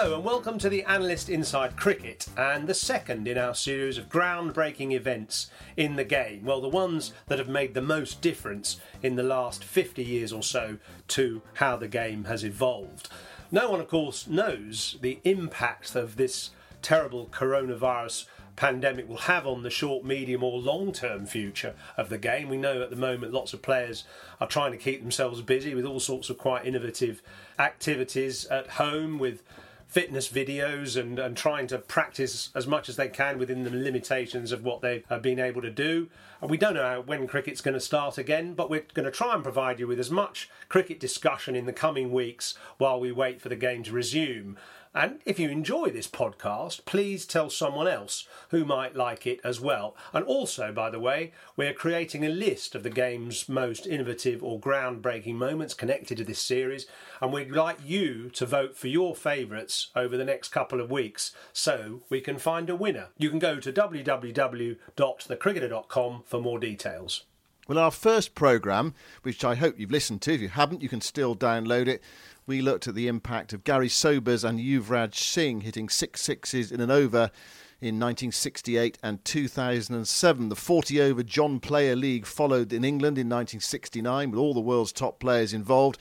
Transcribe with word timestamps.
Hello 0.00 0.14
and 0.14 0.24
welcome 0.24 0.56
to 0.56 0.70
the 0.70 0.82
Analyst 0.84 1.28
Inside 1.28 1.76
Cricket 1.76 2.26
and 2.34 2.66
the 2.66 2.72
second 2.72 3.28
in 3.28 3.36
our 3.36 3.54
series 3.54 3.98
of 3.98 4.08
groundbreaking 4.08 4.92
events 4.92 5.50
in 5.76 5.96
the 5.96 6.04
game. 6.04 6.42
Well, 6.42 6.62
the 6.62 6.70
ones 6.70 7.12
that 7.26 7.38
have 7.38 7.50
made 7.50 7.74
the 7.74 7.82
most 7.82 8.22
difference 8.22 8.80
in 9.02 9.16
the 9.16 9.22
last 9.22 9.62
50 9.62 10.02
years 10.02 10.32
or 10.32 10.42
so 10.42 10.78
to 11.08 11.42
how 11.52 11.76
the 11.76 11.86
game 11.86 12.24
has 12.24 12.42
evolved. 12.42 13.10
No 13.52 13.68
one, 13.68 13.78
of 13.78 13.88
course, 13.88 14.26
knows 14.26 14.96
the 15.02 15.18
impact 15.24 15.94
of 15.94 16.16
this 16.16 16.48
terrible 16.80 17.26
coronavirus 17.26 18.24
pandemic 18.56 19.06
will 19.06 19.18
have 19.18 19.46
on 19.46 19.62
the 19.62 19.70
short, 19.70 20.02
medium, 20.02 20.42
or 20.42 20.58
long 20.58 20.92
term 20.92 21.26
future 21.26 21.74
of 21.98 22.08
the 22.08 22.16
game. 22.16 22.48
We 22.48 22.56
know 22.56 22.80
at 22.80 22.88
the 22.88 22.96
moment 22.96 23.34
lots 23.34 23.52
of 23.52 23.60
players 23.60 24.04
are 24.40 24.48
trying 24.48 24.72
to 24.72 24.78
keep 24.78 25.02
themselves 25.02 25.42
busy 25.42 25.74
with 25.74 25.84
all 25.84 26.00
sorts 26.00 26.30
of 26.30 26.38
quite 26.38 26.64
innovative 26.64 27.22
activities 27.58 28.46
at 28.46 28.66
home 28.66 29.18
with 29.18 29.42
fitness 29.90 30.28
videos 30.28 30.96
and, 30.96 31.18
and 31.18 31.36
trying 31.36 31.66
to 31.66 31.76
practice 31.76 32.50
as 32.54 32.64
much 32.64 32.88
as 32.88 32.94
they 32.94 33.08
can 33.08 33.38
within 33.38 33.64
the 33.64 33.70
limitations 33.70 34.52
of 34.52 34.62
what 34.62 34.80
they 34.80 35.02
have 35.08 35.20
been 35.20 35.40
able 35.40 35.60
to 35.60 35.70
do. 35.70 36.08
And 36.40 36.48
we 36.48 36.56
don't 36.56 36.74
know 36.74 37.02
when 37.04 37.26
cricket's 37.26 37.60
going 37.60 37.74
to 37.74 37.80
start 37.80 38.16
again, 38.16 38.54
but 38.54 38.70
we're 38.70 38.86
going 38.94 39.04
to 39.04 39.10
try 39.10 39.34
and 39.34 39.42
provide 39.42 39.80
you 39.80 39.88
with 39.88 39.98
as 39.98 40.10
much 40.10 40.48
cricket 40.68 41.00
discussion 41.00 41.56
in 41.56 41.66
the 41.66 41.72
coming 41.72 42.12
weeks 42.12 42.54
while 42.78 43.00
we 43.00 43.10
wait 43.10 43.40
for 43.42 43.48
the 43.48 43.56
game 43.56 43.82
to 43.82 43.92
resume. 43.92 44.56
And 44.92 45.20
if 45.24 45.38
you 45.38 45.48
enjoy 45.48 45.90
this 45.90 46.08
podcast, 46.08 46.84
please 46.84 47.24
tell 47.24 47.48
someone 47.48 47.86
else 47.86 48.26
who 48.48 48.64
might 48.64 48.96
like 48.96 49.24
it 49.24 49.38
as 49.44 49.60
well. 49.60 49.94
And 50.12 50.24
also, 50.24 50.72
by 50.72 50.90
the 50.90 50.98
way, 50.98 51.30
we're 51.56 51.72
creating 51.72 52.26
a 52.26 52.28
list 52.28 52.74
of 52.74 52.82
the 52.82 52.90
game's 52.90 53.48
most 53.48 53.86
innovative 53.86 54.42
or 54.42 54.58
groundbreaking 54.58 55.36
moments 55.36 55.74
connected 55.74 56.18
to 56.18 56.24
this 56.24 56.40
series, 56.40 56.86
and 57.20 57.32
we'd 57.32 57.52
like 57.52 57.78
you 57.84 58.30
to 58.30 58.44
vote 58.44 58.76
for 58.76 58.88
your 58.88 59.14
favourites 59.14 59.90
over 59.94 60.16
the 60.16 60.24
next 60.24 60.48
couple 60.48 60.80
of 60.80 60.90
weeks 60.90 61.30
so 61.52 62.02
we 62.10 62.20
can 62.20 62.38
find 62.38 62.68
a 62.68 62.74
winner. 62.74 63.10
You 63.16 63.30
can 63.30 63.38
go 63.38 63.60
to 63.60 63.72
www.thecricketer.com 63.72 66.22
for 66.26 66.40
more 66.40 66.58
details. 66.58 67.26
Well, 67.68 67.78
our 67.78 67.90
first 67.90 68.34
programme, 68.34 68.94
which 69.22 69.44
I 69.44 69.54
hope 69.54 69.78
you've 69.78 69.90
listened 69.90 70.22
to, 70.22 70.34
if 70.34 70.40
you 70.40 70.48
haven't, 70.48 70.82
you 70.82 70.88
can 70.88 71.00
still 71.00 71.36
download 71.36 71.86
it 71.86 72.02
we 72.50 72.60
looked 72.60 72.88
at 72.88 72.96
the 72.96 73.06
impact 73.06 73.52
of 73.52 73.62
Gary 73.62 73.88
Sobers 73.88 74.42
and 74.42 74.58
Yuvraj 74.58 75.14
Singh 75.14 75.60
hitting 75.60 75.88
six 75.88 76.20
sixes 76.20 76.72
in 76.72 76.80
an 76.80 76.90
over 76.90 77.30
in 77.80 77.94
1968 77.94 78.98
and 79.04 79.24
2007. 79.24 80.48
The 80.48 80.56
40 80.56 81.00
over 81.00 81.22
John 81.22 81.60
Player 81.60 81.94
League 81.94 82.26
followed 82.26 82.72
in 82.72 82.84
England 82.84 83.18
in 83.18 83.28
1969 83.28 84.32
with 84.32 84.40
all 84.40 84.52
the 84.52 84.58
world's 84.58 84.90
top 84.90 85.20
players 85.20 85.52
involved. 85.52 85.98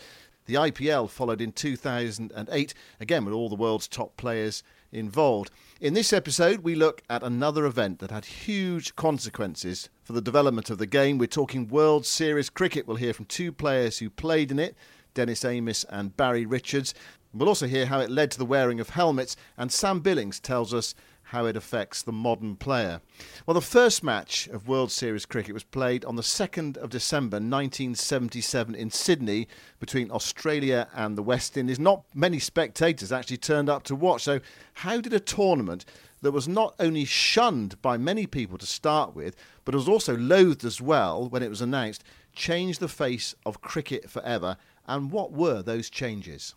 The 0.48 0.56
IPL 0.56 1.08
followed 1.08 1.40
in 1.40 1.52
2008, 1.52 2.74
again 3.00 3.26
with 3.26 3.34
all 3.36 3.50
the 3.50 3.56
world's 3.56 3.88
top 3.88 4.18
players 4.18 4.64
involved. 4.92 5.52
In 5.82 5.94
this 5.94 6.12
episode, 6.12 6.60
we 6.60 6.76
look 6.76 7.04
at 7.10 7.24
another 7.24 7.66
event 7.66 8.00
that 8.00 8.12
had 8.12 8.26
huge 8.26 8.98
consequences 8.98 9.90
for 10.04 10.12
the 10.12 10.20
development 10.20 10.70
of 10.70 10.78
the 10.78 10.86
game. 10.86 11.18
We're 11.18 11.28
talking 11.28 11.70
World 11.70 12.06
Series 12.06 12.50
cricket. 12.50 12.86
We'll 12.86 12.98
hear 12.98 13.14
from 13.14 13.24
two 13.28 13.54
players 13.54 14.00
who 14.00 14.10
played 14.10 14.52
in 14.52 14.60
it 14.60 14.76
Dennis 15.14 15.46
Amiss 15.46 15.86
and 15.86 16.18
Barry 16.18 16.46
Richards. 16.46 16.94
We'll 17.34 17.48
also 17.48 17.66
hear 17.66 17.86
how 17.86 18.02
it 18.02 18.10
led 18.10 18.30
to 18.32 18.38
the 18.38 18.46
wearing 18.46 18.82
of 18.82 18.90
helmets, 18.90 19.38
and 19.58 19.72
Sam 19.72 20.02
Billings 20.02 20.42
tells 20.42 20.74
us 20.74 20.96
how 21.30 21.46
it 21.46 21.56
affects 21.56 22.02
the 22.02 22.12
modern 22.12 22.56
player. 22.56 23.02
Well, 23.46 23.54
the 23.54 23.62
first 23.62 24.04
match 24.04 24.48
of 24.48 24.68
World 24.68 24.92
Series 24.92 25.28
cricket 25.28 25.54
was 25.54 25.64
played 25.64 26.04
on 26.04 26.16
the 26.16 26.24
2nd 26.24 26.76
of 26.78 26.90
December 26.90 27.36
1977 27.36 28.74
in 28.74 28.90
Sydney 28.90 29.48
between 29.80 30.10
Australia 30.10 30.88
and 30.96 31.16
the 31.16 31.22
West 31.22 31.56
Indies. 31.56 31.80
Not 31.80 32.04
many 32.16 32.40
spectators 32.40 33.12
actually 33.12 33.38
turned 33.38 33.70
up 33.70 33.84
to 33.84 33.96
watch. 33.96 34.24
So, 34.24 34.40
how 34.74 35.02
did 35.02 35.14
a 35.14 35.20
tournament 35.20 35.86
that 36.22 36.32
was 36.32 36.48
not 36.48 36.74
only 36.80 37.06
shunned 37.06 37.80
by 37.82 37.96
many 37.96 38.26
people 38.26 38.58
to 38.58 38.66
start 38.66 39.16
with, 39.16 39.36
but 39.66 39.76
was 39.76 39.88
also 39.88 40.18
loathed 40.18 40.66
as 40.66 40.82
well 40.82 41.30
when 41.30 41.44
it 41.44 41.50
was 41.50 41.62
announced, 41.62 42.04
change 42.34 42.80
the 42.80 42.88
face 42.88 43.36
of 43.46 43.62
cricket 43.62 44.10
forever 44.10 44.58
and 44.88 45.12
what 45.12 45.32
were 45.32 45.62
those 45.62 45.92
changes? 45.92 46.56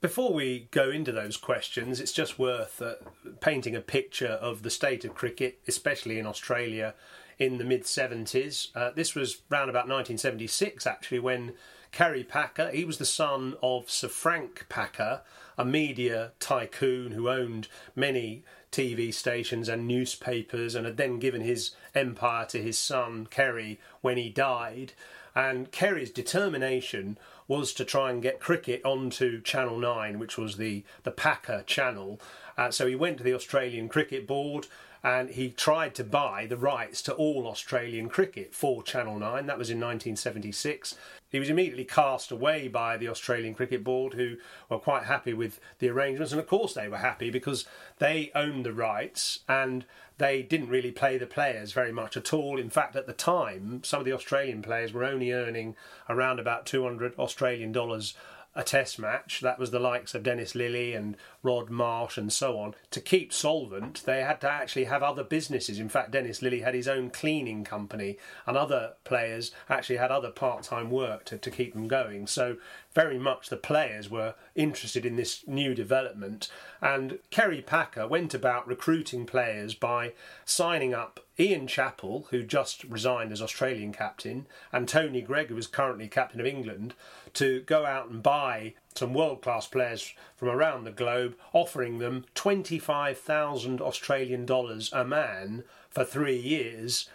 Before 0.00 0.32
we 0.32 0.68
go 0.70 0.88
into 0.88 1.12
those 1.12 1.36
questions, 1.36 2.00
it's 2.00 2.12
just 2.12 2.38
worth 2.38 2.80
uh, 2.80 2.94
painting 3.40 3.76
a 3.76 3.82
picture 3.82 4.38
of 4.40 4.62
the 4.62 4.70
state 4.70 5.04
of 5.04 5.14
cricket, 5.14 5.58
especially 5.68 6.18
in 6.18 6.26
Australia 6.26 6.94
in 7.38 7.58
the 7.58 7.64
mid 7.64 7.82
70s. 7.82 8.68
Uh, 8.74 8.92
this 8.94 9.14
was 9.14 9.42
round 9.50 9.68
about 9.68 9.88
1976, 9.88 10.86
actually, 10.86 11.18
when 11.18 11.52
Kerry 11.92 12.24
Packer, 12.24 12.70
he 12.70 12.86
was 12.86 12.96
the 12.96 13.04
son 13.04 13.56
of 13.62 13.90
Sir 13.90 14.08
Frank 14.08 14.64
Packer, 14.70 15.20
a 15.58 15.66
media 15.66 16.32
tycoon 16.40 17.12
who 17.12 17.28
owned 17.28 17.68
many 17.94 18.42
TV 18.72 19.12
stations 19.12 19.68
and 19.68 19.86
newspapers 19.86 20.74
and 20.74 20.86
had 20.86 20.96
then 20.96 21.18
given 21.18 21.42
his 21.42 21.72
empire 21.94 22.46
to 22.46 22.62
his 22.62 22.78
son 22.78 23.26
Kerry 23.26 23.78
when 24.00 24.16
he 24.16 24.30
died. 24.30 24.94
And 25.34 25.70
Kerry's 25.70 26.10
determination 26.10 27.18
was 27.50 27.72
to 27.72 27.84
try 27.84 28.12
and 28.12 28.22
get 28.22 28.38
cricket 28.38 28.80
onto 28.84 29.42
Channel 29.42 29.76
9, 29.76 30.20
which 30.20 30.38
was 30.38 30.56
the, 30.56 30.84
the 31.02 31.10
Packer 31.10 31.64
channel. 31.66 32.20
Uh, 32.56 32.70
so 32.70 32.86
he 32.86 32.94
went 32.94 33.18
to 33.18 33.24
the 33.24 33.34
Australian 33.34 33.88
Cricket 33.88 34.24
Board 34.24 34.68
and 35.02 35.30
he 35.30 35.50
tried 35.50 35.92
to 35.96 36.04
buy 36.04 36.46
the 36.46 36.56
rights 36.56 37.02
to 37.02 37.14
all 37.14 37.48
Australian 37.48 38.08
cricket 38.08 38.54
for 38.54 38.84
Channel 38.84 39.18
9. 39.18 39.46
That 39.46 39.58
was 39.58 39.68
in 39.68 39.78
1976. 39.78 40.94
He 41.28 41.40
was 41.40 41.50
immediately 41.50 41.84
cast 41.84 42.30
away 42.30 42.68
by 42.68 42.96
the 42.96 43.08
Australian 43.08 43.54
Cricket 43.54 43.82
Board, 43.82 44.14
who 44.14 44.36
were 44.68 44.78
quite 44.78 45.04
happy 45.04 45.34
with 45.34 45.58
the 45.80 45.88
arrangements. 45.88 46.30
And 46.30 46.40
of 46.40 46.46
course, 46.46 46.74
they 46.74 46.86
were 46.86 46.98
happy 46.98 47.30
because 47.30 47.66
they 47.98 48.30
owned 48.32 48.64
the 48.64 48.72
rights 48.72 49.40
and 49.48 49.84
they 50.20 50.42
didn't 50.42 50.68
really 50.68 50.92
play 50.92 51.16
the 51.16 51.26
players 51.26 51.72
very 51.72 51.90
much 51.90 52.14
at 52.14 52.34
all. 52.34 52.58
In 52.58 52.68
fact, 52.68 52.94
at 52.94 53.06
the 53.06 53.14
time, 53.14 53.80
some 53.82 54.00
of 54.00 54.04
the 54.04 54.12
Australian 54.12 54.60
players 54.60 54.92
were 54.92 55.02
only 55.02 55.32
earning 55.32 55.74
around 56.10 56.38
about 56.38 56.66
200 56.66 57.18
Australian 57.18 57.72
dollars 57.72 58.12
a 58.54 58.62
test 58.62 58.98
match. 58.98 59.40
That 59.40 59.58
was 59.58 59.70
the 59.70 59.78
likes 59.78 60.14
of 60.14 60.22
Dennis 60.22 60.52
Lillee 60.52 60.94
and 60.94 61.16
Rod 61.42 61.70
Marsh 61.70 62.18
and 62.18 62.32
so 62.32 62.58
on, 62.58 62.74
to 62.90 63.00
keep 63.00 63.32
solvent, 63.32 64.02
they 64.04 64.22
had 64.22 64.40
to 64.42 64.50
actually 64.50 64.84
have 64.84 65.02
other 65.02 65.24
businesses. 65.24 65.78
In 65.78 65.88
fact, 65.88 66.10
Dennis 66.10 66.40
Lillee 66.40 66.62
had 66.62 66.74
his 66.74 66.88
own 66.88 67.10
cleaning 67.10 67.64
company, 67.64 68.18
and 68.46 68.56
other 68.56 68.94
players 69.04 69.52
actually 69.68 69.96
had 69.96 70.10
other 70.10 70.30
part 70.30 70.64
time 70.64 70.90
work 70.90 71.24
to, 71.26 71.38
to 71.38 71.50
keep 71.50 71.72
them 71.72 71.88
going. 71.88 72.26
So 72.26 72.56
very 72.94 73.18
much 73.18 73.48
the 73.48 73.56
players 73.56 74.10
were 74.10 74.34
interested 74.54 75.06
in 75.06 75.16
this 75.16 75.46
new 75.46 75.74
development. 75.74 76.50
And 76.82 77.18
Kerry 77.30 77.62
Packer 77.62 78.06
went 78.06 78.34
about 78.34 78.66
recruiting 78.66 79.26
players 79.26 79.74
by 79.74 80.12
signing 80.44 80.92
up 80.92 81.20
Ian 81.38 81.66
Chappell, 81.66 82.26
who 82.30 82.42
just 82.42 82.84
resigned 82.84 83.32
as 83.32 83.40
Australian 83.40 83.92
captain, 83.92 84.46
and 84.72 84.86
Tony 84.86 85.22
Greig, 85.22 85.48
who 85.48 85.54
was 85.54 85.66
currently 85.66 86.06
captain 86.08 86.40
of 86.40 86.46
England, 86.46 86.94
to 87.34 87.62
go 87.62 87.86
out 87.86 88.10
and 88.10 88.22
buy 88.22 88.74
some 89.00 89.14
world 89.14 89.40
class 89.40 89.66
players 89.66 90.12
from 90.36 90.48
around 90.48 90.84
the 90.84 90.90
globe, 90.90 91.34
offering 91.54 91.98
them 91.98 92.26
25,000 92.34 93.80
Australian 93.80 94.44
dollars 94.44 94.92
a 94.92 95.06
man 95.06 95.64
for 95.88 96.04
three 96.04 96.36
years. 96.36 97.08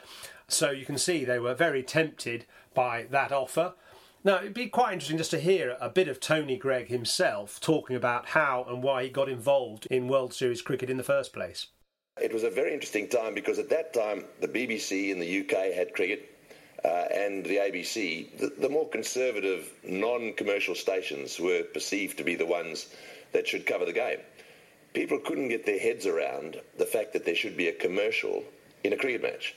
So 0.47 0.71
you 0.71 0.83
can 0.83 0.97
see 0.97 1.23
they 1.23 1.37
were 1.37 1.53
very 1.53 1.83
tempted 1.83 2.45
by 2.73 3.05
that 3.11 3.31
offer. 3.31 3.75
Now, 4.23 4.37
it'd 4.37 4.55
be 4.55 4.67
quite 4.67 4.93
interesting 4.93 5.19
just 5.19 5.29
to 5.31 5.39
hear 5.39 5.77
a 5.79 5.87
bit 5.87 6.07
of 6.07 6.19
Tony 6.19 6.57
Greig 6.57 6.87
himself 6.87 7.59
talking 7.61 7.95
about 7.95 8.29
how 8.29 8.65
and 8.67 8.81
why 8.81 9.03
he 9.03 9.09
got 9.09 9.29
involved 9.29 9.85
in 9.91 10.07
World 10.07 10.33
Series 10.33 10.63
cricket 10.63 10.89
in 10.89 10.97
the 10.97 11.03
first 11.03 11.33
place. 11.33 11.67
It 12.19 12.33
was 12.33 12.43
a 12.43 12.49
very 12.49 12.73
interesting 12.73 13.07
time 13.07 13.35
because 13.35 13.59
at 13.59 13.69
that 13.69 13.93
time 13.93 14.25
the 14.41 14.47
BBC 14.47 15.11
in 15.11 15.19
the 15.19 15.41
UK 15.41 15.71
had 15.75 15.93
cricket 15.93 16.34
uh, 16.85 17.07
and 17.11 17.43
the 17.43 17.57
ABC. 17.57 18.37
The, 18.37 18.53
the 18.59 18.69
more 18.69 18.87
conservative, 18.87 19.71
non 19.83 20.33
commercial 20.33 20.75
stations 20.75 21.39
were 21.39 21.63
perceived 21.63 22.17
to 22.19 22.23
be 22.23 22.35
the 22.35 22.45
ones 22.45 22.87
that 23.31 23.47
should 23.47 23.65
cover 23.65 23.85
the 23.85 23.93
game. 23.93 24.19
People 24.93 25.17
couldn't 25.19 25.49
get 25.49 25.65
their 25.65 25.79
heads 25.79 26.05
around 26.05 26.61
the 26.77 26.85
fact 26.85 27.13
that 27.13 27.25
there 27.25 27.35
should 27.35 27.57
be 27.57 27.67
a 27.67 27.73
commercial 27.73 28.43
in 28.83 28.93
a 28.93 28.97
cricket 28.97 29.23
match. 29.23 29.55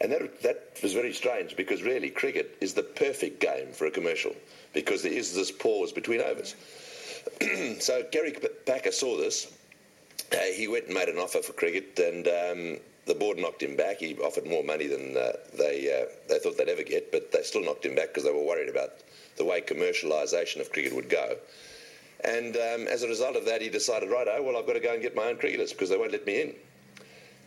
And 0.00 0.10
that, 0.12 0.42
that 0.42 0.78
was 0.82 0.92
very 0.92 1.12
strange 1.12 1.56
because 1.56 1.82
really 1.82 2.10
cricket 2.10 2.56
is 2.60 2.74
the 2.74 2.82
perfect 2.82 3.40
game 3.40 3.72
for 3.72 3.86
a 3.86 3.90
commercial 3.90 4.34
because 4.72 5.02
there 5.02 5.12
is 5.12 5.34
this 5.34 5.52
pause 5.52 5.92
between 5.92 6.20
overs. 6.20 6.56
so 7.78 8.02
Kerry 8.10 8.34
Packer 8.66 8.90
saw 8.90 9.16
this. 9.16 9.56
Uh, 10.32 10.38
he 10.54 10.66
went 10.66 10.86
and 10.86 10.94
made 10.94 11.08
an 11.08 11.18
offer 11.18 11.40
for 11.40 11.52
cricket, 11.52 11.98
and 11.98 12.26
um, 12.26 12.80
the 13.06 13.14
board 13.14 13.38
knocked 13.38 13.62
him 13.62 13.76
back. 13.76 13.98
He 13.98 14.16
offered 14.16 14.46
more 14.46 14.64
money 14.64 14.86
than 14.86 15.16
uh, 15.16 15.32
they 15.56 15.92
uh, 15.92 16.06
they 16.28 16.38
thought 16.38 16.56
they'd 16.56 16.68
ever 16.68 16.82
get, 16.82 17.12
but 17.12 17.32
they 17.32 17.42
still 17.42 17.62
knocked 17.62 17.84
him 17.84 17.94
back 17.94 18.08
because 18.08 18.24
they 18.24 18.32
were 18.32 18.44
worried 18.44 18.68
about 18.68 18.90
the 19.36 19.44
way 19.44 19.60
commercialisation 19.60 20.60
of 20.60 20.72
cricket 20.72 20.94
would 20.94 21.08
go. 21.08 21.36
And 22.22 22.56
um, 22.56 22.86
as 22.88 23.02
a 23.02 23.08
result 23.08 23.36
of 23.36 23.44
that, 23.44 23.60
he 23.60 23.68
decided, 23.68 24.10
right, 24.10 24.26
oh, 24.30 24.42
well, 24.42 24.56
I've 24.56 24.66
got 24.66 24.74
to 24.74 24.80
go 24.80 24.94
and 24.94 25.02
get 25.02 25.14
my 25.14 25.24
own 25.24 25.36
cricketers 25.36 25.72
because 25.72 25.90
they 25.90 25.96
won't 25.96 26.12
let 26.12 26.26
me 26.26 26.40
in. 26.40 26.54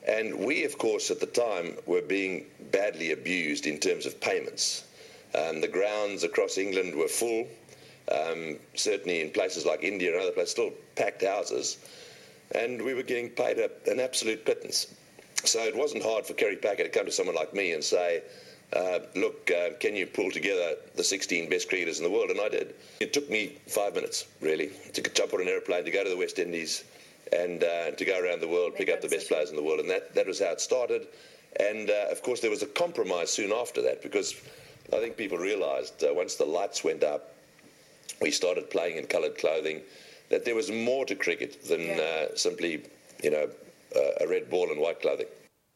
And 0.08 0.46
we, 0.46 0.64
of 0.64 0.78
course, 0.78 1.10
at 1.10 1.20
the 1.20 1.26
time 1.26 1.76
were 1.86 2.02
being 2.02 2.46
badly 2.72 3.12
abused 3.12 3.66
in 3.66 3.80
terms 3.80 4.06
of 4.06 4.22
payments. 4.22 4.86
Um, 5.34 5.62
the 5.62 5.68
grounds 5.68 6.24
across 6.24 6.58
England 6.58 6.96
were 6.96 7.08
full, 7.08 7.48
um, 8.12 8.58
certainly 8.76 9.22
in 9.22 9.32
places 9.32 9.66
like 9.66 9.84
India 9.84 10.14
and 10.14 10.22
other 10.22 10.32
places, 10.32 10.52
still 10.52 10.72
packed 10.96 11.24
houses, 11.24 11.78
and 12.56 12.82
we 12.82 12.94
were 12.94 13.04
getting 13.04 13.30
paid 13.30 13.58
a, 13.60 13.70
an 13.92 14.00
absolute 14.00 14.46
pittance. 14.46 14.88
So 15.44 15.60
it 15.60 15.76
wasn't 15.76 16.04
hard 16.04 16.26
for 16.26 16.34
Kerry 16.34 16.56
Packer 16.56 16.84
to 16.84 16.90
come 16.90 17.06
to 17.06 17.12
someone 17.12 17.36
like 17.36 17.54
me 17.54 17.74
and 17.74 17.84
say, 17.84 18.24
uh, 18.74 19.00
look, 19.16 19.50
uh, 19.50 19.70
can 19.80 19.96
you 19.96 20.06
pull 20.06 20.30
together 20.30 20.76
the 20.96 21.04
16 21.04 21.50
best 21.50 21.70
cricketers 21.70 22.00
in 22.00 22.04
the 22.04 22.10
world? 22.10 22.30
And 22.30 22.42
I 22.42 22.50
did. 22.50 22.76
It 23.00 23.14
took 23.14 23.30
me 23.30 23.58
five 23.68 23.96
minutes, 23.96 24.26
really, 24.42 24.72
to 24.94 25.02
jump 25.02 25.34
on 25.34 25.42
an 25.42 25.48
aeroplane, 25.48 25.86
to 25.86 25.92
go 25.92 26.04
to 26.04 26.10
the 26.10 26.18
West 26.18 26.38
Indies, 26.38 26.84
and 27.32 27.64
uh, 27.64 27.92
to 27.92 28.06
go 28.06 28.20
around 28.20 28.42
the 28.42 28.48
world, 28.48 28.76
pick 28.76 28.90
up 28.90 29.02
the 29.02 29.08
best 29.08 29.30
players 29.30 29.50
in 29.50 29.56
the 29.56 29.64
world. 29.64 29.80
And 29.80 29.90
that, 29.90 30.14
that 30.16 30.28
was 30.28 30.40
how 30.40 30.52
it 30.52 30.60
started. 30.60 31.08
And 31.60 31.90
uh, 31.90 32.12
of 32.12 32.22
course, 32.24 32.42
there 32.42 32.50
was 32.50 32.62
a 32.62 32.68
compromise 32.68 33.32
soon 33.32 33.52
after 33.54 33.82
that 33.84 34.04
because 34.04 34.36
I 34.94 35.00
think 35.00 35.18
people 35.18 35.38
realised 35.38 36.04
uh, 36.04 36.14
once 36.14 36.36
the 36.36 36.46
lights 36.46 36.84
went 36.84 37.04
up, 37.04 37.34
we 38.22 38.32
started 38.32 38.70
playing 38.70 38.98
in 38.98 39.06
coloured 39.06 39.38
clothing, 39.38 39.82
that 40.30 40.44
there 40.44 40.56
was 40.56 40.72
more 40.72 41.06
to 41.06 41.16
cricket 41.16 41.64
than 41.64 41.82
yeah. 41.82 42.28
Uh, 42.32 42.36
simply, 42.36 42.84
you 43.24 43.32
know, 43.32 43.50
a 43.96 44.28
red 44.28 44.50
ball 44.50 44.72
and 44.72 44.80
white 44.80 45.02
clothing. 45.02 45.28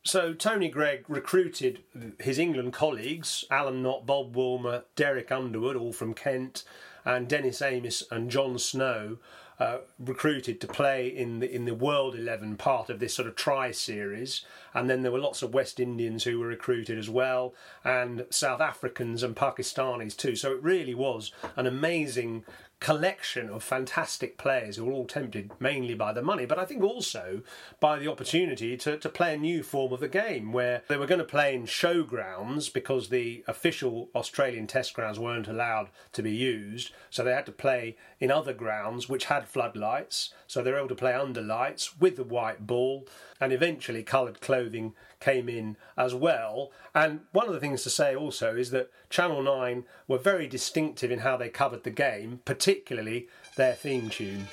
So 0.04 0.34
Tony 0.34 0.68
Greig 0.68 1.06
recruited 1.08 1.84
his 2.20 2.40
England 2.40 2.74
colleagues, 2.74 3.46
Alan 3.52 3.84
Knott, 3.84 4.08
Bob 4.08 4.36
Woolmer, 4.36 4.84
Derek 4.96 5.32
Underwood, 5.32 5.76
all 5.76 5.94
from 5.94 6.16
Kent, 6.16 6.64
and 7.06 7.28
Dennis 7.28 7.62
Amiss 7.62 8.04
and 8.10 8.32
John 8.32 8.58
Snow, 8.58 9.18
uh, 9.60 9.78
recruited 10.00 10.60
to 10.60 10.68
play 10.68 11.08
in 11.08 11.38
the 11.38 11.56
in 11.56 11.66
the 11.66 11.76
World 11.76 12.16
Eleven 12.16 12.58
part 12.58 12.90
of 12.90 12.98
this 12.98 13.14
sort 13.14 13.28
of 13.28 13.36
tri 13.36 13.70
series, 13.70 14.44
and 14.74 14.90
then 14.90 15.04
there 15.04 15.12
were 15.12 15.20
lots 15.20 15.44
of 15.44 15.54
West 15.54 15.80
Indians 15.80 16.24
who 16.24 16.40
were 16.40 16.48
recruited 16.48 16.98
as 16.98 17.12
well, 17.12 17.54
and 17.84 18.26
South 18.32 18.60
Africans 18.60 19.22
and 19.22 19.36
Pakistanis 19.36 20.18
too. 20.18 20.36
So 20.36 20.52
it 20.52 20.64
really 20.64 20.96
was 20.96 21.32
an 21.56 21.68
amazing 21.68 22.44
collection 22.82 23.48
of 23.48 23.64
fantastic 23.64 24.40
players 24.40 24.76
who 24.76 24.84
were 24.84 24.92
all 24.92 25.06
tempted 25.06 25.52
mainly 25.60 25.94
by 25.94 26.12
the 26.12 26.22
money, 26.22 26.48
but 26.48 26.58
I 26.58 26.66
think 26.66 26.84
also 26.84 27.44
by 27.80 28.00
the 28.00 28.10
opportunity 28.10 28.76
to, 28.78 28.98
to 28.98 29.08
play 29.08 29.36
a 29.36 29.38
new 29.38 29.62
form 29.62 29.94
of 29.94 30.00
the 30.00 30.08
game 30.08 30.52
where 30.52 30.82
they 30.90 30.98
were 30.98 31.06
going 31.06 31.20
to 31.20 31.24
play 31.24 31.54
in 31.54 31.68
showgrounds 31.68 32.74
because 32.74 33.10
the 33.10 33.44
official 33.48 34.10
Australian 34.16 34.66
test 34.66 34.96
grounds 34.96 35.20
weren't 35.20 35.48
allowed 35.48 35.90
to 36.14 36.24
be 36.24 36.32
used. 36.32 36.92
So 37.12 37.24
they 37.24 37.34
had 37.34 37.46
to 37.46 37.52
play 37.52 37.98
in 38.20 38.32
other 38.32 38.54
grounds 38.54 39.08
which 39.08 39.26
had 39.26 39.48
floodlights. 39.48 40.34
So 40.48 40.64
they 40.64 40.72
were 40.72 40.80
able 40.80 40.90
to 40.90 40.96
play 40.96 41.14
under 41.14 41.42
lights 41.42 42.00
with 42.00 42.16
the 42.16 42.24
white 42.24 42.66
ball 42.66 43.06
and 43.42 43.52
eventually 43.52 44.04
coloured 44.04 44.40
clothing 44.40 44.94
came 45.20 45.50
in 45.50 45.76
as 45.98 46.14
well. 46.14 46.72
And 46.94 47.22
one 47.32 47.48
of 47.48 47.54
the 47.54 47.60
things 47.60 47.84
to 47.84 47.90
say 47.90 48.16
also 48.16 48.56
is 48.56 48.70
that 48.72 48.92
Channel 49.10 49.42
9 49.42 49.84
were 50.08 50.20
very 50.20 50.48
distinctive 50.48 51.12
in 51.12 51.20
how 51.20 51.36
they 51.36 51.50
covered 51.50 51.84
the 51.84 51.90
game, 51.90 52.40
particularly 52.46 53.28
their 53.58 53.74
theme 53.74 54.10
tune. 54.10 54.48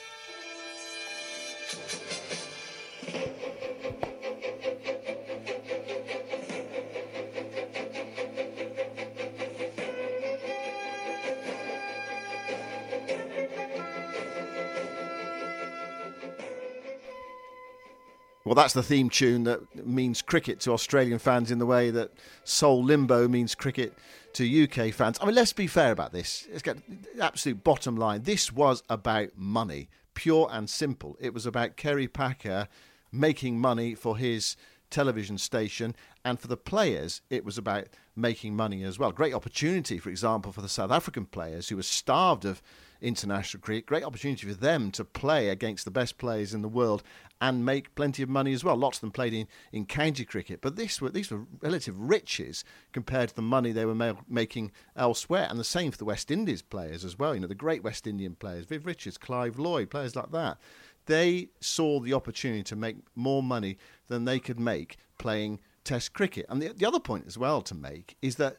Well, 18.48 18.54
that's 18.54 18.72
the 18.72 18.82
theme 18.82 19.10
tune 19.10 19.44
that 19.44 19.86
means 19.86 20.22
cricket 20.22 20.58
to 20.60 20.72
Australian 20.72 21.18
fans 21.18 21.50
in 21.50 21.58
the 21.58 21.66
way 21.66 21.90
that 21.90 22.12
Soul 22.44 22.82
Limbo 22.82 23.28
means 23.28 23.54
cricket 23.54 23.92
to 24.32 24.64
UK 24.64 24.90
fans. 24.94 25.18
I 25.20 25.26
mean, 25.26 25.34
let's 25.34 25.52
be 25.52 25.66
fair 25.66 25.92
about 25.92 26.14
this. 26.14 26.48
Let's 26.50 26.62
get 26.62 26.78
absolute 27.20 27.62
bottom 27.62 27.98
line. 27.98 28.22
This 28.22 28.50
was 28.50 28.82
about 28.88 29.36
money, 29.36 29.90
pure 30.14 30.48
and 30.50 30.70
simple. 30.70 31.18
It 31.20 31.34
was 31.34 31.44
about 31.44 31.76
Kerry 31.76 32.08
Packer 32.08 32.68
making 33.12 33.58
money 33.58 33.94
for 33.94 34.16
his 34.16 34.56
television 34.88 35.36
station, 35.36 35.94
and 36.24 36.40
for 36.40 36.48
the 36.48 36.56
players, 36.56 37.20
it 37.28 37.44
was 37.44 37.58
about 37.58 37.88
making 38.16 38.56
money 38.56 38.82
as 38.82 38.98
well. 38.98 39.12
Great 39.12 39.34
opportunity, 39.34 39.98
for 39.98 40.08
example, 40.08 40.52
for 40.52 40.62
the 40.62 40.68
South 40.70 40.90
African 40.90 41.26
players 41.26 41.68
who 41.68 41.76
were 41.76 41.82
starved 41.82 42.46
of 42.46 42.62
international 43.00 43.60
cricket. 43.60 43.86
Great 43.86 44.04
opportunity 44.04 44.46
for 44.46 44.54
them 44.54 44.90
to 44.92 45.04
play 45.04 45.50
against 45.50 45.84
the 45.84 45.90
best 45.90 46.18
players 46.18 46.54
in 46.54 46.62
the 46.62 46.68
world 46.68 47.02
and 47.40 47.64
make 47.64 47.94
plenty 47.94 48.22
of 48.22 48.28
money 48.28 48.52
as 48.52 48.64
well. 48.64 48.76
Lots 48.76 48.98
of 48.98 49.00
them 49.02 49.12
played 49.12 49.32
in, 49.32 49.46
in 49.72 49.86
county 49.86 50.24
cricket, 50.24 50.60
but 50.60 50.76
this 50.76 51.00
were, 51.00 51.10
these 51.10 51.30
were 51.30 51.44
relative 51.60 51.98
riches 51.98 52.64
compared 52.92 53.30
to 53.30 53.36
the 53.36 53.42
money 53.42 53.72
they 53.72 53.84
were 53.84 53.94
ma- 53.94 54.14
making 54.28 54.72
elsewhere. 54.96 55.46
And 55.48 55.58
the 55.58 55.64
same 55.64 55.90
for 55.90 55.98
the 55.98 56.04
West 56.04 56.30
Indies 56.30 56.62
players 56.62 57.04
as 57.04 57.18
well. 57.18 57.34
You 57.34 57.40
know, 57.40 57.46
the 57.46 57.54
great 57.54 57.84
West 57.84 58.06
Indian 58.06 58.34
players, 58.34 58.66
Viv 58.66 58.86
Richards, 58.86 59.18
Clive 59.18 59.58
Lloyd, 59.58 59.90
players 59.90 60.16
like 60.16 60.32
that. 60.32 60.58
They 61.06 61.48
saw 61.60 62.00
the 62.00 62.12
opportunity 62.12 62.62
to 62.64 62.76
make 62.76 62.96
more 63.14 63.42
money 63.42 63.78
than 64.08 64.24
they 64.24 64.38
could 64.38 64.60
make 64.60 64.96
playing 65.18 65.60
Test 65.84 66.12
cricket. 66.12 66.44
And 66.50 66.60
the, 66.60 66.68
the 66.68 66.84
other 66.84 67.00
point 67.00 67.24
as 67.26 67.38
well 67.38 67.62
to 67.62 67.74
make 67.74 68.16
is 68.20 68.36
that 68.36 68.58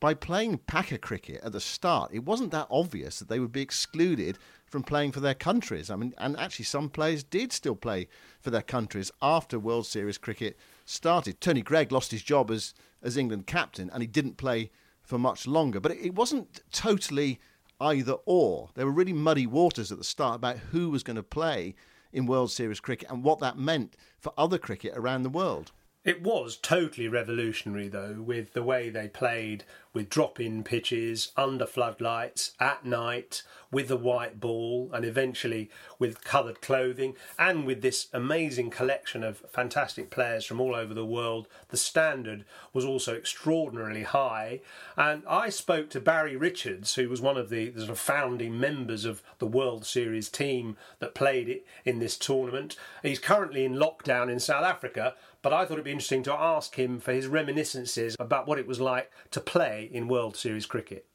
by 0.00 0.14
playing 0.14 0.58
Packer 0.66 0.96
cricket 0.98 1.42
at 1.44 1.52
the 1.52 1.60
start, 1.60 2.10
it 2.12 2.24
wasn't 2.24 2.50
that 2.52 2.66
obvious 2.70 3.18
that 3.18 3.28
they 3.28 3.38
would 3.38 3.52
be 3.52 3.60
excluded 3.60 4.38
from 4.66 4.82
playing 4.82 5.12
for 5.12 5.20
their 5.20 5.34
countries. 5.34 5.90
I 5.90 5.96
mean, 5.96 6.14
and 6.16 6.38
actually, 6.38 6.64
some 6.64 6.88
players 6.88 7.22
did 7.22 7.52
still 7.52 7.76
play 7.76 8.08
for 8.40 8.50
their 8.50 8.62
countries 8.62 9.12
after 9.20 9.58
World 9.58 9.86
Series 9.86 10.16
cricket 10.16 10.56
started. 10.86 11.40
Tony 11.40 11.60
Greig 11.60 11.92
lost 11.92 12.10
his 12.10 12.22
job 12.22 12.50
as 12.50 12.74
as 13.02 13.16
England 13.16 13.46
captain, 13.46 13.90
and 13.92 14.02
he 14.02 14.06
didn't 14.06 14.36
play 14.36 14.70
for 15.02 15.18
much 15.18 15.46
longer. 15.46 15.80
But 15.80 15.92
it, 15.92 16.06
it 16.06 16.14
wasn't 16.14 16.60
totally 16.72 17.38
either 17.80 18.16
or. 18.24 18.70
There 18.74 18.86
were 18.86 18.92
really 18.92 19.12
muddy 19.12 19.46
waters 19.46 19.92
at 19.92 19.98
the 19.98 20.04
start 20.04 20.36
about 20.36 20.58
who 20.58 20.90
was 20.90 21.02
going 21.02 21.16
to 21.16 21.22
play 21.22 21.74
in 22.12 22.26
World 22.26 22.50
Series 22.50 22.80
cricket 22.80 23.10
and 23.10 23.22
what 23.22 23.38
that 23.40 23.58
meant 23.58 23.96
for 24.18 24.32
other 24.36 24.58
cricket 24.58 24.92
around 24.96 25.22
the 25.22 25.30
world. 25.30 25.72
It 26.02 26.22
was 26.22 26.56
totally 26.56 27.08
revolutionary, 27.08 27.88
though, 27.88 28.22
with 28.22 28.54
the 28.54 28.62
way 28.62 28.88
they 28.88 29.08
played 29.08 29.64
with 29.92 30.08
drop 30.08 30.38
in 30.38 30.62
pitches, 30.62 31.32
under 31.36 31.66
floodlights, 31.66 32.52
at 32.60 32.84
night, 32.84 33.42
with 33.70 33.88
the 33.88 33.96
white 33.96 34.40
ball, 34.40 34.90
and 34.92 35.04
eventually 35.04 35.70
with 35.98 36.24
coloured 36.24 36.60
clothing, 36.60 37.14
and 37.38 37.64
with 37.64 37.82
this 37.82 38.08
amazing 38.12 38.70
collection 38.70 39.22
of 39.22 39.38
fantastic 39.50 40.10
players 40.10 40.44
from 40.44 40.60
all 40.60 40.74
over 40.74 40.94
the 40.94 41.04
world. 41.04 41.46
The 41.68 41.76
standard 41.76 42.44
was 42.72 42.84
also 42.84 43.14
extraordinarily 43.14 44.02
high. 44.02 44.60
And 44.96 45.22
I 45.28 45.50
spoke 45.50 45.90
to 45.90 46.00
Barry 46.00 46.36
Richards, 46.36 46.94
who 46.94 47.08
was 47.08 47.20
one 47.20 47.36
of 47.36 47.48
the, 47.48 47.70
the 47.70 47.80
sort 47.80 47.90
of 47.90 47.98
founding 47.98 48.58
members 48.58 49.04
of 49.04 49.22
the 49.38 49.46
World 49.46 49.84
Series 49.84 50.28
team 50.28 50.76
that 50.98 51.14
played 51.14 51.48
it 51.48 51.64
in 51.84 51.98
this 51.98 52.16
tournament. 52.16 52.76
He's 53.02 53.18
currently 53.18 53.64
in 53.64 53.74
lockdown 53.74 54.30
in 54.30 54.40
South 54.40 54.64
Africa, 54.64 55.14
but 55.42 55.52
I 55.52 55.64
thought 55.64 55.74
it'd 55.74 55.84
be 55.84 55.92
interesting 55.92 56.22
to 56.24 56.34
ask 56.34 56.74
him 56.74 57.00
for 57.00 57.12
his 57.12 57.26
reminiscences 57.26 58.14
about 58.18 58.46
what 58.46 58.58
it 58.58 58.66
was 58.66 58.80
like 58.80 59.10
to 59.30 59.40
play 59.40 59.79
in 59.86 60.08
World 60.08 60.36
Series 60.36 60.66
cricket 60.66 61.06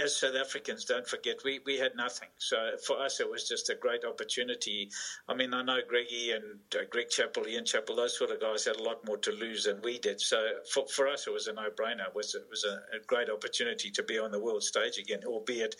as 0.00 0.16
South 0.16 0.36
Africans, 0.36 0.84
don't 0.84 1.06
forget, 1.06 1.36
we, 1.44 1.60
we 1.66 1.76
had 1.76 1.96
nothing. 1.96 2.28
So 2.38 2.56
for 2.86 3.00
us, 3.00 3.18
it 3.18 3.28
was 3.28 3.48
just 3.48 3.70
a 3.70 3.74
great 3.74 4.04
opportunity. 4.04 4.90
I 5.28 5.34
mean, 5.34 5.52
I 5.52 5.62
know 5.62 5.78
Greggy 5.86 6.30
and 6.32 6.60
uh, 6.74 6.84
Greg 6.88 7.08
Chappell, 7.08 7.48
Ian 7.48 7.64
Chappell, 7.64 7.96
those 7.96 8.16
sort 8.16 8.30
of 8.30 8.40
guys 8.40 8.64
had 8.64 8.76
a 8.76 8.82
lot 8.82 9.04
more 9.04 9.16
to 9.18 9.32
lose 9.32 9.64
than 9.64 9.80
we 9.82 9.98
did. 9.98 10.20
So 10.20 10.46
for, 10.72 10.86
for 10.86 11.08
us, 11.08 11.26
it 11.26 11.32
was 11.32 11.48
a 11.48 11.52
no-brainer. 11.52 12.06
It 12.06 12.14
was, 12.14 12.34
it 12.34 12.46
was 12.48 12.64
a, 12.64 12.96
a 12.96 13.00
great 13.06 13.30
opportunity 13.30 13.90
to 13.90 14.02
be 14.04 14.18
on 14.18 14.30
the 14.30 14.40
world 14.40 14.62
stage 14.62 14.98
again, 14.98 15.20
albeit 15.26 15.74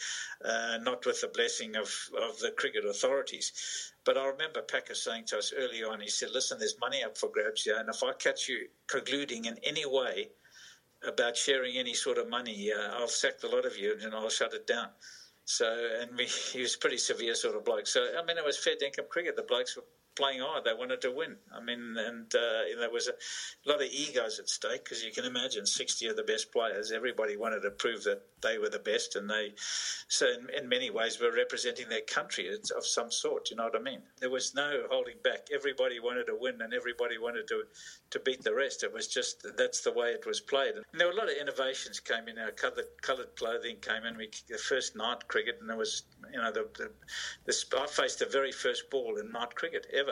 uh, 0.45 0.79
not 0.83 1.07
with 1.07 1.21
the 1.21 1.29
blessing 1.29 1.77
of, 1.77 1.95
of 2.21 2.39
the 2.41 2.53
cricket 2.57 2.85
authorities. 2.85 3.93
But 4.05 4.19
I 4.19 4.27
remember 4.27 4.63
Packer 4.63 4.95
saying 4.95 5.27
to 5.27 5.39
us 5.39 5.53
early 5.57 5.85
on, 5.85 6.01
he 6.01 6.09
said, 6.09 6.31
listen, 6.33 6.59
there's 6.59 6.77
money 6.81 7.05
up 7.05 7.17
for 7.17 7.29
grabs 7.29 7.63
here, 7.63 7.77
and 7.79 7.89
if 7.89 8.03
I 8.03 8.13
catch 8.15 8.49
you 8.49 8.67
colluding 8.89 9.47
in 9.47 9.57
any 9.63 9.87
way 9.87 10.31
about 11.07 11.37
sharing 11.37 11.77
any 11.77 11.95
sort 11.95 12.19
of 12.19 12.29
money, 12.29 12.73
uh, 12.73 12.99
I'll 12.99 13.09
sack 13.09 13.39
the 13.41 13.49
lot 13.49 13.65
of 13.65 13.77
you 13.77 13.97
and 14.03 14.15
I'll 14.15 14.29
shut 14.29 14.55
it 14.55 14.67
down. 14.67 14.89
So, 15.45 15.67
and 16.01 16.17
we, 16.17 16.25
he 16.53 16.61
was 16.61 16.77
pretty 16.77 16.99
severe 16.99 17.35
sort 17.35 17.57
of 17.57 17.65
bloke. 17.65 17.87
So, 17.87 18.07
I 18.19 18.25
mean, 18.25 18.39
it 18.39 18.45
was 18.45 18.59
fair 18.59 18.75
dinkum 18.75 19.09
cricket. 19.09 19.37
The 19.37 19.43
blokes 19.43 19.77
were 19.77 19.85
playing 20.17 20.41
hard. 20.41 20.65
They 20.65 20.75
wanted 20.75 21.01
to 21.03 21.11
win. 21.11 21.37
I 21.55 21.61
mean, 21.61 21.97
and 21.97 22.33
uh, 22.35 22.79
there 22.79 22.91
was 22.91 23.09
a 23.09 23.69
lot 23.69 23.83
of 23.83 23.89
egos 23.91 24.39
at 24.39 24.49
stake 24.49 24.85
because 24.85 25.03
you 25.03 25.13
can 25.13 25.25
imagine 25.25 25.67
60 25.67 26.09
of 26.09 26.17
the 26.17 26.23
best 26.23 26.53
players. 26.53 26.93
Everybody 26.93 27.37
wanted 27.37 27.61
to 27.63 27.71
prove 27.71 28.05
that 28.05 28.23
they 28.43 28.59
were 28.59 28.69
the 28.69 28.79
best, 28.79 29.17
and 29.17 29.29
they, 29.29 29.53
so 30.09 30.27
in, 30.27 30.63
in 30.63 30.69
many 30.69 30.91
ways, 30.91 31.21
were 31.21 31.33
representing 31.33 31.89
their 31.89 32.01
country 32.03 32.49
of 32.49 32.87
some 32.87 33.11
sort. 33.11 33.51
You 33.51 33.57
know 33.57 33.65
what 33.65 33.77
I 33.77 33.83
mean? 33.83 34.03
There 34.19 34.31
was 34.31 34.55
no 34.55 34.83
holding 34.91 35.17
back. 35.23 35.49
Everybody 35.53 36.01
wanted 36.01 36.27
to 36.27 36.37
win, 36.39 36.61
and 36.61 36.75
everybody 36.75 37.19
wanted 37.19 37.49
to 37.49 37.65
to 38.11 38.21
beat 38.21 38.43
the 38.43 38.55
rest. 38.55 38.83
It 38.83 38.93
was 38.93 39.09
just 39.09 39.47
that's 39.57 39.83
the 39.83 39.93
way 39.93 40.09
it 40.09 40.27
was 40.27 40.41
played. 40.41 40.75
And 40.75 40.85
there 40.95 41.07
were 41.07 41.13
a 41.13 41.17
lot 41.17 41.31
of 41.31 41.37
innovations 41.41 42.01
came 42.01 42.29
in. 42.29 42.39
Our 42.39 42.51
coloured, 42.51 42.87
coloured 43.03 43.37
clothing 43.37 43.77
came 43.81 44.05
in. 44.05 44.17
We 44.17 44.31
the 44.49 44.59
first 44.59 44.97
night 44.97 45.29
cricket, 45.29 45.59
and 45.61 45.69
there 45.69 45.77
was 45.77 46.05
you 46.33 46.41
know 46.41 46.53
the, 46.53 46.69
the, 46.77 46.91
the 47.45 47.81
I 47.81 47.87
faced 47.87 48.19
the 48.19 48.27
very 48.27 48.53
first 48.53 48.91
ball 48.91 49.19
in 49.19 49.31
night 49.31 49.55
cricket 49.55 49.87
ever 49.93 50.10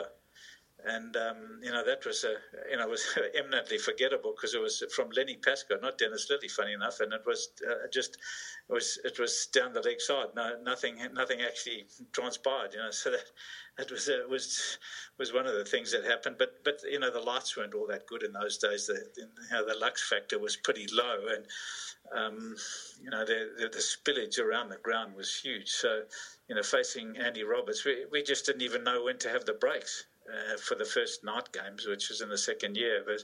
and 0.85 1.15
um, 1.17 1.59
you 1.61 1.71
know 1.71 1.83
that 1.83 2.05
was 2.05 2.23
a 2.23 2.35
you 2.69 2.77
know 2.77 2.87
was 2.89 3.03
eminently 3.35 3.77
forgettable 3.77 4.33
because 4.35 4.53
it 4.53 4.61
was 4.61 4.83
from 4.93 5.09
Lenny 5.15 5.35
Pascoe, 5.35 5.77
not 5.81 5.97
Dennis 5.97 6.27
Lillee, 6.29 6.49
funny 6.49 6.73
enough, 6.73 6.99
and 6.99 7.13
it 7.13 7.25
was 7.25 7.49
uh, 7.67 7.87
just 7.91 8.17
it 8.69 8.73
was 8.73 8.97
it 9.03 9.19
was 9.19 9.47
down 9.47 9.73
the 9.73 9.81
leg 9.81 9.99
side. 9.99 10.27
No, 10.35 10.55
nothing 10.63 10.99
nothing 11.13 11.41
actually 11.41 11.87
transpired. 12.13 12.73
You 12.73 12.79
know, 12.79 12.91
so 12.91 13.11
that 13.11 13.25
it 13.77 13.91
was 13.91 14.07
it 14.07 14.29
was 14.29 14.77
was 15.17 15.33
one 15.33 15.47
of 15.47 15.55
the 15.55 15.65
things 15.65 15.91
that 15.91 16.05
happened. 16.05 16.37
But 16.37 16.63
but 16.63 16.79
you 16.89 16.99
know 16.99 17.11
the 17.11 17.19
lights 17.19 17.57
weren't 17.57 17.73
all 17.75 17.87
that 17.87 18.07
good 18.07 18.23
in 18.23 18.31
those 18.31 18.57
days. 18.57 18.85
The 18.85 18.99
you 19.17 19.27
know, 19.51 19.65
the 19.65 19.75
lux 19.75 20.07
factor 20.07 20.39
was 20.39 20.55
pretty 20.55 20.87
low, 20.93 21.27
and 21.27 21.45
um, 22.15 22.55
you 23.01 23.09
know 23.09 23.25
the, 23.25 23.51
the, 23.57 23.69
the 23.69 23.79
spillage 23.79 24.39
around 24.39 24.69
the 24.69 24.77
ground 24.77 25.15
was 25.15 25.35
huge. 25.35 25.69
So 25.69 26.03
you 26.47 26.55
know 26.55 26.63
facing 26.63 27.17
Andy 27.17 27.43
Roberts, 27.43 27.83
we 27.83 28.05
we 28.09 28.23
just 28.23 28.45
didn't 28.45 28.61
even 28.61 28.85
know 28.85 29.03
when 29.03 29.17
to 29.19 29.29
have 29.29 29.43
the 29.45 29.53
breaks 29.53 30.05
uh, 30.29 30.57
for 30.57 30.75
the 30.75 30.85
first 30.85 31.23
night 31.23 31.49
games, 31.51 31.85
which 31.87 32.09
was 32.09 32.21
in 32.21 32.29
the 32.29 32.37
second 32.37 32.77
year. 32.77 33.03
But 33.05 33.23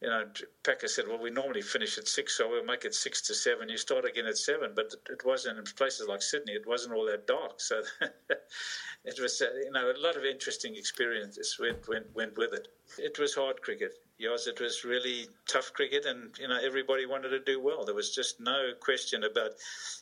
you 0.00 0.08
know, 0.08 0.24
Packer 0.64 0.86
said, 0.86 1.06
well, 1.08 1.18
we 1.18 1.30
normally 1.30 1.60
finish 1.60 1.98
at 1.98 2.06
six, 2.06 2.36
so 2.36 2.48
we'll 2.48 2.64
make 2.64 2.84
it 2.84 2.94
six 2.94 3.20
to 3.22 3.34
seven. 3.34 3.68
You 3.68 3.76
start 3.76 4.04
again 4.04 4.26
at 4.26 4.38
seven, 4.38 4.70
but 4.76 4.94
it 5.10 5.24
wasn't 5.24 5.58
in 5.58 5.64
places 5.76 6.06
like 6.06 6.22
Sydney. 6.22 6.52
It 6.52 6.68
wasn't 6.68 6.94
all 6.94 7.04
that 7.06 7.26
dark, 7.26 7.60
so 7.60 7.82
it 9.04 9.20
was, 9.20 9.42
uh, 9.42 9.46
you 9.64 9.72
know, 9.72 9.90
a 9.90 9.98
lot 10.00 10.16
of 10.16 10.24
interesting 10.24 10.76
experiences 10.76 11.56
went 11.60 11.88
went 11.88 12.14
went 12.14 12.38
with 12.38 12.52
it. 12.52 12.68
It 12.98 13.18
was 13.18 13.34
hard 13.34 13.60
cricket. 13.60 13.92
Yes, 14.18 14.46
it 14.46 14.60
was 14.60 14.84
really 14.84 15.28
tough 15.48 15.72
cricket, 15.72 16.04
and 16.06 16.32
you 16.38 16.46
know 16.46 16.58
everybody 16.62 17.04
wanted 17.04 17.30
to 17.30 17.40
do 17.40 17.60
well. 17.60 17.84
There 17.84 17.94
was 17.94 18.14
just 18.14 18.40
no 18.40 18.70
question 18.80 19.24
about, 19.24 19.50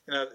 you 0.06 0.14
know, 0.14 0.26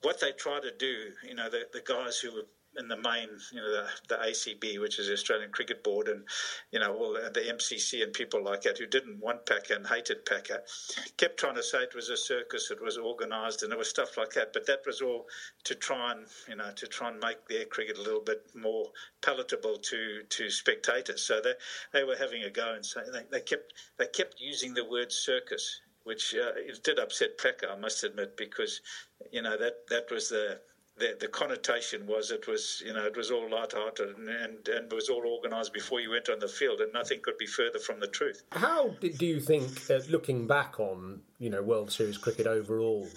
what 0.00 0.18
they 0.20 0.32
tried 0.32 0.62
to 0.62 0.72
do. 0.78 1.10
You 1.28 1.34
know, 1.34 1.50
the 1.50 1.66
the 1.74 1.82
guys 1.82 2.18
who 2.18 2.32
were 2.32 2.46
in 2.78 2.88
the 2.88 2.96
main, 2.96 3.28
you 3.52 3.60
know, 3.60 3.70
the, 3.70 3.86
the 4.08 4.16
ACB, 4.16 4.80
which 4.80 4.98
is 4.98 5.06
the 5.06 5.12
Australian 5.12 5.50
Cricket 5.50 5.82
Board, 5.84 6.08
and 6.08 6.24
you 6.70 6.78
know, 6.78 6.94
all 6.94 7.12
the, 7.12 7.30
the 7.32 7.40
MCC 7.40 8.02
and 8.02 8.12
people 8.12 8.42
like 8.42 8.62
that 8.62 8.78
who 8.78 8.86
didn't 8.86 9.20
want 9.20 9.46
Packer 9.46 9.74
and 9.74 9.86
hated 9.86 10.24
Packer, 10.26 10.62
kept 11.16 11.38
trying 11.38 11.56
to 11.56 11.62
say 11.62 11.78
it 11.78 11.94
was 11.94 12.08
a 12.08 12.16
circus, 12.16 12.70
it 12.70 12.82
was 12.82 12.98
organised, 12.98 13.62
and 13.62 13.70
there 13.70 13.78
was 13.78 13.88
stuff 13.88 14.16
like 14.16 14.32
that. 14.34 14.52
But 14.52 14.66
that 14.66 14.80
was 14.86 15.00
all 15.00 15.26
to 15.64 15.74
try 15.74 16.12
and, 16.12 16.26
you 16.48 16.56
know, 16.56 16.70
to 16.74 16.86
try 16.86 17.08
and 17.10 17.20
make 17.20 17.46
their 17.48 17.64
cricket 17.66 17.98
a 17.98 18.02
little 18.02 18.22
bit 18.22 18.42
more 18.54 18.86
palatable 19.22 19.78
to 19.78 20.22
to 20.28 20.50
spectators. 20.50 21.22
So 21.22 21.40
they 21.40 21.54
they 21.92 22.04
were 22.04 22.16
having 22.16 22.42
a 22.44 22.50
go 22.50 22.74
and 22.74 22.84
saying 22.84 23.12
they, 23.12 23.24
they 23.30 23.40
kept 23.40 23.72
they 23.98 24.06
kept 24.06 24.40
using 24.40 24.74
the 24.74 24.84
word 24.84 25.12
circus 25.12 25.80
which 26.04 26.34
uh, 26.34 26.52
it 26.56 26.82
did 26.84 26.98
upset 26.98 27.38
Packer, 27.38 27.66
I 27.70 27.76
must 27.76 28.04
admit, 28.04 28.36
because 28.36 28.80
you 29.32 29.42
know 29.42 29.56
that 29.56 29.88
that 29.88 30.10
was 30.10 30.28
the 30.28 30.60
the, 30.96 31.16
the 31.20 31.28
connotation 31.28 32.06
was 32.06 32.30
it 32.30 32.46
was 32.46 32.82
you 32.84 32.92
know 32.92 33.04
it 33.04 33.16
was 33.16 33.30
all 33.30 33.50
light-hearted 33.50 34.16
and, 34.16 34.28
and, 34.28 34.68
and 34.68 34.92
was 34.92 35.08
all 35.08 35.24
organised 35.26 35.72
before 35.72 36.00
you 36.00 36.10
went 36.10 36.28
on 36.28 36.38
the 36.38 36.48
field, 36.48 36.80
and 36.80 36.92
nothing 36.92 37.20
could 37.22 37.38
be 37.38 37.46
further 37.46 37.78
from 37.78 38.00
the 38.00 38.06
truth. 38.06 38.42
How 38.52 38.90
do 39.00 39.26
you 39.26 39.40
think, 39.40 39.90
uh, 39.90 40.00
looking 40.08 40.46
back 40.46 40.78
on 40.78 41.22
you 41.38 41.50
know 41.50 41.62
World 41.62 41.90
Series 41.90 42.18
cricket 42.18 42.46
overall, 42.46 43.08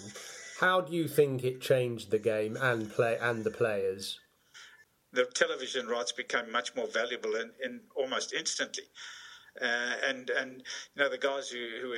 how 0.60 0.80
do 0.80 0.94
you 0.94 1.06
think 1.06 1.44
it 1.44 1.60
changed 1.60 2.10
the 2.10 2.18
game 2.18 2.56
and 2.60 2.90
play 2.90 3.16
and 3.20 3.44
the 3.44 3.50
players? 3.50 4.18
The 5.12 5.24
television 5.24 5.86
rights 5.86 6.12
became 6.12 6.52
much 6.52 6.74
more 6.74 6.86
valuable 6.86 7.34
in, 7.36 7.50
in 7.64 7.80
almost 7.96 8.34
instantly. 8.34 8.84
Uh, 9.60 9.94
and 10.06 10.30
and 10.30 10.62
you 10.94 11.02
know 11.02 11.08
the 11.08 11.18
guys 11.18 11.48
who, 11.48 11.58
who 11.82 11.94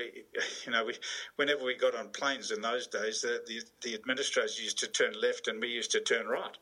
you 0.67 0.73
know 0.73 0.85
we, 0.85 0.95
whenever 1.37 1.65
we 1.65 1.75
got 1.77 1.95
on 1.95 2.09
planes 2.11 2.51
in 2.51 2.61
those 2.61 2.87
days 2.87 3.21
the, 3.21 3.43
the, 3.47 3.61
the 3.83 3.95
administrators 3.95 4.59
used 4.59 4.79
to 4.79 4.87
turn 4.87 5.13
left 5.21 5.49
and 5.49 5.61
we 5.61 5.69
used 5.69 5.91
to 5.91 6.01
turn 6.01 6.27
right 6.27 6.57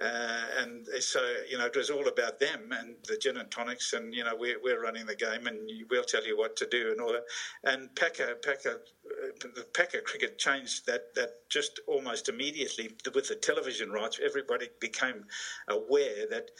uh, 0.00 0.44
and 0.58 0.86
so, 1.00 1.20
you 1.48 1.56
know, 1.56 1.64
it 1.64 1.76
was 1.76 1.88
all 1.88 2.06
about 2.06 2.38
them 2.38 2.70
and 2.72 2.96
the 3.08 3.16
gin 3.16 3.38
and 3.38 3.50
tonics, 3.50 3.94
and 3.94 4.12
you 4.14 4.24
know, 4.24 4.36
we're, 4.38 4.60
we're 4.62 4.82
running 4.82 5.06
the 5.06 5.14
game, 5.14 5.46
and 5.46 5.70
we'll 5.90 6.04
tell 6.04 6.24
you 6.26 6.36
what 6.36 6.54
to 6.56 6.66
do 6.66 6.90
and 6.90 7.00
all 7.00 7.12
that. 7.12 7.24
And 7.64 7.94
Packer, 7.96 8.34
Packer, 8.34 8.82
uh, 9.06 9.48
the 9.54 9.64
Packer 9.72 10.00
cricket 10.00 10.38
changed 10.38 10.86
that 10.86 11.14
that 11.14 11.48
just 11.48 11.80
almost 11.86 12.28
immediately 12.28 12.90
with 13.14 13.28
the 13.28 13.36
television 13.36 13.90
rights. 13.90 14.20
Everybody 14.22 14.68
became 14.80 15.24
aware 15.68 16.26
that 16.28 16.50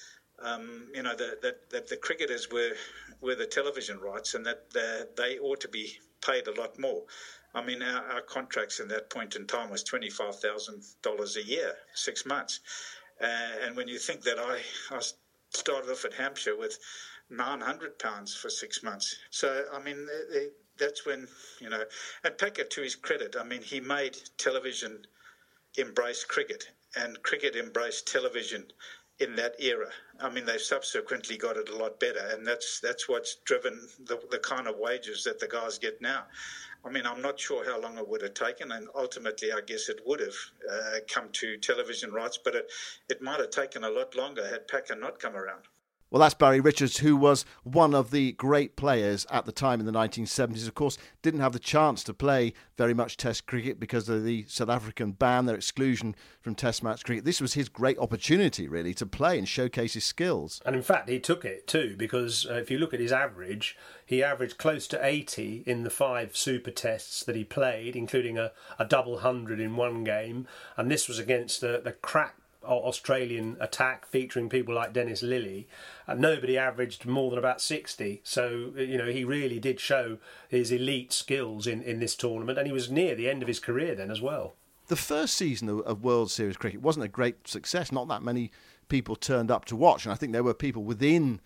um, 0.43 0.89
you 0.95 1.03
know, 1.03 1.15
that, 1.17 1.71
that 1.71 1.89
the 1.89 1.97
cricketers 1.97 2.51
were, 2.51 2.73
were 3.21 3.35
the 3.35 3.47
television 3.47 3.99
rights 3.99 4.35
and 4.35 4.45
that 4.47 4.71
they 5.17 5.39
ought 5.39 5.61
to 5.61 5.69
be 5.69 5.99
paid 6.21 6.47
a 6.47 6.61
lot 6.61 6.79
more. 6.79 7.05
I 7.55 7.63
mean, 7.65 7.83
our, 7.83 8.03
our 8.13 8.21
contracts 8.21 8.81
in 8.81 8.89
that 8.89 9.11
point 9.11 9.37
in 9.37 9.47
time 9.47 9.71
was 9.71 9.85
$25,000 9.85 11.37
a 11.37 11.43
year, 11.45 11.73
six 11.95 12.27
months. 12.27 12.61
Uh, 13.21 13.65
and 13.65 13.77
when 13.77 13.89
you 13.89 13.99
think 13.99 14.23
that 14.23 14.39
I, 14.39 14.61
I 14.95 15.01
started 15.51 15.91
off 15.91 16.05
at 16.05 16.13
Hampshire 16.13 16.57
with 16.57 16.79
£900 17.33 18.37
for 18.37 18.51
six 18.51 18.83
months. 18.83 19.17
So, 19.31 19.65
I 19.73 19.81
mean, 19.83 20.07
they, 20.07 20.39
they, 20.39 20.47
that's 20.79 21.07
when, 21.07 21.27
you 21.61 21.71
know, 21.71 21.83
and 22.25 22.37
Packer, 22.37 22.65
to 22.65 22.83
his 22.83 22.95
credit, 22.95 23.37
I 23.39 23.45
mean, 23.45 23.63
he 23.63 23.81
made 23.81 24.17
television 24.37 25.07
embrace 25.79 26.25
cricket 26.25 26.65
and 26.97 27.23
cricket 27.23 27.57
embraced 27.57 28.07
television 28.07 28.67
in 29.19 29.35
that 29.37 29.55
era. 29.59 29.89
I 30.21 30.29
mean, 30.29 30.45
they've 30.45 30.61
subsequently 30.61 31.37
got 31.37 31.57
it 31.57 31.69
a 31.69 31.77
lot 31.77 31.99
better, 31.99 32.27
and 32.33 32.47
that's 32.47 32.81
that's 32.81 33.09
what's 33.09 33.37
driven 33.45 33.89
the, 34.05 34.21
the 34.31 34.39
kind 34.39 34.67
of 34.67 34.77
wages 34.79 35.25
that 35.25 35.41
the 35.41 35.49
guys 35.49 35.79
get 35.79 36.01
now. 36.01 36.25
I 36.85 36.91
mean, 36.91 37.07
I'm 37.07 37.21
not 37.21 37.41
sure 37.41 37.65
how 37.65 37.81
long 37.81 37.99
it 37.99 38.07
would 38.07 38.23
have 38.23 38.35
taken, 38.35 38.71
and 38.73 38.89
ultimately, 38.95 39.53
I 39.53 39.61
guess 39.67 39.89
it 39.89 40.01
would 40.07 40.21
have 40.21 40.37
uh, 40.71 40.99
come 41.09 41.29
to 41.33 41.57
television 41.57 42.13
rights, 42.13 42.39
but 42.43 42.55
it, 42.55 42.71
it 43.09 43.21
might 43.21 43.41
have 43.41 43.51
taken 43.51 43.83
a 43.85 43.91
lot 43.91 44.15
longer 44.15 44.47
had 44.47 44.69
Packer 44.69 44.95
not 44.95 45.19
come 45.19 45.35
around. 45.35 45.63
Well, 46.09 46.21
that's 46.21 46.35
Barry 46.35 46.61
Richards, 46.61 46.99
who 46.99 47.17
was 47.17 47.45
one 47.65 47.93
of 47.93 48.13
the 48.13 48.33
great 48.33 48.77
players 48.77 49.27
at 49.29 49.45
the 49.45 49.51
time 49.51 49.81
in 49.81 49.87
the 49.87 49.93
1970s. 49.93 50.69
Of 50.69 50.75
course, 50.75 50.99
didn't 51.21 51.41
have 51.41 51.53
the 51.53 51.59
chance 51.59 52.05
to 52.05 52.15
play 52.15 52.53
very 52.77 52.95
much 52.95 53.17
Test 53.17 53.47
cricket 53.47 53.81
because 53.81 54.09
of 54.09 54.23
the 54.23 54.45
South 54.47 54.69
African 54.69 55.13
ban, 55.13 55.47
their 55.47 55.57
exclusion 55.57 56.15
from 56.41 56.55
Test 56.55 56.85
match 56.85 57.05
cricket. 57.05 57.25
This 57.25 57.41
was 57.41 57.55
his 57.55 57.69
great 57.69 57.99
opportunity, 57.99 58.69
really, 58.69 58.95
to 58.95 59.05
play 59.05 59.37
and 59.37 59.49
showcase 59.49 59.95
his 59.95 60.05
skills. 60.05 60.63
And 60.65 60.77
in 60.77 60.83
fact, 60.83 61.09
he 61.09 61.19
took 61.19 61.45
it 61.45 61.67
too, 61.67 61.97
because 61.99 62.47
uh, 62.49 62.55
if 62.55 62.71
you 62.71 62.79
look 62.79 62.95
at 62.95 63.01
his 63.01 63.13
average, 63.13 63.77
he 64.05 64.23
averaged 64.23 64.59
close 64.59 64.87
to 64.89 65.05
80 65.05 65.65
in 65.67 65.83
the 65.83 65.91
five 65.91 66.37
Super 66.37 66.71
Tests 66.71 67.25
that 67.25 67.35
he 67.35 67.43
played, 67.43 67.97
including 67.97 68.39
a, 68.39 68.53
a 68.79 68.85
double 68.85 69.19
hundred 69.19 69.59
in 69.59 69.75
one 69.75 70.05
game. 70.05 70.47
And 70.77 70.89
this 70.89 71.09
was 71.09 71.19
against 71.19 71.61
the, 71.61 71.81
the 71.83 71.93
crack 71.93 72.37
Australian 72.67 73.57
attack 73.61 74.07
featuring 74.07 74.49
people 74.49 74.75
like 74.75 74.93
Dennis 74.93 75.23
Lillee, 75.23 75.67
and 76.07 76.25
uh, 76.25 76.29
nobody 76.29 76.59
averaged 76.59 77.07
more 77.07 77.31
than 77.31 77.39
about 77.39 77.61
60. 77.61 78.21
So, 78.25 78.73
uh, 78.77 78.81
you 78.81 78.99
know, 78.99 79.11
he 79.11 79.25
really 79.25 79.59
did 79.59 79.81
show 79.81 80.19
his 80.49 80.71
elite 80.71 81.13
skills 81.13 81.67
in, 81.67 81.83
in 81.83 82.01
this 82.01 82.17
tournament, 82.17 82.59
and 82.59 82.67
he 82.67 82.73
was 82.73 82.91
near 82.91 83.15
the 83.15 83.29
end 83.29 83.43
of 83.43 83.49
his 83.49 83.61
career 83.61 83.95
then 83.95 84.11
as 84.11 84.21
well. 84.21 84.55
The 84.89 84.97
first 84.97 85.35
season 85.35 85.69
of 85.69 86.05
World 86.05 86.31
Series 86.31 86.57
cricket 86.57 86.81
wasn't 86.81 87.07
a 87.07 87.09
great 87.09 87.49
success. 87.49 87.91
Not 87.91 88.07
that 88.09 88.23
many 88.23 88.53
people 88.89 89.17
turned 89.17 89.51
up 89.51 89.65
to 89.67 89.77
watch, 89.77 90.05
and 90.05 90.13
I 90.13 90.17
think 90.17 90.33
there 90.33 90.45
were 90.45 90.55
people 90.55 90.85
within 90.85 91.41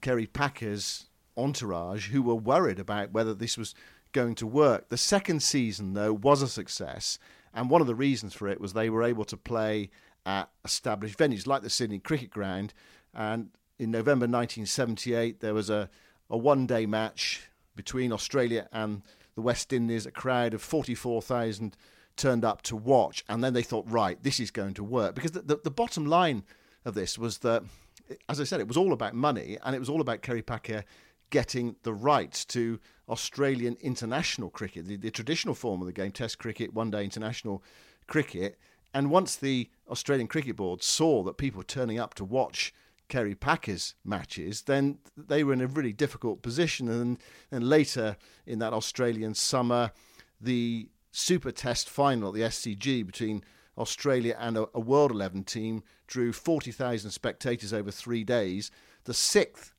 Kerry 0.00 0.26
Packer's 0.26 1.06
entourage 1.36 2.10
who 2.10 2.22
were 2.22 2.34
worried 2.34 2.78
about 2.78 3.12
whether 3.12 3.32
this 3.32 3.56
was 3.56 3.74
going 4.12 4.34
to 4.36 4.46
work. 4.46 4.90
The 4.90 4.98
second 4.98 5.42
season, 5.42 5.94
though, 5.94 6.12
was 6.12 6.42
a 6.42 6.48
success, 6.48 7.18
and 7.54 7.70
one 7.70 7.80
of 7.80 7.86
the 7.86 7.94
reasons 7.94 8.34
for 8.34 8.48
it 8.48 8.60
was 8.60 8.72
they 8.72 8.90
were 8.90 9.02
able 9.02 9.24
to 9.24 9.36
play 9.36 9.90
at 10.26 10.50
established 10.64 11.18
venues 11.18 11.46
like 11.46 11.62
the 11.62 11.70
Sydney 11.70 11.98
Cricket 11.98 12.30
Ground. 12.30 12.72
And 13.14 13.50
in 13.78 13.90
November 13.90 14.24
1978, 14.24 15.40
there 15.40 15.54
was 15.54 15.70
a, 15.70 15.88
a 16.30 16.36
one 16.36 16.66
day 16.66 16.86
match 16.86 17.48
between 17.74 18.12
Australia 18.12 18.68
and 18.72 19.02
the 19.34 19.42
West 19.42 19.72
Indies. 19.72 20.06
A 20.06 20.10
crowd 20.10 20.54
of 20.54 20.62
44,000 20.62 21.76
turned 22.16 22.44
up 22.44 22.62
to 22.62 22.76
watch. 22.76 23.24
And 23.28 23.42
then 23.42 23.54
they 23.54 23.62
thought, 23.62 23.84
right, 23.88 24.22
this 24.22 24.40
is 24.40 24.50
going 24.50 24.74
to 24.74 24.84
work. 24.84 25.14
Because 25.14 25.32
the, 25.32 25.42
the, 25.42 25.56
the, 25.64 25.70
bottom 25.70 26.06
line 26.06 26.44
of 26.84 26.94
this 26.94 27.18
was 27.18 27.38
that, 27.38 27.62
as 28.28 28.40
I 28.40 28.44
said, 28.44 28.60
it 28.60 28.68
was 28.68 28.76
all 28.76 28.92
about 28.92 29.14
money 29.14 29.58
and 29.64 29.74
it 29.74 29.78
was 29.78 29.88
all 29.88 30.00
about 30.00 30.22
Kerry 30.22 30.42
Packer 30.42 30.84
getting 31.30 31.76
the 31.82 31.94
rights 31.94 32.44
to 32.44 32.78
Australian 33.08 33.76
international 33.80 34.50
cricket, 34.50 34.86
the, 34.86 34.96
the 34.96 35.10
traditional 35.10 35.54
form 35.54 35.80
of 35.80 35.86
the 35.86 35.92
game, 35.92 36.12
Test 36.12 36.38
cricket, 36.38 36.74
one 36.74 36.90
day 36.90 37.02
international 37.02 37.64
cricket. 38.06 38.58
And 38.94 39.10
once 39.10 39.36
the 39.36 39.70
Australian 39.92 40.26
Cricket 40.26 40.56
Board 40.56 40.82
saw 40.82 41.22
that 41.22 41.36
people 41.36 41.62
turning 41.62 41.98
up 41.98 42.14
to 42.14 42.24
watch 42.24 42.72
Kerry 43.08 43.34
Packer's 43.34 43.94
matches, 44.04 44.62
then 44.62 44.98
they 45.18 45.44
were 45.44 45.52
in 45.52 45.60
a 45.60 45.66
really 45.66 45.92
difficult 45.92 46.40
position. 46.40 46.88
And, 46.88 47.18
then 47.50 47.68
later 47.68 48.16
in 48.46 48.58
that 48.60 48.72
Australian 48.72 49.34
summer, 49.34 49.92
the 50.40 50.88
Super 51.10 51.52
Test 51.52 51.90
final 51.90 52.28
at 52.28 52.34
the 52.34 52.40
SCG 52.40 53.04
between 53.04 53.44
Australia 53.76 54.34
and 54.40 54.56
a, 54.56 54.66
a 54.72 54.80
World 54.80 55.10
11 55.10 55.44
team 55.44 55.82
drew 56.06 56.32
40,000 56.32 57.10
spectators 57.10 57.74
over 57.74 57.90
three 57.90 58.24
days. 58.24 58.70
The 59.04 59.12
sixth 59.12 59.74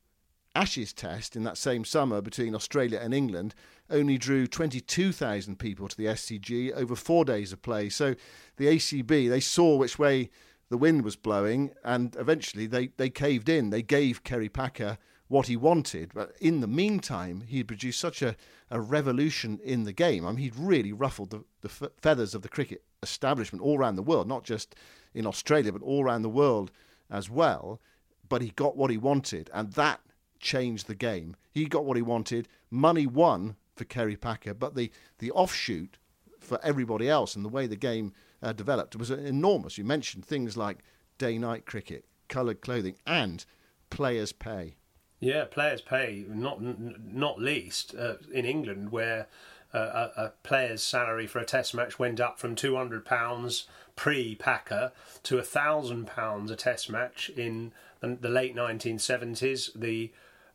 Ashes 0.54 0.92
Test 0.92 1.34
in 1.34 1.42
that 1.44 1.58
same 1.58 1.84
summer 1.84 2.20
between 2.20 2.54
Australia 2.54 3.00
and 3.02 3.12
England 3.12 3.54
only 3.90 4.16
drew 4.18 4.46
22,000 4.46 5.58
people 5.58 5.88
to 5.88 5.96
the 5.96 6.06
SCG 6.06 6.72
over 6.72 6.94
four 6.94 7.24
days 7.24 7.52
of 7.52 7.60
play. 7.62 7.88
So 7.88 8.14
the 8.56 8.66
ACB, 8.66 9.28
they 9.28 9.40
saw 9.40 9.76
which 9.76 9.98
way 9.98 10.30
the 10.68 10.78
wind 10.78 11.04
was 11.04 11.16
blowing 11.16 11.72
and 11.84 12.16
eventually 12.18 12.66
they, 12.66 12.88
they 12.96 13.10
caved 13.10 13.48
in. 13.48 13.70
They 13.70 13.82
gave 13.82 14.24
Kerry 14.24 14.48
Packer 14.48 14.98
what 15.28 15.48
he 15.48 15.56
wanted. 15.56 16.12
But 16.14 16.36
in 16.40 16.60
the 16.60 16.68
meantime, 16.68 17.40
he 17.40 17.64
produced 17.64 18.00
such 18.00 18.22
a, 18.22 18.36
a 18.70 18.80
revolution 18.80 19.58
in 19.64 19.84
the 19.84 19.92
game. 19.92 20.24
I 20.24 20.30
mean, 20.30 20.38
he'd 20.38 20.56
really 20.56 20.92
ruffled 20.92 21.30
the, 21.30 21.44
the 21.62 21.68
feathers 21.68 22.34
of 22.34 22.42
the 22.42 22.48
cricket 22.48 22.84
establishment 23.02 23.62
all 23.62 23.78
around 23.78 23.96
the 23.96 24.02
world, 24.02 24.28
not 24.28 24.44
just 24.44 24.76
in 25.14 25.26
Australia, 25.26 25.72
but 25.72 25.82
all 25.82 26.04
around 26.04 26.22
the 26.22 26.28
world 26.28 26.70
as 27.10 27.28
well. 27.28 27.80
But 28.28 28.42
he 28.42 28.50
got 28.50 28.76
what 28.76 28.90
he 28.90 28.96
wanted, 28.96 29.50
and 29.52 29.72
that 29.72 30.00
changed 30.44 30.86
the 30.86 30.94
game. 30.94 31.34
He 31.50 31.64
got 31.64 31.84
what 31.84 31.96
he 31.96 32.02
wanted. 32.02 32.46
Money 32.70 33.06
won 33.06 33.56
for 33.74 33.84
Kerry 33.84 34.14
Packer, 34.14 34.54
but 34.54 34.76
the, 34.76 34.92
the 35.18 35.32
offshoot 35.32 35.96
for 36.38 36.60
everybody 36.62 37.08
else 37.08 37.34
and 37.34 37.44
the 37.44 37.48
way 37.48 37.66
the 37.66 37.74
game 37.74 38.12
uh, 38.42 38.52
developed 38.52 38.94
was 38.94 39.10
enormous. 39.10 39.78
You 39.78 39.84
mentioned 39.84 40.24
things 40.24 40.56
like 40.56 40.78
day 41.18 41.38
night 41.38 41.64
cricket, 41.64 42.04
coloured 42.28 42.60
clothing, 42.60 42.96
and 43.06 43.44
players' 43.90 44.32
pay. 44.32 44.76
Yeah, 45.18 45.46
players' 45.46 45.80
pay, 45.80 46.26
not 46.28 46.60
not 46.60 47.40
least 47.40 47.94
uh, 47.94 48.16
in 48.30 48.44
England, 48.44 48.92
where 48.92 49.26
uh, 49.72 50.10
a, 50.16 50.22
a, 50.22 50.32
player's 50.42 50.82
salary 50.82 51.26
for 51.26 51.38
a 51.38 51.44
test 51.44 51.74
match 51.74 51.98
went 51.98 52.20
up 52.20 52.38
from 52.38 52.54
£200 52.54 53.64
pre 53.96 54.34
Packer 54.34 54.92
to 55.22 55.36
£1,000 55.36 56.50
a 56.50 56.56
test 56.56 56.90
match 56.90 57.30
in 57.30 57.72
the, 58.00 58.18
the 58.20 58.28
late 58.28 58.54
1970s. 58.54 59.70
The 59.74 60.12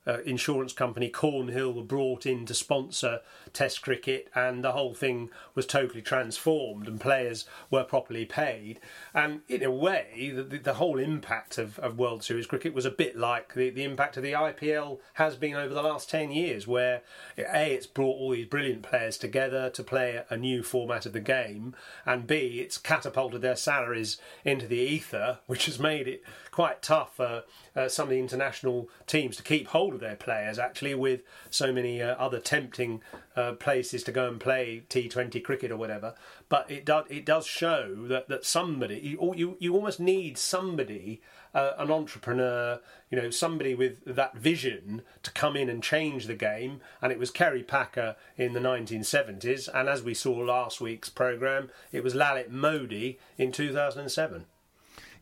uh, 0.07 0.19
insurance 0.25 0.73
company 0.73 1.09
Cornhill 1.09 1.73
were 1.73 1.83
brought 1.83 2.25
in 2.25 2.45
to 2.45 2.53
sponsor 2.53 3.19
Test 3.51 3.81
cricket, 3.81 4.29
and 4.35 4.63
the 4.63 4.73
whole 4.73 4.93
thing 4.93 5.29
was 5.55 5.65
totally 5.65 6.01
transformed, 6.01 6.87
and 6.87 7.01
players 7.01 7.45
were 7.71 7.83
properly 7.83 8.25
paid. 8.25 8.79
And 9.13 9.41
in 9.47 9.63
a 9.63 9.71
way, 9.71 10.31
the, 10.35 10.43
the 10.43 10.75
whole 10.75 10.99
impact 10.99 11.57
of, 11.57 11.79
of 11.79 11.97
World 11.97 12.23
Series 12.23 12.45
cricket 12.45 12.73
was 12.73 12.85
a 12.85 12.91
bit 12.91 13.17
like 13.17 13.55
the, 13.55 13.69
the 13.71 13.83
impact 13.83 14.17
of 14.17 14.23
the 14.23 14.33
IPL 14.33 14.99
has 15.13 15.35
been 15.35 15.55
over 15.55 15.73
the 15.73 15.81
last 15.81 16.09
10 16.09 16.31
years, 16.31 16.67
where 16.67 17.01
A, 17.37 17.73
it's 17.73 17.87
brought 17.87 18.17
all 18.17 18.31
these 18.31 18.45
brilliant 18.45 18.83
players 18.83 19.17
together 19.17 19.69
to 19.71 19.83
play 19.83 20.21
a 20.29 20.37
new 20.37 20.61
format 20.61 21.05
of 21.05 21.13
the 21.13 21.19
game, 21.19 21.75
and 22.05 22.27
B, 22.27 22.59
it's 22.59 22.77
catapulted 22.77 23.41
their 23.41 23.55
salaries 23.55 24.17
into 24.45 24.67
the 24.67 24.77
ether, 24.77 25.39
which 25.47 25.65
has 25.65 25.79
made 25.79 26.07
it 26.07 26.23
quite 26.51 26.81
tough 26.81 27.15
for 27.15 27.43
uh, 27.75 27.87
some 27.87 28.03
of 28.03 28.09
the 28.09 28.19
international 28.19 28.89
teams 29.07 29.37
to 29.37 29.43
keep 29.43 29.67
hold 29.67 29.88
of 29.93 29.99
their 29.99 30.15
players, 30.15 30.59
actually, 30.59 30.95
with 30.95 31.21
so 31.49 31.71
many 31.71 32.01
uh, 32.01 32.15
other 32.15 32.39
tempting 32.39 33.01
uh, 33.35 33.53
places 33.53 34.03
to 34.03 34.11
go 34.11 34.27
and 34.27 34.39
play 34.39 34.83
T20 34.89 35.43
cricket 35.43 35.71
or 35.71 35.77
whatever. 35.77 36.15
But 36.47 36.69
it 36.69 36.85
does 36.85 37.05
it 37.09 37.25
does 37.25 37.45
show 37.45 38.07
that, 38.07 38.27
that 38.29 38.45
somebody 38.45 38.99
you, 38.99 39.33
you 39.35 39.57
you 39.59 39.75
almost 39.75 39.99
need 39.99 40.37
somebody 40.37 41.21
uh, 41.53 41.71
an 41.77 41.91
entrepreneur, 41.91 42.79
you 43.09 43.19
know, 43.19 43.29
somebody 43.29 43.73
with 43.73 44.03
that 44.05 44.35
vision 44.35 45.01
to 45.23 45.31
come 45.31 45.55
in 45.55 45.69
and 45.69 45.81
change 45.81 46.27
the 46.27 46.35
game. 46.35 46.81
And 47.01 47.11
it 47.11 47.19
was 47.19 47.31
Kerry 47.31 47.63
Packer 47.63 48.15
in 48.37 48.53
the 48.53 48.59
1970s, 48.59 49.69
and 49.73 49.89
as 49.89 50.03
we 50.03 50.13
saw 50.13 50.33
last 50.33 50.79
week's 50.79 51.09
program, 51.09 51.69
it 51.91 52.03
was 52.03 52.13
Lalit 52.13 52.49
Modi 52.49 53.19
in 53.37 53.51
2007. 53.51 54.45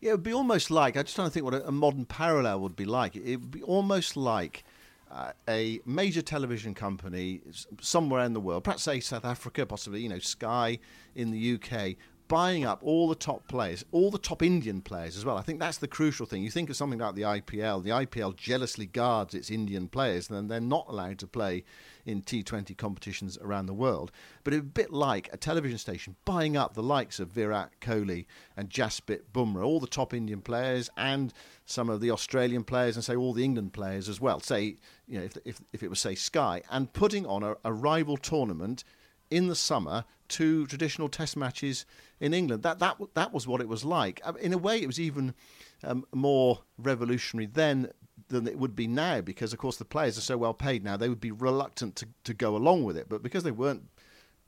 Yeah, 0.00 0.10
it 0.10 0.14
would 0.14 0.22
be 0.22 0.32
almost 0.32 0.70
like, 0.70 0.96
I'm 0.96 1.04
just 1.04 1.16
trying 1.16 1.28
to 1.28 1.32
think 1.32 1.44
what 1.44 1.54
a, 1.54 1.68
a 1.68 1.72
modern 1.72 2.04
parallel 2.04 2.60
would 2.60 2.76
be 2.76 2.84
like. 2.84 3.16
It 3.16 3.36
would 3.36 3.50
be 3.50 3.62
almost 3.62 4.16
like 4.16 4.64
uh, 5.10 5.32
a 5.48 5.80
major 5.84 6.22
television 6.22 6.74
company 6.74 7.40
somewhere 7.80 8.24
in 8.24 8.32
the 8.32 8.40
world, 8.40 8.64
perhaps 8.64 8.82
say 8.82 9.00
South 9.00 9.24
Africa, 9.24 9.66
possibly, 9.66 10.00
you 10.00 10.08
know, 10.08 10.18
Sky 10.18 10.78
in 11.14 11.30
the 11.30 11.54
UK, 11.54 11.96
buying 12.28 12.64
up 12.64 12.80
all 12.82 13.08
the 13.08 13.14
top 13.14 13.48
players, 13.48 13.84
all 13.90 14.10
the 14.10 14.18
top 14.18 14.42
Indian 14.42 14.82
players 14.82 15.16
as 15.16 15.24
well. 15.24 15.36
I 15.38 15.42
think 15.42 15.58
that's 15.58 15.78
the 15.78 15.88
crucial 15.88 16.26
thing. 16.26 16.42
You 16.42 16.50
think 16.50 16.70
of 16.70 16.76
something 16.76 16.98
like 16.98 17.14
the 17.14 17.22
IPL. 17.22 17.82
The 17.82 17.90
IPL 17.90 18.36
jealously 18.36 18.86
guards 18.86 19.34
its 19.34 19.50
Indian 19.50 19.88
players, 19.88 20.28
and 20.28 20.36
then 20.36 20.48
they're 20.48 20.60
not 20.60 20.86
allowed 20.88 21.18
to 21.20 21.26
play 21.26 21.64
in 22.08 22.22
T20 22.22 22.74
competitions 22.76 23.36
around 23.42 23.66
the 23.66 23.74
world. 23.74 24.10
But 24.42 24.54
it's 24.54 24.62
a 24.62 24.64
bit 24.64 24.92
like 24.92 25.28
a 25.30 25.36
television 25.36 25.76
station 25.76 26.16
buying 26.24 26.56
up 26.56 26.72
the 26.72 26.82
likes 26.82 27.20
of 27.20 27.28
Virat 27.28 27.80
Kohli 27.80 28.24
and 28.56 28.70
Jasprit 28.70 29.20
Bumrah, 29.32 29.64
all 29.64 29.78
the 29.78 29.86
top 29.86 30.14
Indian 30.14 30.40
players, 30.40 30.88
and 30.96 31.34
some 31.66 31.90
of 31.90 32.00
the 32.00 32.10
Australian 32.10 32.64
players, 32.64 32.96
and 32.96 33.04
say 33.04 33.14
all 33.14 33.34
the 33.34 33.44
England 33.44 33.74
players 33.74 34.08
as 34.08 34.20
well. 34.20 34.40
Say, 34.40 34.78
you 35.06 35.18
know, 35.18 35.24
if 35.24 35.36
if, 35.44 35.60
if 35.74 35.82
it 35.82 35.90
was 35.90 36.00
say 36.00 36.14
Sky, 36.14 36.62
and 36.70 36.90
putting 36.92 37.26
on 37.26 37.42
a, 37.42 37.56
a 37.62 37.72
rival 37.72 38.16
tournament 38.16 38.84
in 39.30 39.48
the 39.48 39.54
summer 39.54 40.04
two 40.28 40.66
traditional 40.66 41.08
test 41.08 41.36
matches 41.36 41.84
in 42.20 42.32
England. 42.34 42.62
That 42.62 42.78
that 42.78 42.96
that 43.14 43.32
was 43.32 43.46
what 43.46 43.60
it 43.60 43.68
was 43.68 43.84
like. 43.84 44.20
In 44.40 44.52
a 44.52 44.58
way, 44.58 44.80
it 44.80 44.86
was 44.86 45.00
even 45.00 45.34
um, 45.82 46.04
more 46.14 46.60
revolutionary 46.78 47.46
then 47.46 47.90
than 48.28 48.46
it 48.46 48.58
would 48.58 48.76
be 48.76 48.86
now 48.86 49.20
because, 49.20 49.52
of 49.52 49.58
course, 49.58 49.76
the 49.76 49.84
players 49.84 50.18
are 50.18 50.22
so 50.22 50.36
well 50.36 50.54
paid 50.54 50.84
now. 50.84 50.96
They 50.96 51.08
would 51.08 51.20
be 51.20 51.30
reluctant 51.30 51.96
to, 51.96 52.08
to 52.24 52.34
go 52.34 52.56
along 52.56 52.84
with 52.84 52.96
it, 52.96 53.08
but 53.08 53.22
because 53.22 53.42
they 53.42 53.50
weren't 53.50 53.88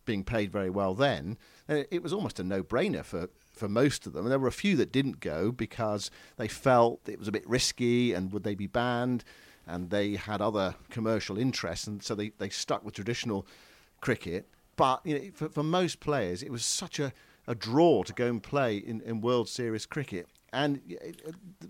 being 0.05 0.25
paid 0.25 0.51
very 0.51 0.71
well 0.71 0.95
then, 0.95 1.39
uh, 1.69 1.85
it 1.91 2.03
was 2.03 2.13
almost 2.13 2.41
a 2.41 2.45
no-brainer 2.45 3.05
for 3.05 3.29
for 3.55 3.69
most 3.69 4.07
of 4.07 4.15
them. 4.15 4.25
And 4.25 4.33
there 4.33 4.39
were 4.39 4.49
a 4.49 4.53
few 4.53 4.75
that 4.77 4.91
didn't 4.91 5.21
go 5.21 5.53
because 5.53 6.11
they 6.37 6.49
felt 6.49 7.07
it 7.07 7.19
was 7.19 7.29
a 7.29 7.33
bit 7.33 7.47
risky 7.49 8.15
and 8.15 8.33
would 8.33 8.43
they 8.43 8.55
be 8.55 8.67
banned, 8.67 9.23
and 9.67 9.91
they 9.91 10.17
had 10.17 10.41
other 10.41 10.75
commercial 10.91 11.39
interests, 11.39 11.87
and 11.87 12.03
so 12.03 12.15
they, 12.15 12.31
they 12.39 12.49
stuck 12.49 12.85
with 12.85 12.95
traditional 12.95 13.47
cricket. 14.01 14.49
But 14.77 15.01
you 15.05 15.19
know, 15.19 15.31
for, 15.35 15.49
for 15.51 15.63
most 15.63 16.01
players, 16.01 16.43
it 16.43 16.51
was 16.51 16.65
such 16.65 16.99
a, 16.99 17.13
a 17.47 17.55
draw 17.55 18.03
to 18.03 18.13
go 18.15 18.27
and 18.29 18.43
play 18.43 18.79
in, 18.79 19.03
in 19.03 19.21
World 19.21 19.49
Series 19.49 19.85
cricket. 19.85 20.27
And 20.53 20.81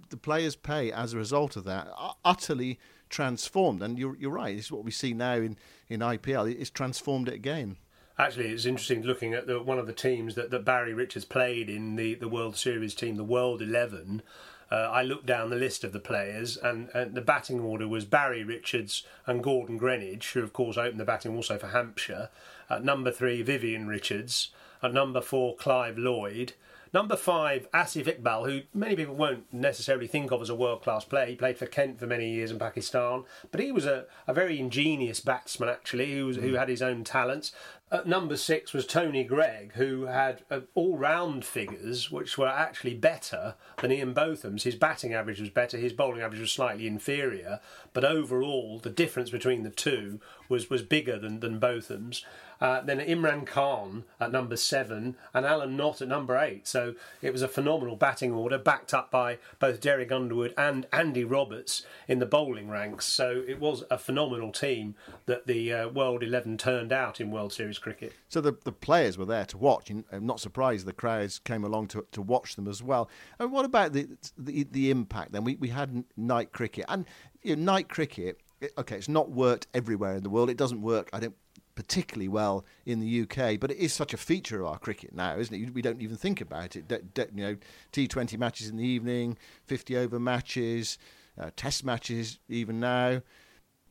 the 0.09 0.17
players' 0.17 0.57
pay 0.57 0.91
as 0.93 1.13
a 1.13 1.19
result 1.19 1.57
of 1.57 1.65
that 1.65 1.89
are 1.97 2.17
utterly 2.25 2.79
transformed. 3.09 3.83
And 3.83 3.99
you're, 3.99 4.17
you're 4.17 4.31
right, 4.31 4.57
this 4.57 4.67
is 4.67 4.73
what 4.73 4.85
we 4.85 4.91
see 4.91 5.13
now 5.13 5.35
in, 5.35 5.57
in 5.89 6.01
IPL. 6.01 6.51
It's 6.51 6.71
transformed 6.71 7.29
it 7.29 7.35
again. 7.35 7.77
Actually, 8.19 8.49
it's 8.49 8.67
interesting 8.67 9.03
looking 9.03 9.33
at 9.33 9.47
the, 9.47 9.63
one 9.63 9.79
of 9.79 9.87
the 9.87 9.93
teams 9.93 10.35
that, 10.35 10.51
that 10.51 10.65
Barry 10.65 10.93
Richards 10.93 11.25
played 11.25 11.71
in 11.71 11.97
the, 11.97 12.15
the 12.15 12.29
World 12.29 12.57
Series 12.57 12.95
team, 12.95 13.17
the 13.17 13.25
World 13.25 13.63
11. 13.63 14.23
Uh, 14.71 14.75
I 14.75 15.03
looked 15.03 15.27
down 15.27 15.51
the 15.51 15.57
list 15.57 15.83
of 15.85 15.93
the 15.93 15.99
players, 16.01 16.57
and, 16.57 16.91
and, 16.95 17.15
the 17.15 17.23
batting 17.23 17.61
order 17.61 17.89
was 17.89 18.05
Barry 18.05 18.45
Richards 18.45 19.05
and 19.27 19.43
Gordon 19.43 19.81
Greenidge, 19.81 20.33
who, 20.33 20.43
of 20.43 20.53
course, 20.53 20.77
opened 20.77 21.01
the 21.01 21.05
batting 21.05 21.35
also 21.35 21.59
for 21.59 21.69
Hampshire. 21.69 22.29
At 22.69 22.85
number 22.85 23.11
three, 23.11 23.43
Vivian 23.43 23.89
Richards. 23.89 24.51
At 24.83 24.95
number 24.95 25.21
four, 25.21 25.57
Clive 25.57 25.99
Lloyd. 25.99 26.53
Number 26.93 27.15
five, 27.15 27.71
Asif 27.73 28.07
Iqbal, 28.07 28.51
who 28.51 28.63
many 28.75 28.97
people 28.97 29.15
won't 29.15 29.53
necessarily 29.53 30.09
think 30.09 30.33
of 30.33 30.43
as 30.43 30.51
a 30.51 30.57
world 30.57 30.83
class 30.83 31.05
player. 31.05 31.27
He 31.27 31.37
played 31.37 31.57
for 31.57 31.67
Kent 31.67 32.01
for 32.01 32.07
many 32.07 32.31
years 32.31 32.51
in 32.51 32.59
Pakistan, 32.59 33.25
but 33.53 33.61
he 33.61 33.71
was 33.71 33.87
a, 33.87 34.07
a 34.27 34.35
very 34.35 34.59
ingenious 34.59 35.21
batsman, 35.21 35.69
actually, 35.69 36.13
who, 36.13 36.27
was, 36.27 36.37
who 36.37 36.55
had 36.55 36.69
his 36.69 36.83
own 36.83 37.05
talents. 37.05 37.53
At 37.93 38.07
number 38.07 38.37
six 38.37 38.73
was 38.73 38.87
Tony 38.87 39.25
Greig, 39.25 39.73
who 39.75 40.07
had 40.07 40.43
uh, 40.51 40.61
all 40.75 40.97
round 40.97 41.45
figures 41.45 42.11
which 42.11 42.37
were 42.37 42.49
actually 42.49 42.95
better 42.95 43.55
than 43.79 43.93
Ian 43.93 44.13
Botham's. 44.13 44.65
His 44.65 44.77
batting 44.77 45.13
average 45.13 45.41
was 45.41 45.51
better, 45.51 45.77
his 45.77 45.93
bowling 45.93 46.23
average 46.23 46.41
was 46.41 46.53
slightly 46.53 46.87
inferior, 46.87 47.61
but 47.93 48.05
overall 48.05 48.81
the 48.81 48.91
difference 48.91 49.31
between 49.31 49.63
the 49.63 49.71
two 49.71 50.21
was, 50.49 50.71
was 50.71 50.83
bigger 50.83 51.19
than, 51.19 51.41
than 51.41 51.59
Botham's. 51.59 52.25
Uh, 52.61 52.81
then 52.83 52.99
Imran 52.99 53.47
Khan 53.47 54.05
at 54.21 54.33
number 54.33 54.57
seven 54.57 55.17
and 55.33 55.47
Alan 55.47 55.77
Knott 55.77 56.03
at 56.03 56.09
number 56.09 56.37
eight. 56.37 56.69
So 56.69 56.95
it 57.23 57.33
was 57.33 57.43
a 57.43 57.49
phenomenal 57.49 57.97
batting 57.97 58.33
order, 58.33 58.59
backed 58.59 58.93
up 58.93 59.11
by 59.11 59.39
both 59.59 59.81
Derek 59.81 60.13
Underwood 60.13 60.53
and 60.59 60.87
Andy 60.93 61.25
Roberts 61.25 61.87
in 62.07 62.19
the 62.19 62.27
bowling 62.27 62.69
ranks. 62.69 63.07
So 63.07 63.43
it 63.47 63.61
was 63.61 63.85
a 63.91 63.99
phenomenal 63.99 64.53
team 64.53 64.95
that 65.27 65.47
the 65.47 65.73
uh, 65.73 65.89
World 65.89 66.23
11 66.23 66.59
turned 66.59 66.93
out 66.93 67.21
in 67.21 67.31
World 67.31 67.53
Series 67.53 67.79
cricket. 67.79 68.13
So 68.29 68.41
the, 68.41 68.57
the 68.65 68.73
players 68.73 69.17
were 69.17 69.25
there 69.25 69.47
to 69.47 69.59
watch. 69.59 69.91
And 69.91 70.05
I'm 70.13 70.27
not 70.27 70.41
surprised 70.41 70.87
the 70.87 70.93
crowds 70.93 71.39
came 71.39 71.65
along 71.65 71.89
to, 71.89 72.07
to 72.13 72.23
watch 72.23 72.57
them 72.57 72.69
as 72.69 72.83
well. 72.83 73.09
And 73.39 73.53
what 73.53 73.65
about 73.65 73.93
the, 73.93 74.09
the, 74.37 74.67
the 74.71 74.91
impact 74.91 75.33
then? 75.33 75.45
We, 75.45 75.57
we 75.57 75.69
had 75.69 76.05
night 76.17 76.53
cricket. 76.53 76.85
And 76.89 77.07
you 77.43 77.57
know, 77.57 77.63
night 77.63 77.89
cricket, 77.89 78.41
okay, 78.77 78.97
it's 78.97 79.09
not 79.09 79.31
worked 79.31 79.67
everywhere 79.73 80.17
in 80.17 80.23
the 80.23 80.31
world. 80.31 80.51
It 80.51 80.57
doesn't 80.57 80.83
work, 80.83 81.09
I 81.13 81.21
don't 81.21 81.35
particularly 81.81 82.29
well 82.29 82.63
in 82.85 83.01
the 83.01 83.23
UK, 83.23 83.59
but 83.59 83.71
it 83.71 83.79
is 83.79 83.91
such 83.91 84.13
a 84.13 84.19
feature 84.19 84.61
of 84.61 84.67
our 84.67 84.79
cricket 84.79 85.15
now, 85.15 85.39
isn't 85.39 85.55
it? 85.55 85.73
We 85.73 85.81
don't 85.81 86.03
even 86.03 86.19
think 86.19 86.43
about 86.43 86.77
it. 86.77 86.87
De- 86.87 87.01
de- 87.01 87.29
you 87.35 87.43
know, 87.43 87.57
T20 87.95 88.37
matches 88.37 88.69
in 88.69 88.77
the 88.77 88.87
evening, 88.87 89.39
50 89.65 89.97
over 89.97 90.21
matches, 90.21 90.99
uh, 91.41 91.49
Test 91.57 91.83
matches 91.83 92.39
even 92.51 92.81
now. 92.81 93.23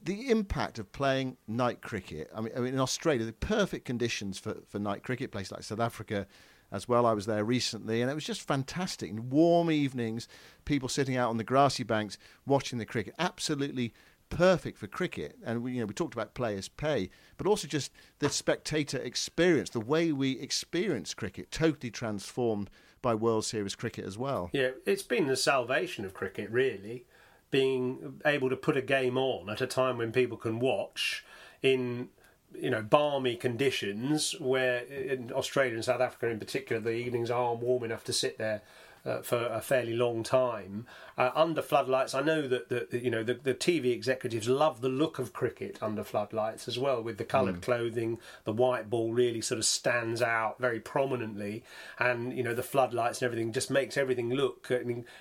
The 0.03 0.29
impact 0.29 0.77
of 0.77 0.91
playing 0.91 1.37
night 1.47 1.81
cricket. 1.81 2.29
I 2.35 2.41
mean, 2.41 2.53
I 2.55 2.59
mean, 2.59 2.75
in 2.75 2.79
Australia, 2.79 3.25
the 3.25 3.33
perfect 3.33 3.85
conditions 3.85 4.37
for, 4.37 4.57
for 4.67 4.77
night 4.77 5.01
cricket. 5.01 5.31
Places 5.31 5.53
like 5.53 5.63
South 5.63 5.79
Africa, 5.79 6.27
as 6.71 6.87
well. 6.87 7.05
I 7.05 7.13
was 7.13 7.25
there 7.25 7.43
recently, 7.43 8.01
and 8.01 8.11
it 8.11 8.13
was 8.13 8.23
just 8.23 8.47
fantastic. 8.47 9.11
warm 9.13 9.71
evenings, 9.71 10.27
people 10.65 10.89
sitting 10.89 11.17
out 11.17 11.29
on 11.29 11.37
the 11.37 11.43
grassy 11.43 11.83
banks 11.83 12.17
watching 12.45 12.77
the 12.77 12.85
cricket. 12.85 13.15
Absolutely 13.17 13.93
perfect 14.29 14.77
for 14.77 14.87
cricket. 14.87 15.37
And 15.43 15.63
we, 15.63 15.73
you 15.73 15.79
know, 15.81 15.85
we 15.85 15.93
talked 15.93 16.13
about 16.13 16.33
players' 16.33 16.67
pay, 16.67 17.09
but 17.37 17.47
also 17.47 17.67
just 17.67 17.91
the 18.19 18.29
spectator 18.29 18.97
experience, 18.97 19.69
the 19.69 19.79
way 19.79 20.11
we 20.11 20.39
experience 20.39 21.13
cricket, 21.13 21.51
totally 21.51 21.91
transformed 21.91 22.69
by 23.01 23.15
World 23.15 23.45
Series 23.45 23.75
cricket 23.75 24.05
as 24.05 24.17
well. 24.17 24.49
Yeah, 24.53 24.71
it's 24.85 25.03
been 25.03 25.27
the 25.27 25.37
salvation 25.37 26.05
of 26.05 26.13
cricket, 26.13 26.49
really, 26.49 27.05
being 27.51 28.21
able 28.25 28.49
to 28.49 28.55
put 28.55 28.77
a 28.77 28.81
game 28.81 29.17
on 29.17 29.49
at 29.49 29.61
a 29.61 29.67
time 29.67 29.97
when 29.97 30.11
people 30.11 30.37
can 30.37 30.59
watch 30.59 31.25
in 31.61 32.09
you 32.57 32.69
know 32.69 32.81
balmy 32.81 33.35
conditions 33.35 34.35
where 34.39 34.79
in 34.79 35.31
Australia 35.31 35.75
and 35.75 35.85
South 35.85 36.01
Africa 36.01 36.27
in 36.27 36.39
particular 36.39 36.81
the 36.81 36.91
evenings 36.91 37.29
aren't 37.29 37.61
warm 37.61 37.83
enough 37.83 38.03
to 38.05 38.13
sit 38.13 38.37
there 38.37 38.61
uh, 39.05 39.21
for 39.21 39.45
a 39.45 39.61
fairly 39.61 39.93
long 39.93 40.23
time. 40.23 40.85
Uh, 41.17 41.31
under 41.35 41.61
floodlights, 41.61 42.13
I 42.13 42.21
know 42.21 42.47
that 42.47 42.69
the, 42.69 42.87
you 42.97 43.09
know 43.09 43.23
the, 43.23 43.33
the 43.33 43.53
TV 43.53 43.91
executives 43.91 44.47
love 44.47 44.81
the 44.81 44.89
look 44.89 45.19
of 45.19 45.33
cricket 45.33 45.77
under 45.81 46.03
floodlights 46.03 46.67
as 46.67 46.79
well, 46.79 47.01
with 47.01 47.17
the 47.17 47.25
coloured 47.25 47.57
mm. 47.57 47.61
clothing. 47.61 48.19
The 48.45 48.53
white 48.53 48.89
ball 48.89 49.11
really 49.13 49.41
sort 49.41 49.59
of 49.59 49.65
stands 49.65 50.21
out 50.21 50.59
very 50.59 50.79
prominently, 50.79 51.63
and 51.97 52.35
you 52.35 52.43
know 52.43 52.53
the 52.53 52.63
floodlights 52.63 53.21
and 53.21 53.27
everything 53.27 53.51
just 53.51 53.69
makes 53.69 53.97
everything 53.97 54.29
look 54.31 54.71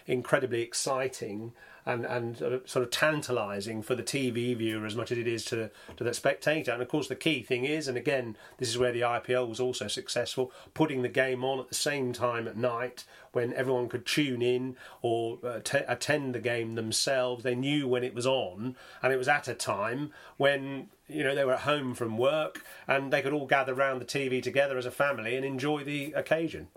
incredibly 0.07 0.63
exciting 0.63 1.53
and 1.87 2.05
and 2.05 2.37
sort 2.37 2.85
of 2.85 2.91
tantalising 2.91 3.83
for 3.83 3.95
the 3.95 4.03
TV 4.03 4.57
viewer 4.57 4.87
as 4.87 4.95
much 4.95 5.13
as 5.13 5.19
it 5.19 5.27
is 5.27 5.45
to 5.47 5.71
to 5.97 6.05
the 6.05 6.15
spectator. 6.15 6.73
And 6.73 6.83
of 6.83 6.89
course, 6.89 7.09
the 7.09 7.17
key 7.17 7.43
thing 7.43 7.65
is, 7.65 7.89
and 7.89 7.97
again, 7.97 8.37
this 8.59 8.69
is 8.69 8.79
where 8.79 8.93
the 8.93 9.01
IPL 9.01 9.49
was 9.49 9.61
also 9.61 9.89
successful, 9.89 10.53
putting 10.75 11.03
the 11.03 11.09
game 11.09 11.45
on 11.45 11.61
at 11.61 11.69
the 11.69 11.75
same 11.75 12.13
time 12.13 12.47
at 12.47 12.57
night 12.57 13.05
when 13.33 13.53
everyone 13.55 13.89
could 13.89 14.07
tune 14.07 14.43
in 14.43 14.77
or 15.03 15.39
uh, 15.45 15.61
t- 15.61 15.79
attend 15.87 16.35
the 16.35 16.41
game 16.41 16.75
themselves. 16.75 17.45
They 17.45 17.55
knew 17.55 17.87
when 17.89 18.05
it 18.05 18.15
was 18.15 18.27
on, 18.27 18.77
and 19.03 19.13
it 19.13 19.17
was 19.17 19.29
at 19.29 19.49
a 19.49 19.55
time 19.55 20.13
when 20.37 20.89
you 21.09 21.25
know 21.25 21.35
they 21.35 21.45
were 21.45 21.55
at 21.55 21.61
home 21.61 21.95
from 21.95 22.19
work 22.19 22.65
and 22.87 23.13
they 23.13 23.23
could 23.23 23.33
all 23.33 23.47
gather 23.47 23.73
around 23.73 23.99
the 23.99 24.05
TV 24.05 24.43
together 24.43 24.77
as 24.77 24.87
a 24.87 24.91
family 24.91 25.37
and 25.37 25.45
enjoy 25.45 25.83
the 25.83 26.13
occasion 26.13 26.69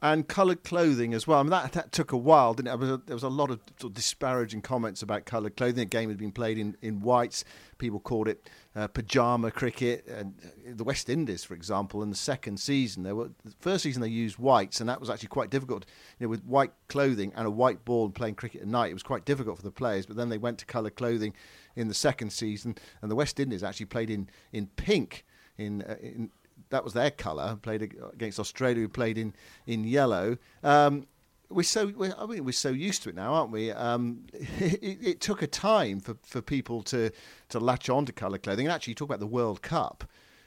and 0.00 0.28
coloured 0.28 0.62
clothing 0.62 1.12
as 1.12 1.26
well. 1.26 1.40
I 1.40 1.42
mean, 1.42 1.50
that, 1.50 1.72
that 1.72 1.90
took 1.90 2.12
a 2.12 2.16
while, 2.16 2.54
didn't 2.54 2.68
it? 2.68 2.78
There 3.06 3.16
was 3.16 3.22
a, 3.24 3.28
there 3.28 3.30
lot 3.30 3.50
of, 3.50 3.60
sort 3.80 3.90
of, 3.90 3.94
disparaging 3.94 4.62
comments 4.62 5.02
about 5.02 5.24
coloured 5.24 5.56
clothing. 5.56 5.76
The 5.76 5.84
game 5.86 6.08
had 6.08 6.18
been 6.18 6.30
played 6.30 6.56
in, 6.56 6.76
in 6.82 7.00
whites. 7.00 7.44
People 7.78 7.98
called 7.98 8.28
it 8.28 8.48
uh, 8.76 8.86
pajama 8.86 9.50
cricket. 9.50 10.06
And 10.06 10.34
uh, 10.44 10.72
the 10.76 10.84
West 10.84 11.08
Indies, 11.08 11.42
for 11.42 11.54
example, 11.54 12.02
in 12.02 12.10
the 12.10 12.16
second 12.16 12.60
season, 12.60 13.02
they 13.02 13.12
were 13.12 13.30
the 13.44 13.52
first 13.58 13.82
season 13.82 14.00
they 14.00 14.08
used 14.08 14.38
whites, 14.38 14.80
and 14.80 14.88
that 14.88 15.00
was 15.00 15.10
actually 15.10 15.28
quite 15.28 15.50
difficult. 15.50 15.84
You 16.20 16.26
know, 16.26 16.30
with 16.30 16.44
white 16.44 16.72
clothing 16.88 17.32
and 17.34 17.46
a 17.46 17.50
white 17.50 17.84
ball 17.84 18.04
and 18.04 18.14
playing 18.14 18.36
cricket 18.36 18.62
at 18.62 18.68
night, 18.68 18.90
it 18.90 18.94
was 18.94 19.02
quite 19.02 19.24
difficult 19.24 19.56
for 19.56 19.64
the 19.64 19.72
players. 19.72 20.06
But 20.06 20.16
then 20.16 20.28
they 20.28 20.38
went 20.38 20.58
to 20.58 20.66
coloured 20.66 20.94
clothing 20.94 21.34
in 21.74 21.88
the 21.88 21.94
second 21.94 22.30
season, 22.30 22.76
and 23.02 23.10
the 23.10 23.16
West 23.16 23.40
Indies 23.40 23.64
actually 23.64 23.86
played 23.86 24.10
in 24.10 24.28
in 24.52 24.68
pink. 24.68 25.24
In, 25.56 25.82
uh, 25.82 25.96
in 26.00 26.30
that 26.70 26.84
was 26.84 26.92
their 26.92 27.10
colour. 27.10 27.56
Played 27.62 27.94
against 28.12 28.38
Australia, 28.38 28.82
who 28.82 28.88
played 28.88 29.18
in 29.18 29.34
in 29.66 29.84
yellow. 29.84 30.36
Um, 30.62 31.06
we're 31.50 31.62
so 31.62 31.92
we're, 31.96 32.14
I 32.18 32.26
mean 32.26 32.44
we're 32.44 32.52
so 32.52 32.70
used 32.70 33.02
to 33.04 33.08
it 33.08 33.14
now, 33.14 33.32
aren't 33.32 33.50
we? 33.50 33.70
Um, 33.72 34.26
it, 34.32 34.98
it, 35.02 35.20
took 35.20 35.42
a 35.42 35.46
time 35.46 36.00
for, 36.00 36.16
for 36.22 36.42
people 36.42 36.82
to 36.84 37.10
to 37.48 37.60
latch 37.60 37.88
on 37.88 38.06
to 38.06 38.12
coloured 38.12 38.42
clothing. 38.42 38.66
And 38.66 38.72
actually, 38.72 38.92
you 38.92 38.96
talk 38.96 39.08
about 39.08 39.20
the 39.20 39.26
World 39.26 39.62
Cup. 39.62 40.04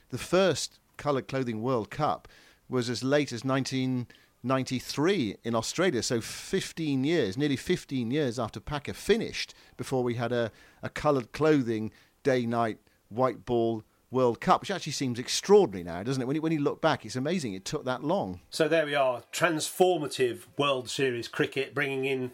The 0.09 0.17
first 0.17 0.79
coloured 0.97 1.27
clothing 1.27 1.61
World 1.61 1.89
Cup 1.89 2.27
was 2.69 2.89
as 2.89 3.03
late 3.03 3.31
as 3.33 3.43
1993 3.43 5.37
in 5.43 5.55
Australia. 5.55 6.03
So 6.03 6.21
15 6.21 7.03
years, 7.03 7.37
nearly 7.37 7.55
15 7.55 8.11
years 8.11 8.39
after 8.39 8.59
Packer 8.59 8.93
finished, 8.93 9.53
before 9.77 10.03
we 10.03 10.15
had 10.15 10.31
a, 10.31 10.51
a 10.83 10.89
coloured 10.89 11.31
clothing 11.31 11.91
day 12.23 12.45
night 12.45 12.77
white 13.09 13.45
ball 13.45 13.83
World 14.11 14.41
Cup, 14.41 14.61
which 14.61 14.71
actually 14.71 14.91
seems 14.91 15.17
extraordinary 15.17 15.83
now, 15.83 16.03
doesn't 16.03 16.21
it? 16.21 16.25
When 16.25 16.35
you, 16.35 16.41
when 16.41 16.51
you 16.51 16.59
look 16.59 16.81
back, 16.81 17.05
it's 17.05 17.15
amazing 17.15 17.53
it 17.53 17.65
took 17.65 17.85
that 17.85 18.03
long. 18.03 18.41
So 18.49 18.67
there 18.67 18.85
we 18.85 18.93
are, 18.93 19.23
transformative 19.31 20.41
World 20.57 20.89
Series 20.89 21.29
cricket, 21.29 21.73
bringing 21.73 22.05
in 22.05 22.31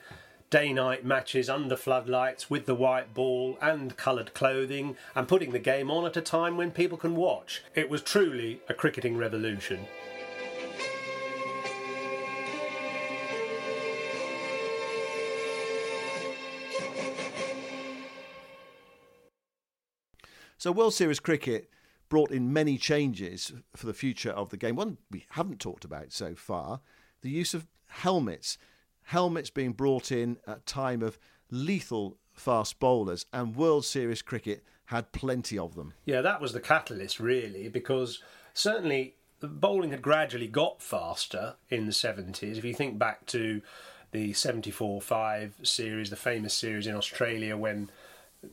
day 0.50 0.72
night 0.72 1.06
matches 1.06 1.50
under 1.50 1.76
floodlights 1.76 2.50
with 2.50 2.66
the 2.66 2.76
white 2.76 3.14
ball 3.14 3.58
and 3.62 3.98
coloured 3.98 4.34
clothing 4.34 4.96
and 5.14 5.28
putting 5.28 5.52
the 5.52 5.60
game 5.60 5.92
on 5.92 6.06
at 6.06 6.18
a 6.18 6.22
time 6.22 6.58
when 6.58 6.72
people 6.72 6.98
can 6.98 7.16
watch. 7.16 7.64
It 7.76 7.90
was 7.90 8.02
truly 8.02 8.62
a 8.70 8.74
cricketing 8.74 9.18
revolution. 9.18 9.88
So 20.58 20.72
World 20.72 20.96
Series 20.96 21.20
cricket 21.20 21.70
brought 22.10 22.32
in 22.32 22.52
many 22.52 22.78
changes 22.78 23.54
for 23.76 23.86
the 23.86 23.94
future 23.94 24.32
of 24.32 24.50
the 24.50 24.58
game. 24.58 24.76
One 24.76 24.98
we 25.12 25.26
haven't 25.32 25.60
talked 25.60 25.86
about 25.86 26.12
so 26.12 26.34
far, 26.34 26.80
the 27.22 27.30
use 27.30 27.54
of 27.54 27.68
helmets. 27.88 28.58
Helmets 29.04 29.50
being 29.52 29.72
brought 29.72 30.12
in 30.12 30.38
at 30.48 30.58
a 30.58 30.62
time 30.62 31.02
of 31.04 31.20
lethal 31.52 32.18
fast 32.34 32.80
bowlers 32.80 33.26
and 33.32 33.56
World 33.56 33.86
Series 33.86 34.22
cricket 34.22 34.64
had 34.86 35.12
plenty 35.12 35.60
of 35.60 35.76
them. 35.76 35.94
Yeah, 36.06 36.22
that 36.22 36.42
was 36.42 36.54
the 36.54 36.60
catalyst 36.60 37.20
really 37.20 37.70
because 37.70 38.22
certainly 38.54 39.16
bowling 39.42 39.92
had 39.92 40.02
gradually 40.02 40.48
got 40.48 40.82
faster 40.82 41.56
in 41.70 41.86
the 41.86 41.92
70s. 41.92 42.58
If 42.58 42.64
you 42.64 42.74
think 42.74 42.98
back 42.98 43.28
to 43.28 43.62
the 44.12 44.34
74 44.34 45.02
5 45.02 45.56
series, 45.62 46.10
the 46.10 46.16
famous 46.16 46.56
series 46.56 46.88
in 46.88 46.96
Australia 46.96 47.56
when 47.56 47.92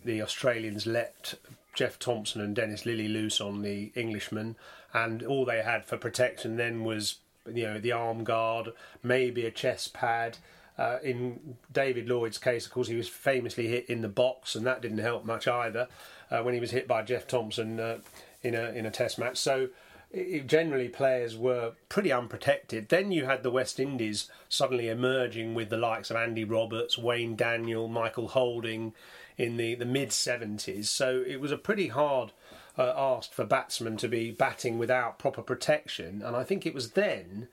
the 0.04 0.20
Australians 0.22 0.86
let 0.86 1.34
Jeff 1.74 1.98
Thomson 1.98 2.40
and 2.40 2.54
Dennis 2.54 2.84
Lillee 2.84 3.12
loose 3.12 3.40
on 3.40 3.62
the 3.62 3.92
Englishman, 3.94 4.56
and 4.92 5.22
all 5.22 5.44
they 5.44 5.62
had 5.62 5.84
for 5.84 5.96
protection 5.96 6.56
then 6.56 6.84
was 6.84 7.16
you 7.52 7.64
know 7.64 7.78
the 7.78 7.92
arm 7.92 8.24
guard, 8.24 8.70
maybe 9.02 9.46
a 9.46 9.50
chest 9.50 9.92
pad. 9.92 10.38
Uh, 10.76 10.98
in 11.04 11.56
David 11.72 12.08
Lloyd's 12.08 12.38
case, 12.38 12.66
of 12.66 12.72
course, 12.72 12.88
he 12.88 12.96
was 12.96 13.08
famously 13.08 13.68
hit 13.68 13.88
in 13.88 14.00
the 14.00 14.08
box, 14.08 14.56
and 14.56 14.66
that 14.66 14.82
didn't 14.82 14.98
help 14.98 15.24
much 15.24 15.46
either 15.46 15.86
uh, 16.30 16.42
when 16.42 16.54
he 16.54 16.60
was 16.60 16.72
hit 16.72 16.88
by 16.88 17.02
Jeff 17.02 17.26
Thomson 17.26 17.78
uh, 17.78 17.98
in 18.42 18.54
a 18.54 18.70
in 18.70 18.86
a 18.86 18.90
Test 18.90 19.18
match. 19.18 19.36
So 19.36 19.68
it, 20.10 20.46
generally, 20.46 20.88
players 20.88 21.36
were 21.36 21.72
pretty 21.88 22.12
unprotected. 22.12 22.88
Then 22.88 23.12
you 23.12 23.24
had 23.24 23.42
the 23.42 23.50
West 23.50 23.78
Indies 23.78 24.30
suddenly 24.48 24.88
emerging 24.88 25.54
with 25.54 25.70
the 25.70 25.76
likes 25.76 26.10
of 26.10 26.16
Andy 26.16 26.44
Roberts, 26.44 26.98
Wayne 26.98 27.36
Daniel, 27.36 27.88
Michael 27.88 28.28
Holding 28.28 28.94
in 29.36 29.56
the, 29.56 29.74
the 29.74 29.84
mid 29.84 30.10
70s. 30.10 30.86
So 30.86 31.22
it 31.26 31.40
was 31.40 31.52
a 31.52 31.58
pretty 31.58 31.88
hard 31.88 32.32
uh, 32.78 32.92
ask 32.96 33.32
for 33.32 33.44
batsmen 33.44 33.96
to 33.98 34.08
be 34.08 34.30
batting 34.30 34.78
without 34.78 35.18
proper 35.18 35.42
protection. 35.42 36.22
And 36.22 36.36
I 36.36 36.44
think 36.44 36.66
it 36.66 36.74
was 36.74 36.90
then 36.90 37.48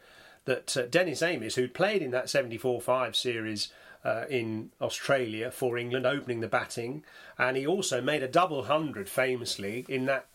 that 0.46 0.76
uh, 0.76 0.84
Dennis 0.88 1.22
Amiss, 1.22 1.56
who'd 1.56 1.74
played 1.74 2.02
in 2.02 2.12
that 2.12 2.30
74 2.30 2.82
5 2.82 3.16
series 3.16 3.70
uh, 4.04 4.26
in 4.30 4.72
Australia 4.82 5.52
for 5.52 5.78
England, 5.78 6.06
opening 6.06 6.40
the 6.40 6.48
batting, 6.48 7.04
and 7.38 7.56
he 7.56 7.68
also 7.68 8.02
made 8.02 8.24
a 8.24 8.28
double 8.28 8.64
hundred 8.64 9.08
famously 9.08 9.86
in 9.88 10.06
that 10.06 10.26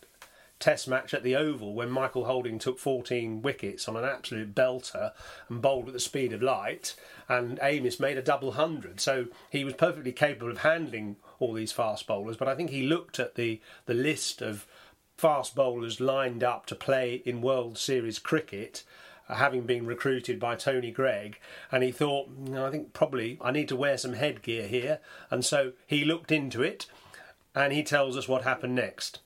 Test 0.59 0.87
match 0.87 1.13
at 1.13 1.21
the 1.21 1.35
Oval 1.35 1.75
when 1.75 1.91
Michael 1.91 2.25
Holding 2.25 2.57
took 2.57 2.79
14 2.79 3.43
wickets 3.43 3.87
on 3.87 3.95
an 3.95 4.03
absolute 4.03 4.55
belter 4.55 5.11
and 5.49 5.61
bowled 5.61 5.87
at 5.87 5.93
the 5.93 5.99
speed 5.99 6.33
of 6.33 6.41
light, 6.41 6.95
and 7.29 7.59
Amiss 7.61 7.99
made 7.99 8.17
a 8.17 8.23
double 8.23 8.53
hundred. 8.53 8.99
So 8.99 9.27
he 9.51 9.63
was 9.63 9.75
perfectly 9.75 10.11
capable 10.11 10.49
of 10.49 10.59
handling 10.59 11.17
all 11.39 11.53
these 11.53 11.71
fast 11.71 12.07
bowlers. 12.07 12.37
But 12.37 12.47
I 12.47 12.55
think 12.55 12.69
he 12.69 12.83
looked 12.83 13.19
at 13.19 13.35
the 13.35 13.61
the 13.85 13.93
list 13.93 14.41
of 14.41 14.65
fast 15.17 15.55
bowlers 15.55 15.99
lined 15.99 16.43
up 16.43 16.65
to 16.67 16.75
play 16.75 17.21
in 17.25 17.41
World 17.41 17.77
Series 17.77 18.19
cricket 18.19 18.83
having 19.29 19.63
been 19.63 19.85
recruited 19.85 20.39
by 20.39 20.55
Tony 20.55 20.91
Greig, 20.91 21.39
and 21.71 21.83
he 21.83 21.91
thought, 21.91 22.29
I 22.55 22.69
think 22.69 22.93
probably 22.93 23.37
I 23.41 23.51
need 23.51 23.67
to 23.69 23.75
wear 23.75 23.97
some 23.97 24.13
headgear 24.13 24.67
here, 24.67 24.99
and 25.29 25.43
so 25.43 25.73
he 25.85 26.05
looked 26.05 26.31
into 26.31 26.61
it, 26.61 26.85
and 27.53 27.73
he 27.73 27.83
tells 27.83 28.15
us 28.15 28.27
what 28.27 28.43
happened 28.43 28.75
next. 28.75 29.19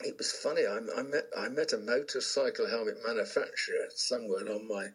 It 0.00 0.18
was 0.18 0.32
funny. 0.32 0.66
I, 0.66 0.78
I 0.98 1.02
met 1.02 1.28
I 1.38 1.48
met 1.48 1.72
a 1.72 1.78
motorcycle 1.78 2.68
helmet 2.68 2.98
manufacturer 3.06 3.86
somewhere 3.94 4.50
on 4.52 4.68
my 4.68 4.88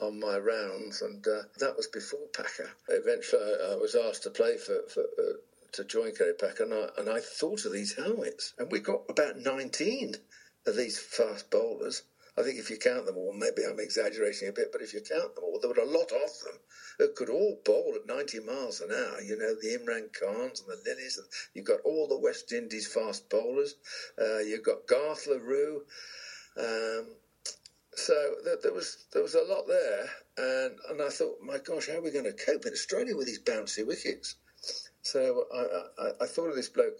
on 0.00 0.18
my 0.18 0.38
rounds, 0.38 1.02
and 1.02 1.24
uh, 1.26 1.42
that 1.58 1.76
was 1.76 1.86
before 1.86 2.26
Packer. 2.32 2.70
Eventually, 2.88 3.42
I, 3.42 3.72
I 3.72 3.76
was 3.76 3.94
asked 3.94 4.22
to 4.24 4.30
play 4.30 4.56
for, 4.56 4.80
for 4.88 5.02
uh, 5.02 5.36
to 5.72 5.84
join 5.84 6.12
Packer, 6.12 6.64
and 6.64 6.74
I, 6.74 6.88
and 6.98 7.08
I 7.08 7.20
thought 7.20 7.64
of 7.64 7.72
these 7.72 7.94
helmets, 7.96 8.54
and 8.58 8.70
we 8.70 8.80
got 8.80 9.02
about 9.08 9.38
nineteen 9.38 10.14
of 10.66 10.76
these 10.76 10.98
fast 10.98 11.50
bowlers 11.50 12.02
I 12.40 12.42
think 12.42 12.58
if 12.58 12.70
you 12.70 12.78
count 12.78 13.06
them 13.06 13.18
all, 13.18 13.34
maybe 13.34 13.62
I'm 13.68 13.80
exaggerating 13.80 14.48
a 14.48 14.52
bit, 14.52 14.70
but 14.72 14.80
if 14.80 14.94
you 14.94 15.00
count 15.00 15.34
them 15.34 15.44
all, 15.44 15.58
there 15.60 15.70
were 15.70 15.82
a 15.82 15.98
lot 15.98 16.10
of 16.10 16.40
them 16.44 16.58
that 16.98 17.14
could 17.14 17.28
all 17.28 17.60
bowl 17.64 17.94
at 17.96 18.06
90 18.06 18.40
miles 18.40 18.80
an 18.80 18.90
hour. 18.92 19.20
You 19.20 19.36
know, 19.36 19.54
the 19.54 19.76
Imran 19.76 20.12
Khans 20.14 20.60
and 20.60 20.68
the 20.68 20.80
Lillees, 20.86 21.18
and 21.18 21.26
you've 21.54 21.66
got 21.66 21.80
all 21.84 22.08
the 22.08 22.18
West 22.18 22.52
Indies 22.52 22.86
fast 22.86 23.28
bowlers. 23.28 23.74
Uh, 24.18 24.38
you've 24.38 24.64
got 24.64 24.86
Garth 24.86 25.26
Le 25.26 25.38
Roux. 25.38 25.84
Um, 26.56 27.08
so 27.94 28.36
there 28.62 28.72
was 28.72 29.06
there 29.12 29.22
was 29.22 29.34
a 29.34 29.42
lot 29.42 29.66
there, 29.66 30.08
and 30.38 30.78
and 30.88 31.02
I 31.02 31.10
thought, 31.10 31.40
my 31.42 31.58
gosh, 31.58 31.88
how 31.88 31.98
are 31.98 32.02
we 32.02 32.10
going 32.10 32.24
to 32.24 32.32
cope 32.32 32.64
in 32.64 32.72
Australia 32.72 33.16
with 33.16 33.26
these 33.26 33.42
bouncy 33.42 33.86
wickets? 33.86 34.36
So 35.10 35.44
I, 35.52 36.02
I, 36.02 36.10
I 36.20 36.26
thought 36.26 36.50
of 36.50 36.54
this 36.54 36.68
bloke 36.68 36.98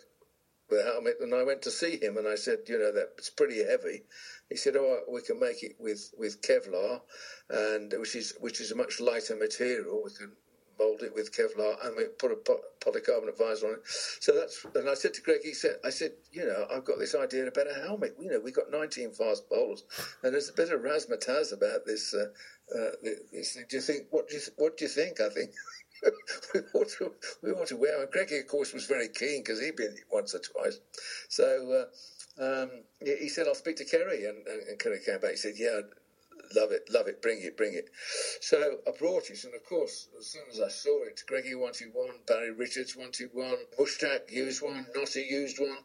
with 0.68 0.80
a 0.80 0.84
helmet, 0.84 1.18
and 1.20 1.32
I 1.32 1.44
went 1.44 1.62
to 1.62 1.70
see 1.70 1.96
him, 1.96 2.16
and 2.16 2.26
I 2.26 2.34
said, 2.34 2.58
you 2.66 2.76
know, 2.76 2.92
that's 2.92 3.30
pretty 3.30 3.62
heavy. 3.64 4.02
He 4.48 4.56
said, 4.56 4.74
"Oh, 4.76 5.02
we 5.08 5.22
can 5.22 5.38
make 5.38 5.62
it 5.62 5.76
with, 5.78 6.12
with 6.18 6.42
Kevlar, 6.42 7.02
and 7.48 7.94
which 7.98 8.16
is 8.16 8.34
which 8.40 8.60
is 8.60 8.72
a 8.72 8.76
much 8.76 9.00
lighter 9.00 9.36
material. 9.36 10.02
We 10.04 10.10
can 10.10 10.32
mold 10.80 11.02
it 11.02 11.14
with 11.14 11.36
Kevlar 11.36 11.76
and 11.84 11.94
we 11.94 12.04
put 12.18 12.32
a 12.32 12.36
polycarbonate 12.80 13.36
visor 13.38 13.66
on 13.66 13.74
it. 13.74 13.80
So 13.84 14.32
that's 14.32 14.64
and 14.74 14.88
I 14.88 14.94
said 14.94 15.12
to 15.14 15.22
Greig, 15.22 15.42
he 15.42 15.52
said, 15.52 15.76
I 15.84 15.90
said, 15.90 16.12
you 16.32 16.46
know, 16.46 16.66
I've 16.74 16.86
got 16.86 16.98
this 16.98 17.14
idea 17.14 17.46
about 17.46 17.70
a 17.70 17.74
helmet. 17.74 18.16
You 18.18 18.30
know, 18.30 18.40
we've 18.40 18.54
got 18.54 18.70
19 18.70 19.12
fast 19.12 19.48
bowlers, 19.50 19.84
and 20.22 20.32
there's 20.32 20.48
a 20.48 20.54
bit 20.54 20.72
of 20.72 20.80
razzmatazz 20.80 21.52
about 21.52 21.86
this. 21.86 22.14
Uh, 22.14 22.30
uh, 22.76 22.90
this. 23.32 23.58
Do 23.68 23.76
you 23.76 23.82
think? 23.82 24.06
What 24.10 24.28
do 24.28 24.36
you 24.36 24.42
what 24.56 24.76
do 24.78 24.84
you 24.84 24.88
think? 24.88 25.20
I 25.20 25.28
think. 25.28 25.50
we, 26.54 26.60
ought 26.74 26.88
to, 26.98 27.12
we 27.42 27.50
ought 27.50 27.68
to 27.68 27.76
wear. 27.76 28.00
And 28.02 28.10
Greggy, 28.10 28.38
of 28.38 28.48
course, 28.48 28.72
was 28.72 28.86
very 28.86 29.08
keen 29.08 29.42
because 29.42 29.60
he'd 29.60 29.76
been 29.76 29.96
once 30.12 30.34
or 30.34 30.40
twice. 30.40 30.80
So 31.28 31.86
uh, 32.40 32.42
um, 32.42 32.70
he 33.00 33.28
said, 33.28 33.46
I'll 33.46 33.54
speak 33.54 33.76
to 33.76 33.84
Kerry. 33.84 34.26
And, 34.26 34.46
and 34.46 34.78
Kerry 34.78 34.98
came 35.04 35.20
back. 35.20 35.32
He 35.32 35.36
said, 35.36 35.54
Yeah, 35.56 35.80
love 36.54 36.72
it, 36.72 36.88
love 36.90 37.06
it, 37.08 37.22
bring 37.22 37.40
it, 37.42 37.56
bring 37.56 37.74
it. 37.74 37.88
So 38.40 38.78
I 38.86 38.90
brought 38.98 39.30
it, 39.30 39.44
and 39.44 39.54
of 39.54 39.64
course, 39.64 40.08
as 40.18 40.26
soon 40.26 40.42
as 40.50 40.60
I 40.60 40.68
saw 40.68 41.04
it, 41.04 41.22
Greggy 41.26 41.54
wanted 41.54 41.88
one, 41.92 42.16
Barry 42.26 42.52
Richards 42.52 42.96
wanted 42.96 43.30
one, 43.32 43.56
Mushtaq 43.78 44.30
used 44.30 44.62
one, 44.62 44.86
Notty 44.94 45.26
used 45.30 45.58
one. 45.60 45.78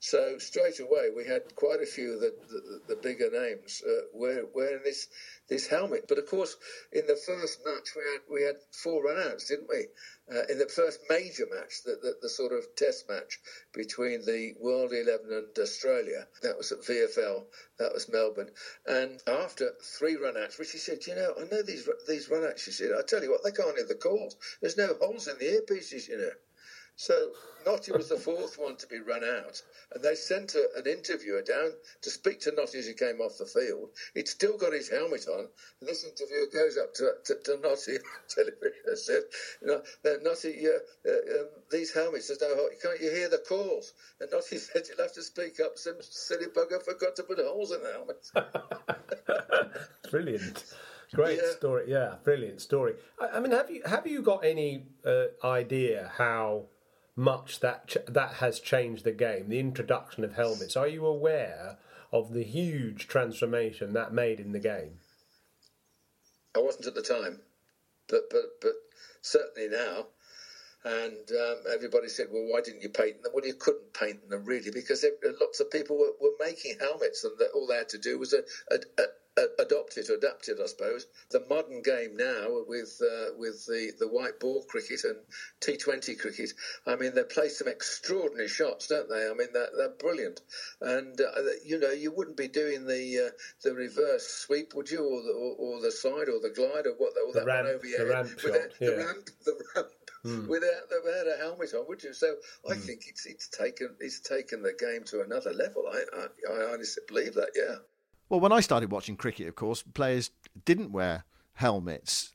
So 0.00 0.38
straight 0.38 0.80
away, 0.80 1.10
we 1.14 1.24
had 1.24 1.54
quite 1.54 1.80
a 1.80 1.86
few 1.86 2.14
of 2.14 2.20
the, 2.20 2.34
the, 2.48 2.94
the 2.94 3.00
bigger 3.00 3.30
names 3.30 3.82
uh, 3.86 4.06
wearing 4.12 4.82
this 4.84 5.08
this 5.48 5.66
helmet. 5.66 6.06
But 6.08 6.18
of 6.18 6.26
course, 6.26 6.56
in 6.92 7.06
the 7.06 7.16
first 7.16 7.64
match, 7.64 7.94
we 7.96 8.02
had 8.02 8.20
we 8.30 8.42
had 8.42 8.56
four 8.72 9.04
runouts, 9.04 9.48
didn't 9.48 9.68
we? 9.68 9.86
Uh, 10.32 10.42
in 10.48 10.58
the 10.58 10.68
first 10.68 11.00
major 11.10 11.46
match, 11.50 11.82
the, 11.84 11.98
the, 12.02 12.16
the, 12.22 12.28
sort 12.30 12.52
of 12.52 12.64
test 12.76 13.06
match 13.10 13.38
between 13.74 14.24
the 14.24 14.54
World 14.58 14.90
11 14.90 15.30
and 15.30 15.58
Australia, 15.58 16.26
that 16.40 16.56
was 16.56 16.72
at 16.72 16.78
VFL, 16.78 17.44
that 17.78 17.92
was 17.92 18.08
Melbourne. 18.08 18.50
And 18.86 19.22
after 19.26 19.74
three 19.82 20.16
runouts, 20.16 20.58
Richie 20.58 20.78
said, 20.78 21.06
You 21.06 21.14
know, 21.14 21.34
I 21.38 21.44
know 21.44 21.62
these 21.62 21.86
these 22.08 22.28
runouts, 22.28 22.60
she 22.60 22.70
said, 22.70 22.92
I 22.98 23.02
tell 23.02 23.22
you 23.22 23.30
what, 23.30 23.44
they 23.44 23.50
can't 23.50 23.76
hear 23.76 23.86
the 23.86 23.96
calls. 23.96 24.36
There's 24.62 24.78
no 24.78 24.94
holes 24.94 25.28
in 25.28 25.36
the 25.38 25.60
earpieces, 25.60 26.08
you 26.08 26.16
know. 26.16 26.30
So 26.96 27.32
Notty 27.66 27.92
was 27.92 28.08
the 28.08 28.16
fourth 28.16 28.56
one 28.58 28.76
to 28.76 28.86
be 28.86 29.00
run 29.00 29.24
out, 29.24 29.60
and 29.92 30.02
they 30.02 30.14
sent 30.14 30.54
a, 30.54 30.68
an 30.76 30.86
interviewer 30.86 31.42
down 31.42 31.72
to 32.02 32.10
speak 32.10 32.40
to 32.42 32.52
Notty 32.52 32.78
as 32.78 32.86
he 32.86 32.94
came 32.94 33.20
off 33.20 33.38
the 33.38 33.46
field. 33.46 33.90
He'd 34.14 34.28
still 34.28 34.56
got 34.56 34.72
his 34.72 34.88
helmet 34.88 35.26
on, 35.26 35.48
and 35.80 35.88
this 35.88 36.04
interviewer 36.04 36.46
goes 36.52 36.76
up 36.76 36.94
to, 36.94 37.14
to, 37.24 37.34
to 37.44 37.60
Notty 37.60 37.96
on 37.96 38.22
television 38.28 38.82
and 38.86 38.98
said, 39.08 39.22
"You 39.60 39.66
know, 39.68 39.82
Notty, 40.22 40.66
uh, 40.68 41.10
uh, 41.10 41.40
um, 41.40 41.48
these 41.70 41.92
helmets, 41.92 42.28
there's 42.28 42.40
no, 42.40 42.68
can't 42.80 43.00
you 43.00 43.10
hear 43.10 43.28
the 43.28 43.38
calls?" 43.38 43.92
And 44.20 44.30
Notty 44.30 44.58
said, 44.58 44.82
"You'll 44.88 45.04
have 45.04 45.14
to 45.14 45.22
speak 45.22 45.58
up. 45.60 45.78
Some 45.78 45.96
silly 46.00 46.46
bugger 46.46 46.82
forgot 46.82 47.16
to 47.16 47.22
put 47.24 47.38
holes 47.38 47.72
in 47.72 47.82
the 47.82 47.92
helmet." 47.92 48.30
Brilliant. 50.10 50.64
Great 51.12 51.38
yeah. 51.42 51.50
story, 51.52 51.84
yeah, 51.86 52.14
brilliant 52.24 52.60
story. 52.60 52.94
I, 53.20 53.36
I, 53.36 53.40
mean, 53.40 53.52
have 53.52 53.70
you 53.70 53.82
have 53.86 54.06
you 54.06 54.20
got 54.20 54.44
any 54.44 54.86
uh, 55.06 55.26
idea 55.44 56.10
how 56.16 56.66
much 57.16 57.60
that 57.60 57.88
ch- 57.88 58.06
that 58.08 58.34
has 58.34 58.60
changed 58.60 59.04
the 59.04 59.12
game. 59.12 59.48
The 59.48 59.60
introduction 59.60 60.24
of 60.24 60.34
helmets. 60.34 60.76
Are 60.76 60.88
you 60.88 61.06
aware 61.06 61.78
of 62.12 62.32
the 62.32 62.44
huge 62.44 63.06
transformation 63.06 63.92
that 63.92 64.12
made 64.12 64.40
in 64.40 64.52
the 64.52 64.58
game? 64.58 65.00
I 66.56 66.60
wasn't 66.60 66.86
at 66.86 66.94
the 66.94 67.02
time, 67.02 67.40
but 68.08 68.30
but 68.30 68.60
but 68.60 68.74
certainly 69.20 69.68
now. 69.68 70.06
And 70.84 71.30
um, 71.32 71.62
everybody 71.72 72.08
said, 72.08 72.26
"Well, 72.30 72.44
why 72.44 72.60
didn't 72.60 72.82
you 72.82 72.90
paint 72.90 73.22
them?" 73.22 73.32
Well, 73.34 73.46
you 73.46 73.54
couldn't 73.54 73.94
paint 73.94 74.28
them 74.28 74.44
really 74.44 74.70
because 74.70 75.04
lots 75.40 75.60
of 75.60 75.70
people 75.70 75.98
were, 75.98 76.12
were 76.20 76.36
making 76.38 76.76
helmets, 76.78 77.24
and 77.24 77.32
all 77.54 77.66
they 77.66 77.76
had 77.76 77.88
to 77.90 77.98
do 77.98 78.18
was 78.18 78.32
a, 78.32 78.42
a, 78.70 78.78
a 78.98 79.04
adopt 79.58 79.96
it, 79.96 80.08
adapt 80.08 80.48
it, 80.48 80.58
I 80.62 80.66
suppose. 80.66 81.06
The 81.30 81.40
modern 81.40 81.82
game 81.82 82.16
now 82.16 82.62
with 82.66 83.00
uh, 83.02 83.30
with 83.36 83.66
the, 83.66 83.92
the 83.98 84.08
white 84.08 84.38
ball 84.38 84.64
cricket 84.68 85.04
and 85.04 85.24
T20 85.60 86.18
cricket, 86.18 86.52
I 86.86 86.96
mean, 86.96 87.14
they 87.14 87.24
play 87.24 87.48
some 87.48 87.68
extraordinary 87.68 88.48
shots, 88.48 88.86
don't 88.86 89.08
they? 89.08 89.28
I 89.28 89.34
mean, 89.34 89.48
they're, 89.52 89.70
they're 89.76 89.88
brilliant. 89.98 90.40
And, 90.80 91.20
uh, 91.20 91.40
you 91.64 91.78
know, 91.78 91.90
you 91.90 92.12
wouldn't 92.12 92.36
be 92.36 92.48
doing 92.48 92.86
the 92.86 93.28
uh, 93.28 93.30
the 93.62 93.74
reverse 93.74 94.26
sweep, 94.26 94.74
would 94.74 94.90
you? 94.90 95.04
Or 95.04 95.22
the, 95.22 95.32
or, 95.32 95.54
or, 95.58 95.80
the 95.80 95.90
slide 95.90 96.28
or 96.28 96.40
the 96.40 96.50
glide 96.50 96.86
or 96.86 96.94
what, 96.94 97.12
or 97.24 97.32
the 97.32 97.40
that 97.40 97.46
ramp, 97.46 97.66
one 97.66 97.74
over 97.74 97.86
your 97.86 98.06
the 98.06 98.14
head. 98.14 98.26
Ramp 98.26 98.40
shot, 98.40 98.52
yeah. 98.80 98.90
The 98.90 98.96
ramp, 98.96 99.30
the 99.44 99.64
ramp. 99.74 99.88
Mm. 100.24 100.48
Without, 100.48 100.70
without 101.04 101.26
a 101.26 101.36
helmet 101.38 101.74
on, 101.74 101.84
would 101.86 102.02
you? 102.02 102.14
So 102.14 102.34
I 102.68 102.74
mm. 102.74 102.80
think 102.80 103.02
it's 103.08 103.26
it's 103.26 103.48
taken 103.48 103.94
it's 104.00 104.20
taken 104.20 104.62
the 104.62 104.72
game 104.72 105.04
to 105.04 105.20
another 105.20 105.52
level. 105.52 105.84
I, 105.92 106.02
I, 106.16 106.52
I 106.52 106.72
honestly 106.72 107.02
believe 107.06 107.34
that. 107.34 107.50
Yeah. 107.54 107.76
Well, 108.28 108.40
when 108.40 108.52
I 108.52 108.60
started 108.60 108.90
watching 108.90 109.16
cricket, 109.16 109.48
of 109.48 109.54
course, 109.54 109.82
players 109.82 110.30
didn't 110.64 110.92
wear 110.92 111.24
helmets, 111.54 112.34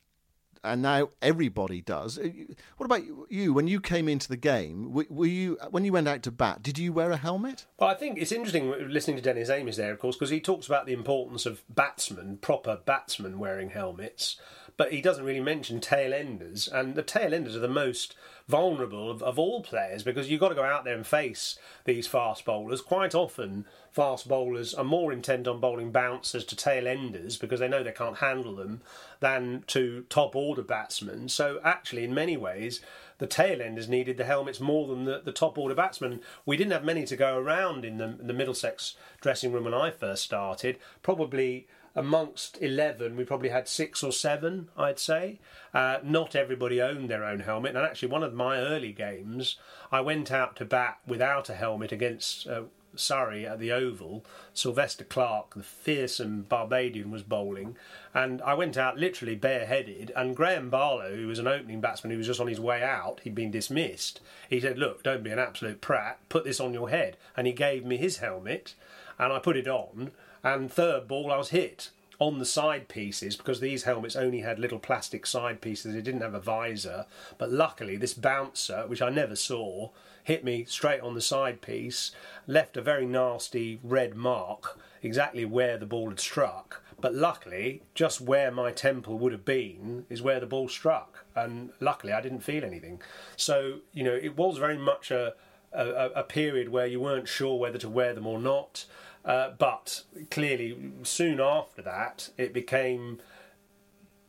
and 0.64 0.82
now 0.84 1.10
everybody 1.22 1.82
does. 1.82 2.20
Uh, 2.20 2.30
what 2.78 2.86
about 2.86 3.02
you? 3.30 3.54
When 3.54 3.68
you 3.68 3.82
came 3.82 4.08
into 4.08 4.28
the 4.28 4.38
game, 4.38 4.94
were 4.94 5.26
you 5.26 5.58
when 5.72 5.84
you 5.84 5.92
went 5.92 6.08
out 6.08 6.22
to 6.24 6.32
bat? 6.32 6.62
Did 6.62 6.78
you 6.78 6.94
wear 6.94 7.10
a 7.10 7.18
helmet? 7.18 7.66
Well, 7.80 7.90
I 7.90 7.96
think 7.96 8.20
it's 8.20 8.32
interesting 8.32 8.72
listening 8.88 9.18
to 9.18 9.24
Dennis 9.24 9.50
Amiss 9.50 9.78
there, 9.78 9.92
of 9.92 10.00
course, 10.00 10.16
because 10.16 10.30
he 10.30 10.40
talks 10.40 10.68
about 10.68 10.86
the 10.86 10.94
importance 10.94 11.48
of 11.48 11.64
batsmen, 11.70 12.38
proper 12.38 12.80
batsmen 12.86 13.40
wearing 13.40 13.72
helmets, 13.72 14.40
but 14.80 14.94
he 14.94 15.02
doesn't 15.02 15.26
really 15.26 15.42
mention 15.42 15.82
tail 15.82 16.14
enders, 16.14 16.70
and 16.70 16.96
the 16.96 17.04
tail 17.04 17.34
enders 17.34 17.54
are 17.54 17.60
the 17.60 17.68
most 17.68 18.16
vulnerable 18.48 19.12
of, 19.12 19.22
of 19.22 19.38
all 19.38 19.62
players 19.62 20.04
because 20.04 20.32
you've 20.32 20.40
got 20.40 20.48
to 20.48 20.56
go 20.56 20.64
out 20.64 20.86
there 20.86 20.96
and 20.96 21.06
face 21.06 21.60
these 21.84 22.08
fast 22.08 22.46
bowlers. 22.46 22.80
Quite 22.80 23.14
often, 23.14 23.66
fast 23.92 24.30
bowlers 24.30 24.74
are 24.74 24.86
more 24.86 25.12
intent 25.12 25.50
on 25.50 25.60
bowling 25.60 25.92
bouncers 25.92 26.46
to 26.46 26.56
tail 26.56 26.88
enders 26.88 27.36
because 27.36 27.60
they 27.60 27.68
know 27.68 27.84
they 27.84 27.92
can't 27.92 28.20
handle 28.20 28.56
them 28.56 28.80
than 29.20 29.66
to 29.68 30.06
top 30.08 30.34
order 30.34 30.64
batsmen. 30.64 31.28
So, 31.28 31.60
actually, 31.62 32.06
in 32.06 32.14
many 32.14 32.38
ways, 32.38 32.80
the 33.18 33.28
tail 33.28 33.62
enders 33.62 33.90
needed 33.90 34.16
the 34.16 34.24
helmets 34.24 34.62
more 34.62 34.88
than 34.88 35.04
the, 35.04 35.22
the 35.22 35.34
top 35.34 35.58
order 35.58 35.76
batsmen. 35.76 36.22
We 36.46 36.56
didn't 36.56 36.72
have 36.72 36.86
many 36.86 37.04
to 37.08 37.18
go 37.18 37.38
around 37.38 37.84
in 37.84 37.98
the, 37.98 38.18
in 38.18 38.28
the 38.28 38.34
Middlesex 38.34 38.96
dressing 39.20 39.52
room 39.52 39.66
when 39.66 39.74
I 39.74 39.92
first 39.92 40.24
started. 40.24 40.78
Probably 41.04 41.68
amongst 42.00 42.58
11, 42.62 43.18
we 43.18 43.26
probably 43.26 43.50
had 43.50 43.68
six 43.68 44.02
or 44.04 44.14
seven, 44.14 44.70
I'd 44.78 45.00
say. 45.00 45.38
Uh, 45.74 45.98
not 46.02 46.34
everybody 46.34 46.82
owned 46.82 47.10
their 47.10 47.26
own 47.26 47.42
helmet. 47.42 47.76
And 47.76 47.86
actually, 47.86 48.08
one 48.08 48.24
of 48.24 48.34
my 48.34 48.56
early 48.56 48.94
games, 48.94 49.58
I 49.92 50.00
went 50.00 50.32
out 50.32 50.56
to 50.56 50.66
bat 50.66 51.00
without 51.06 51.50
a 51.50 51.56
helmet 51.56 51.92
against 51.92 52.48
uh, 52.48 52.62
Surrey 52.96 53.46
at 53.46 53.60
the 53.60 53.74
Oval. 53.74 54.24
Sylvester 54.54 55.04
Clarke, 55.04 55.56
the 55.56 55.64
fearsome 55.64 56.44
Barbadian, 56.44 57.12
was 57.12 57.22
bowling. 57.22 57.76
And 58.14 58.42
I 58.44 58.54
went 58.54 58.78
out 58.78 58.98
literally 58.98 59.36
bareheaded. 59.36 60.14
And 60.16 60.38
Graham 60.38 60.70
Barlow, 60.70 61.14
who 61.14 61.28
was 61.28 61.40
an 61.40 61.50
opening 61.50 61.82
batsman 61.82 62.12
who 62.12 62.18
was 62.18 62.28
just 62.28 62.40
on 62.40 62.48
his 62.48 62.62
way 62.62 62.82
out, 62.82 63.20
he'd 63.26 63.36
been 63.36 63.52
dismissed. 63.52 64.22
He 64.50 64.62
said, 64.62 64.80
Look, 64.80 65.04
don't 65.04 65.22
be 65.22 65.32
an 65.32 65.40
absolute 65.40 65.82
prat, 65.82 66.20
put 66.30 66.46
this 66.46 66.62
on 66.62 66.74
your 66.74 66.90
head. 66.90 67.18
And 67.36 67.46
he 67.46 67.52
gave 67.52 67.86
me 67.86 67.98
his 67.98 68.20
helmet, 68.20 68.74
and 69.18 69.34
I 69.34 69.40
put 69.40 69.58
it 69.58 69.68
on 69.68 70.12
and 70.44 70.72
third 70.72 71.08
ball 71.08 71.32
I 71.32 71.38
was 71.38 71.50
hit 71.50 71.90
on 72.20 72.38
the 72.38 72.46
side 72.46 72.90
pieces 72.90 73.38
because 73.38 73.62
these 73.62 73.84
helmets 73.84 74.16
only 74.16 74.42
had 74.42 74.60
little 74.60 74.80
plastic 74.80 75.26
side 75.26 75.62
pieces. 75.62 75.94
They 75.94 76.02
didn't 76.02 76.22
have 76.22 76.34
a 76.34 76.40
visor. 76.40 77.06
But 77.38 77.52
luckily, 77.52 77.96
this 77.96 78.14
bouncer, 78.14 78.84
which 78.88 79.02
I 79.02 79.10
never 79.10 79.36
saw, 79.36 79.90
hit 80.24 80.44
me 80.44 80.66
straight 80.66 81.00
on 81.00 81.16
the 81.16 81.22
side 81.22 81.62
piece, 81.62 82.12
left 82.46 82.76
a 82.76 82.82
very 82.82 83.06
nasty 83.06 83.80
red 83.84 84.16
mark 84.16 84.78
exactly 85.02 85.46
where 85.46 85.78
the 85.78 85.86
ball 85.86 86.10
had 86.10 86.20
struck. 86.20 86.84
But 87.02 87.16
luckily, 87.16 87.84
just 87.96 88.20
where 88.20 88.52
my 88.52 88.74
temple 88.74 89.18
would 89.20 89.32
have 89.32 89.46
been 89.46 90.06
is 90.10 90.22
where 90.22 90.42
the 90.42 90.46
ball 90.46 90.68
struck. 90.68 91.26
And 91.36 91.70
luckily, 91.80 92.12
I 92.12 92.20
didn't 92.20 92.42
feel 92.42 92.66
anything. 92.66 93.02
So, 93.38 93.80
you 93.94 94.04
know, 94.04 94.14
it 94.14 94.36
was 94.36 94.58
very 94.58 94.78
much 94.78 95.10
a, 95.10 95.36
a, 95.72 96.10
a 96.16 96.24
period 96.24 96.70
where 96.70 96.86
you 96.86 97.00
weren't 97.00 97.30
sure 97.30 97.58
whether 97.58 97.78
to 97.78 97.90
wear 97.90 98.14
them 98.14 98.28
or 98.28 98.40
not. 98.40 98.86
Uh, 99.26 99.52
but 99.58 100.04
clearly, 100.32 100.78
soon 101.04 101.40
after 101.40 101.82
that, 101.82 102.30
it 102.38 102.54
became 102.54 103.20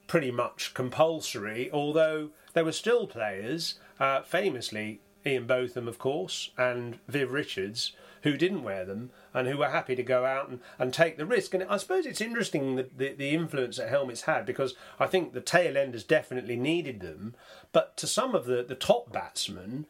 pretty 0.06 0.30
much 0.30 0.74
compulsory, 0.74 1.70
although 1.72 2.30
there 2.52 2.64
were 2.64 2.72
still 2.72 3.06
players, 3.06 3.78
uh, 4.00 4.22
famously 4.22 5.00
Ian 5.24 5.46
Botham, 5.46 5.86
of 5.86 5.98
course, 5.98 6.50
and 6.58 6.98
Viv 7.06 7.32
Richards, 7.32 7.92
who 8.22 8.36
didn't 8.36 8.62
wear 8.62 8.84
them 8.84 9.10
and 9.32 9.48
who 9.48 9.56
were 9.56 9.70
happy 9.70 9.94
to 9.94 10.02
go 10.02 10.24
out 10.24 10.48
and, 10.48 10.60
and 10.78 10.92
take 10.92 11.16
the 11.16 11.26
risk. 11.26 11.54
And 11.54 11.62
I 11.64 11.76
suppose 11.76 12.06
it's 12.06 12.20
interesting 12.20 12.76
the, 12.76 12.88
the, 12.96 13.12
the 13.12 13.30
influence 13.30 13.76
that 13.76 13.88
helmets 13.88 14.22
had 14.22 14.44
because 14.44 14.74
I 14.98 15.06
think 15.06 15.32
the 15.32 15.40
tail 15.40 15.76
enders 15.76 16.04
definitely 16.04 16.56
needed 16.56 17.00
them, 17.00 17.34
but 17.72 17.96
to 17.98 18.06
some 18.06 18.34
of 18.34 18.46
the, 18.46 18.62
the 18.62 18.74
top 18.74 19.12
batsmen, 19.12 19.86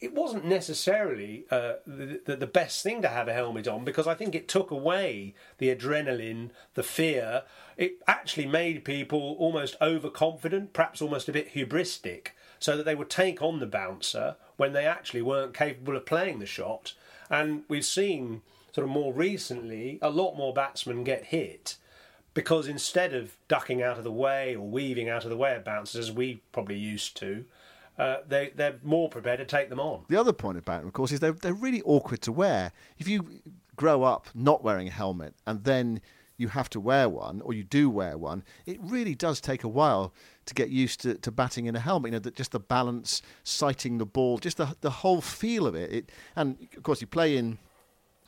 it 0.00 0.14
wasn't 0.14 0.44
necessarily 0.44 1.44
uh, 1.50 1.74
the, 1.86 2.20
the, 2.24 2.36
the, 2.36 2.46
best 2.46 2.82
thing 2.82 3.02
to 3.02 3.08
have 3.08 3.26
a 3.26 3.32
helmet 3.32 3.66
on 3.66 3.84
because 3.84 4.06
I 4.06 4.14
think 4.14 4.34
it 4.34 4.46
took 4.46 4.70
away 4.70 5.34
the 5.58 5.74
adrenaline, 5.74 6.50
the 6.74 6.84
fear. 6.84 7.42
It 7.76 8.00
actually 8.06 8.46
made 8.46 8.84
people 8.84 9.36
almost 9.38 9.76
overconfident, 9.80 10.72
perhaps 10.72 11.02
almost 11.02 11.28
a 11.28 11.32
bit 11.32 11.54
hubristic, 11.54 12.28
so 12.60 12.76
that 12.76 12.84
they 12.84 12.94
would 12.94 13.10
take 13.10 13.42
on 13.42 13.58
the 13.58 13.66
bouncer 13.66 14.36
when 14.56 14.72
they 14.72 14.86
actually 14.86 15.22
weren't 15.22 15.54
capable 15.54 15.96
of 15.96 16.06
playing 16.06 16.38
the 16.38 16.46
shot. 16.46 16.94
And 17.28 17.64
we've 17.68 17.84
seen 17.84 18.42
sort 18.72 18.84
of 18.84 18.90
more 18.90 19.12
recently 19.12 19.98
a 20.00 20.10
lot 20.10 20.36
more 20.36 20.54
batsmen 20.54 21.02
get 21.02 21.26
hit 21.26 21.76
because 22.34 22.68
instead 22.68 23.14
of 23.14 23.36
ducking 23.48 23.82
out 23.82 23.98
of 23.98 24.04
the 24.04 24.12
way 24.12 24.54
or 24.54 24.68
weaving 24.68 25.08
out 25.08 25.24
of 25.24 25.30
the 25.30 25.36
way 25.36 25.56
of 25.56 25.64
bouncers 25.64 26.08
as 26.08 26.14
we 26.14 26.40
probably 26.52 26.78
used 26.78 27.16
to, 27.16 27.44
uh, 27.98 28.18
they 28.26 28.52
they're 28.54 28.78
more 28.82 29.08
prepared 29.08 29.38
to 29.40 29.44
take 29.44 29.68
them 29.68 29.80
on. 29.80 30.04
The 30.08 30.16
other 30.18 30.32
point 30.32 30.58
about 30.58 30.80
them, 30.80 30.88
of 30.88 30.92
course, 30.92 31.12
is 31.12 31.20
they're 31.20 31.32
they're 31.32 31.52
really 31.52 31.82
awkward 31.82 32.22
to 32.22 32.32
wear. 32.32 32.72
If 32.98 33.08
you 33.08 33.26
grow 33.76 34.02
up 34.02 34.26
not 34.34 34.62
wearing 34.62 34.88
a 34.88 34.90
helmet 34.90 35.34
and 35.46 35.64
then 35.64 36.00
you 36.36 36.48
have 36.48 36.70
to 36.70 36.80
wear 36.80 37.08
one 37.08 37.40
or 37.42 37.52
you 37.52 37.64
do 37.64 37.90
wear 37.90 38.16
one, 38.16 38.44
it 38.66 38.78
really 38.80 39.14
does 39.14 39.40
take 39.40 39.64
a 39.64 39.68
while 39.68 40.12
to 40.46 40.54
get 40.54 40.70
used 40.70 41.00
to, 41.00 41.14
to 41.14 41.32
batting 41.32 41.66
in 41.66 41.74
a 41.74 41.80
helmet. 41.80 42.10
You 42.10 42.12
know, 42.12 42.18
that 42.20 42.36
just 42.36 42.52
the 42.52 42.60
balance, 42.60 43.22
sighting 43.42 43.98
the 43.98 44.06
ball, 44.06 44.38
just 44.38 44.56
the 44.56 44.76
the 44.80 44.90
whole 44.90 45.20
feel 45.20 45.66
of 45.66 45.74
it. 45.74 45.92
it 45.92 46.12
and 46.36 46.56
of 46.76 46.82
course, 46.84 47.00
you 47.00 47.06
play 47.06 47.36
in 47.36 47.58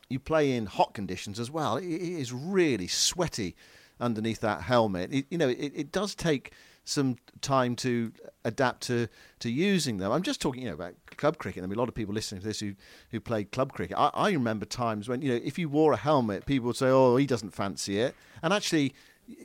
you 0.09 0.19
play 0.19 0.53
in 0.53 0.67
hot 0.67 0.93
conditions 0.95 1.39
as 1.39 1.51
well. 1.53 1.77
it, 1.77 1.85
it 1.85 2.21
is 2.21 2.33
really 2.33 2.89
sweaty 2.89 3.55
underneath 4.01 4.41
that 4.41 4.63
helmet. 4.63 5.13
It, 5.13 5.27
you 5.31 5.39
know, 5.39 5.49
it, 5.49 5.73
it 5.75 5.93
does 5.93 6.17
take 6.17 6.53
some 6.91 7.17
time 7.41 7.77
to 7.77 8.13
adapt 8.45 8.83
to, 8.83 9.09
to 9.39 9.51
using 9.51 9.99
them. 9.99 10.13
I'm 10.13 10.23
just 10.23 10.41
talking, 10.41 10.63
you 10.63 10.69
know, 10.69 10.75
about 10.75 10.95
club 11.17 11.39
cricket. 11.39 11.63
I 11.63 11.67
mean, 11.67 11.77
a 11.77 11.81
lot 11.81 11.89
of 11.89 11.95
people 11.95 12.15
listening 12.15 12.41
to 12.41 12.47
this 12.47 12.61
who, 12.61 12.75
who 13.11 13.21
played 13.21 13.53
club 13.53 13.73
cricket. 13.73 13.97
I, 13.97 14.11
I 14.13 14.31
remember 14.31 14.67
times 14.67 15.09
when, 15.09 15.23
you 15.23 15.31
know, 15.31 15.41
if 15.43 15.59
you 15.59 15.69
wore 15.69 15.93
a 15.93 15.97
helmet, 15.97 16.47
people 16.47 16.67
would 16.69 16.77
say, 16.77 16.89
oh, 16.89 17.17
he 17.17 17.27
doesn't 17.27 17.51
fancy 17.51 18.01
it. 18.01 18.15
And 18.43 18.53
actually, 18.53 18.95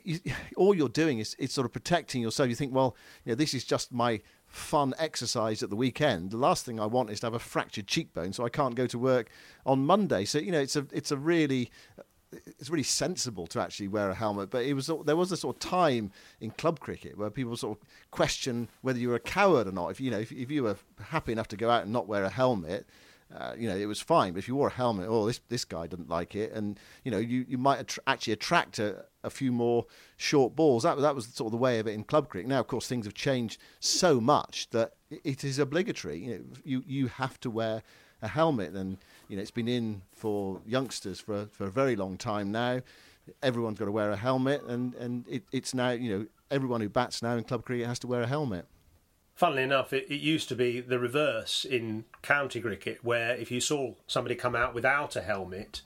you, 0.04 0.20
all 0.56 0.74
you're 0.74 0.88
doing 0.88 1.18
is 1.18 1.36
it's 1.38 1.54
sort 1.54 1.64
of 1.64 1.72
protecting 1.72 2.22
yourself. 2.22 2.48
You 2.48 2.54
think, 2.54 2.74
well, 2.74 2.96
you 3.24 3.32
know, 3.32 3.36
this 3.36 3.54
is 3.54 3.64
just 3.64 3.92
my 3.92 4.20
fun 4.46 4.94
exercise 4.98 5.62
at 5.62 5.70
the 5.70 5.76
weekend. 5.76 6.30
The 6.30 6.36
last 6.36 6.64
thing 6.64 6.80
I 6.80 6.86
want 6.86 7.10
is 7.10 7.20
to 7.20 7.26
have 7.26 7.34
a 7.34 7.38
fractured 7.38 7.86
cheekbone, 7.86 8.32
so 8.32 8.44
I 8.44 8.48
can't 8.48 8.74
go 8.74 8.86
to 8.86 8.98
work 8.98 9.28
on 9.64 9.84
Monday. 9.84 10.24
So 10.24 10.38
you 10.38 10.52
know, 10.52 10.60
it's 10.60 10.76
a 10.76 10.86
it's 10.92 11.10
a 11.10 11.16
really 11.16 11.70
it's 12.46 12.70
really 12.70 12.82
sensible 12.82 13.46
to 13.48 13.60
actually 13.60 13.88
wear 13.88 14.10
a 14.10 14.14
helmet. 14.14 14.50
But 14.50 14.64
it 14.64 14.74
was 14.74 14.90
there 15.04 15.16
was 15.16 15.32
a 15.32 15.36
sort 15.36 15.56
of 15.56 15.60
time 15.60 16.12
in 16.40 16.50
club 16.50 16.80
cricket 16.80 17.16
where 17.16 17.30
people 17.30 17.56
sort 17.56 17.78
of 17.78 17.88
question 18.10 18.68
whether 18.82 18.98
you 18.98 19.08
were 19.08 19.16
a 19.16 19.20
coward 19.20 19.66
or 19.66 19.72
not. 19.72 19.88
If 19.88 20.00
you 20.00 20.10
know 20.10 20.18
if, 20.18 20.32
if 20.32 20.50
you 20.50 20.64
were 20.64 20.76
happy 21.00 21.32
enough 21.32 21.48
to 21.48 21.56
go 21.56 21.70
out 21.70 21.84
and 21.84 21.92
not 21.92 22.06
wear 22.06 22.24
a 22.24 22.30
helmet. 22.30 22.86
Uh, 23.34 23.54
you 23.58 23.68
know, 23.68 23.76
it 23.76 23.86
was 23.86 24.00
fine, 24.00 24.32
but 24.32 24.38
if 24.38 24.46
you 24.46 24.54
wore 24.54 24.68
a 24.68 24.72
helmet, 24.72 25.08
oh, 25.08 25.26
this 25.26 25.40
this 25.48 25.64
guy 25.64 25.88
didn't 25.88 26.08
like 26.08 26.36
it, 26.36 26.52
and 26.52 26.78
you 27.02 27.10
know, 27.10 27.18
you, 27.18 27.44
you 27.48 27.58
might 27.58 27.80
att- 27.80 27.98
actually 28.06 28.32
attract 28.32 28.78
a, 28.78 29.04
a 29.24 29.30
few 29.30 29.50
more 29.50 29.84
short 30.16 30.54
balls. 30.54 30.84
That 30.84 30.96
that 31.00 31.16
was 31.16 31.26
sort 31.26 31.48
of 31.48 31.50
the 31.50 31.58
way 31.58 31.80
of 31.80 31.88
it 31.88 31.94
in 31.94 32.04
club 32.04 32.28
cricket. 32.28 32.48
Now, 32.48 32.60
of 32.60 32.68
course, 32.68 32.86
things 32.86 33.04
have 33.04 33.14
changed 33.14 33.60
so 33.80 34.20
much 34.20 34.70
that 34.70 34.92
it 35.10 35.42
is 35.42 35.58
obligatory. 35.58 36.18
You 36.18 36.34
know, 36.34 36.44
you 36.64 36.84
you 36.86 37.06
have 37.08 37.40
to 37.40 37.50
wear 37.50 37.82
a 38.22 38.28
helmet, 38.28 38.74
and 38.74 38.98
you 39.28 39.36
know 39.36 39.42
it's 39.42 39.50
been 39.50 39.68
in 39.68 40.02
for 40.14 40.60
youngsters 40.66 41.20
for 41.20 41.42
a, 41.42 41.46
for 41.46 41.64
a 41.64 41.70
very 41.70 41.96
long 41.96 42.16
time 42.16 42.52
now. 42.52 42.80
Everyone's 43.42 43.78
got 43.78 43.86
to 43.86 43.92
wear 43.92 44.10
a 44.10 44.16
helmet, 44.16 44.62
and 44.64 44.94
and 44.94 45.24
it, 45.28 45.44
it's 45.52 45.74
now 45.74 45.90
you 45.90 46.18
know 46.18 46.26
everyone 46.50 46.80
who 46.80 46.88
bats 46.88 47.22
now 47.22 47.36
in 47.36 47.44
club 47.44 47.64
cricket 47.64 47.86
has 47.86 47.98
to 48.00 48.06
wear 48.06 48.22
a 48.22 48.26
helmet. 48.26 48.66
Funnily 49.34 49.64
enough, 49.64 49.92
it, 49.92 50.06
it, 50.08 50.20
used 50.20 50.48
to 50.48 50.54
be 50.54 50.80
the 50.80 50.98
reverse 50.98 51.66
in 51.66 52.06
county 52.22 52.58
cricket, 52.58 53.04
where 53.04 53.34
if 53.34 53.50
you 53.50 53.60
saw 53.60 53.92
somebody 54.06 54.34
come 54.34 54.56
out 54.56 54.74
without 54.74 55.14
a 55.14 55.20
helmet, 55.20 55.82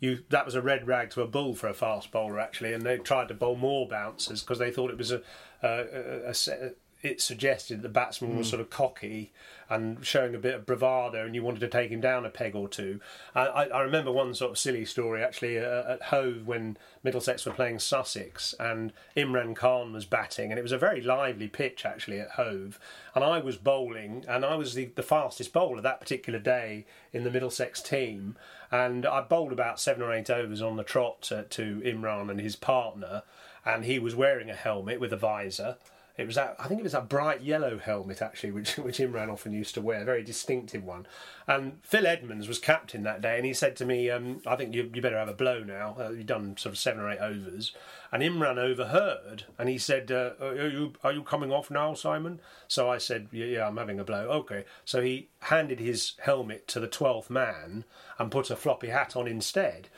you 0.00 0.20
that 0.30 0.46
was 0.46 0.54
a 0.54 0.62
red 0.62 0.86
rag 0.86 1.10
to 1.10 1.20
a 1.20 1.26
bull 1.26 1.54
for 1.54 1.68
a 1.68 1.74
fast 1.74 2.10
bowler 2.10 2.40
actually, 2.40 2.72
and 2.72 2.82
they 2.82 2.96
tried 2.98 3.28
to 3.28 3.34
bowl 3.34 3.56
more 3.56 3.86
bouncers 3.86 4.40
because 4.40 4.58
they 4.58 4.70
thought 4.70 4.90
it 4.90 4.98
was 4.98 5.10
a, 5.10 5.20
a, 5.62 6.28
a, 6.28 6.30
a 6.30 6.70
it 7.04 7.20
suggested 7.20 7.82
the 7.82 7.88
batsman 7.88 8.32
mm. 8.32 8.38
was 8.38 8.46
hmm. 8.46 8.52
sort 8.52 8.60
of 8.62 8.70
cocky 8.70 9.30
and 9.68 10.04
showing 10.04 10.34
a 10.34 10.38
bit 10.38 10.54
of 10.54 10.66
bravado, 10.66 11.24
and 11.24 11.34
you 11.34 11.42
wanted 11.42 11.60
to 11.60 11.68
take 11.68 11.90
him 11.90 12.00
down 12.00 12.24
a 12.24 12.30
peg 12.30 12.56
or 12.56 12.66
two. 12.66 12.98
I, 13.34 13.66
I 13.66 13.80
remember 13.82 14.10
one 14.10 14.34
sort 14.34 14.52
of 14.52 14.58
silly 14.58 14.86
story 14.86 15.22
actually 15.22 15.58
uh, 15.58 15.92
at 15.92 16.02
Hove 16.04 16.46
when 16.46 16.78
Middlesex 17.02 17.44
were 17.44 17.52
playing 17.52 17.78
Sussex, 17.78 18.54
and 18.58 18.92
Imran 19.14 19.54
Khan 19.54 19.92
was 19.92 20.06
batting, 20.06 20.50
and 20.50 20.58
it 20.58 20.62
was 20.62 20.72
a 20.72 20.78
very 20.78 21.02
lively 21.02 21.46
pitch 21.46 21.84
actually 21.84 22.20
at 22.20 22.30
Hove, 22.30 22.78
and 23.14 23.22
I 23.22 23.38
was 23.38 23.56
bowling, 23.58 24.24
and 24.26 24.42
I 24.42 24.54
was 24.56 24.72
the, 24.72 24.86
the 24.94 25.02
fastest 25.02 25.52
bowler 25.52 25.82
that 25.82 26.00
particular 26.00 26.38
day 26.38 26.86
in 27.12 27.24
the 27.24 27.30
Middlesex 27.30 27.82
team, 27.82 28.36
and 28.70 29.04
I 29.04 29.20
bowled 29.20 29.52
about 29.52 29.78
seven 29.78 30.02
or 30.02 30.12
eight 30.12 30.30
overs 30.30 30.62
on 30.62 30.76
the 30.76 30.84
trot 30.84 31.20
to, 31.22 31.42
to 31.42 31.82
Imran 31.84 32.30
and 32.30 32.40
his 32.40 32.56
partner, 32.56 33.24
and 33.64 33.84
he 33.84 33.98
was 33.98 34.14
wearing 34.14 34.48
a 34.48 34.54
helmet 34.54 35.00
with 35.00 35.12
a 35.12 35.18
visor 35.18 35.76
it 36.16 36.26
was 36.26 36.36
that 36.36 36.54
I 36.60 36.68
think 36.68 36.78
it 36.80 36.84
was 36.84 36.92
that 36.92 37.08
bright 37.08 37.42
yellow 37.42 37.78
helmet 37.78 38.22
actually, 38.22 38.52
which 38.52 38.76
which 38.78 38.98
Imran 38.98 39.32
often 39.32 39.52
used 39.52 39.74
to 39.74 39.80
wear, 39.80 40.02
a 40.02 40.04
very 40.04 40.22
distinctive 40.22 40.84
one. 40.84 41.06
And 41.46 41.78
Phil 41.82 42.06
Edmonds 42.06 42.46
was 42.46 42.58
captain 42.58 43.02
that 43.02 43.20
day, 43.20 43.36
and 43.36 43.44
he 43.44 43.52
said 43.52 43.74
to 43.76 43.84
me, 43.84 44.10
um, 44.10 44.40
"I 44.46 44.54
think 44.54 44.74
you, 44.74 44.90
you 44.94 45.02
better 45.02 45.18
have 45.18 45.28
a 45.28 45.34
blow 45.34 45.64
now. 45.64 45.96
Uh, 45.98 46.10
you've 46.10 46.26
done 46.26 46.56
sort 46.56 46.74
of 46.74 46.78
seven 46.78 47.00
or 47.00 47.10
eight 47.10 47.18
overs." 47.18 47.72
And 48.12 48.22
Imran 48.22 48.58
overheard, 48.58 49.44
and 49.58 49.68
he 49.68 49.76
said, 49.76 50.12
uh, 50.12 50.32
"Are 50.40 50.68
you 50.68 50.92
are 51.02 51.12
you 51.12 51.24
coming 51.24 51.52
off 51.52 51.70
now, 51.70 51.94
Simon?" 51.94 52.40
So 52.68 52.88
I 52.88 52.98
said, 52.98 53.28
"Yeah, 53.32 53.46
yeah 53.46 53.66
I'm 53.66 53.76
having 53.76 53.98
a 53.98 54.04
blow." 54.04 54.28
Okay. 54.28 54.64
So 54.84 55.02
he 55.02 55.28
handed 55.40 55.80
his 55.80 56.12
helmet 56.20 56.68
to 56.68 56.80
the 56.80 56.86
twelfth 56.86 57.28
man 57.28 57.84
and 58.18 58.30
put 58.30 58.50
a 58.50 58.56
floppy 58.56 58.88
hat 58.88 59.16
on 59.16 59.26
instead 59.26 59.88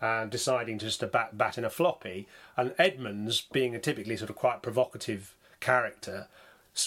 and 0.00 0.30
deciding 0.30 0.78
to 0.78 0.86
just 0.86 1.00
to 1.00 1.06
bat, 1.06 1.36
bat 1.36 1.58
in 1.58 1.64
a 1.64 1.70
floppy. 1.70 2.26
And 2.56 2.74
Edmonds, 2.78 3.42
being 3.52 3.74
a 3.74 3.78
typically 3.78 4.16
sort 4.16 4.30
of 4.30 4.36
quite 4.36 4.62
provocative 4.62 5.35
character 5.60 6.28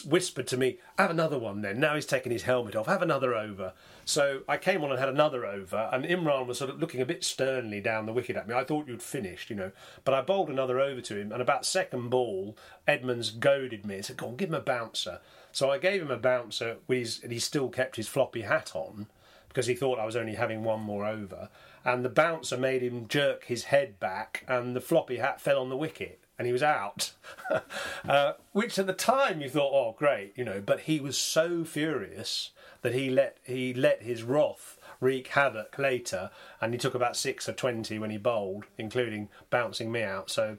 whispered 0.05 0.45
to 0.45 0.55
me, 0.55 0.78
"Have 0.99 1.09
another 1.09 1.39
one." 1.39 1.61
Then 1.61 1.80
now 1.80 1.95
he's 1.95 2.05
taking 2.05 2.32
his 2.32 2.43
helmet 2.43 2.76
off. 2.76 2.86
Have 2.86 3.01
another 3.01 3.34
over. 3.34 3.74
So 4.05 4.43
I 4.47 4.57
came 4.57 4.84
on 4.84 4.91
and 4.91 4.99
had 4.99 5.09
another 5.09 5.45
over, 5.45 5.89
and 5.91 6.05
Imran 6.05 6.45
was 6.45 6.59
sort 6.59 6.70
of 6.70 6.80
looking 6.80 7.01
a 7.01 7.05
bit 7.05 7.24
sternly 7.24 7.82
down 7.82 8.05
the 8.05 8.13
wicket 8.13 8.36
at 8.36 8.47
me. 8.47 8.53
I 8.53 8.63
thought 8.63 8.88
you'd 8.88 9.01
finished, 9.01 9.49
you 9.49 9.55
know, 9.55 9.72
but 10.03 10.13
I 10.13 10.22
bowled 10.22 10.49
another 10.49 10.80
over 10.80 11.01
to 11.01 11.15
him, 11.15 11.32
and 11.32 11.41
about 11.41 11.65
second 11.65 12.09
ball, 12.09 12.55
Edmonds 12.88 13.32
goaded 13.32 13.86
me 13.86 13.95
and 13.95 14.05
said, 14.05 14.17
"Go 14.17 14.28
on, 14.28 14.36
give 14.36 14.49
him 14.49 14.55
a 14.55 14.61
bouncer." 14.61 15.22
So 15.51 15.72
I 15.72 15.80
gave 15.80 16.01
him 16.03 16.11
a 16.11 16.17
bouncer, 16.17 16.78
his, 16.88 17.24
and 17.24 17.32
he 17.32 17.39
still 17.39 17.70
kept 17.70 17.95
his 17.95 18.07
floppy 18.07 18.41
hat 18.41 18.76
on 18.76 19.07
because 19.47 19.65
he 19.65 19.74
thought 19.74 19.97
I 19.97 20.05
was 20.05 20.15
only 20.15 20.36
having 20.36 20.63
one 20.63 20.82
more 20.82 21.05
over. 21.05 21.49
And 21.84 22.05
the 22.05 22.09
bouncer 22.09 22.57
made 22.57 22.84
him 22.84 23.07
jerk 23.07 23.45
his 23.45 23.65
head 23.65 23.99
back, 23.99 24.43
and 24.47 24.76
the 24.76 24.82
floppy 24.82 25.17
hat 25.17 25.41
fell 25.41 25.59
on 25.59 25.70
the 25.70 25.78
wicket, 25.78 26.20
and 26.39 26.45
he 26.47 26.53
was 26.53 26.63
out. 26.63 27.11
uh, 28.07 28.33
which 28.53 28.79
at 28.79 28.87
the 28.87 28.93
time 28.93 29.41
you 29.41 29.49
thought, 29.49 29.73
oh, 29.73 29.95
great, 29.99 30.33
you 30.37 30.45
know. 30.45 30.63
But 30.65 30.81
he 30.81 31.01
was 31.01 31.17
so 31.17 31.65
furious 31.65 32.51
that 32.81 32.93
he 32.93 33.09
let 33.09 33.37
he 33.43 33.73
let 33.73 34.01
his 34.01 34.23
wrath 34.23 34.77
wreak 35.01 35.27
havoc 35.27 35.77
later, 35.77 36.31
and 36.61 36.73
he 36.73 36.79
took 36.79 36.95
about 36.95 37.17
six 37.17 37.47
or 37.49 37.53
twenty 37.53 37.99
when 37.99 38.09
he 38.09 38.17
bowled, 38.17 38.63
including 38.77 39.27
bouncing 39.49 39.91
me 39.91 40.01
out. 40.01 40.31
So 40.31 40.57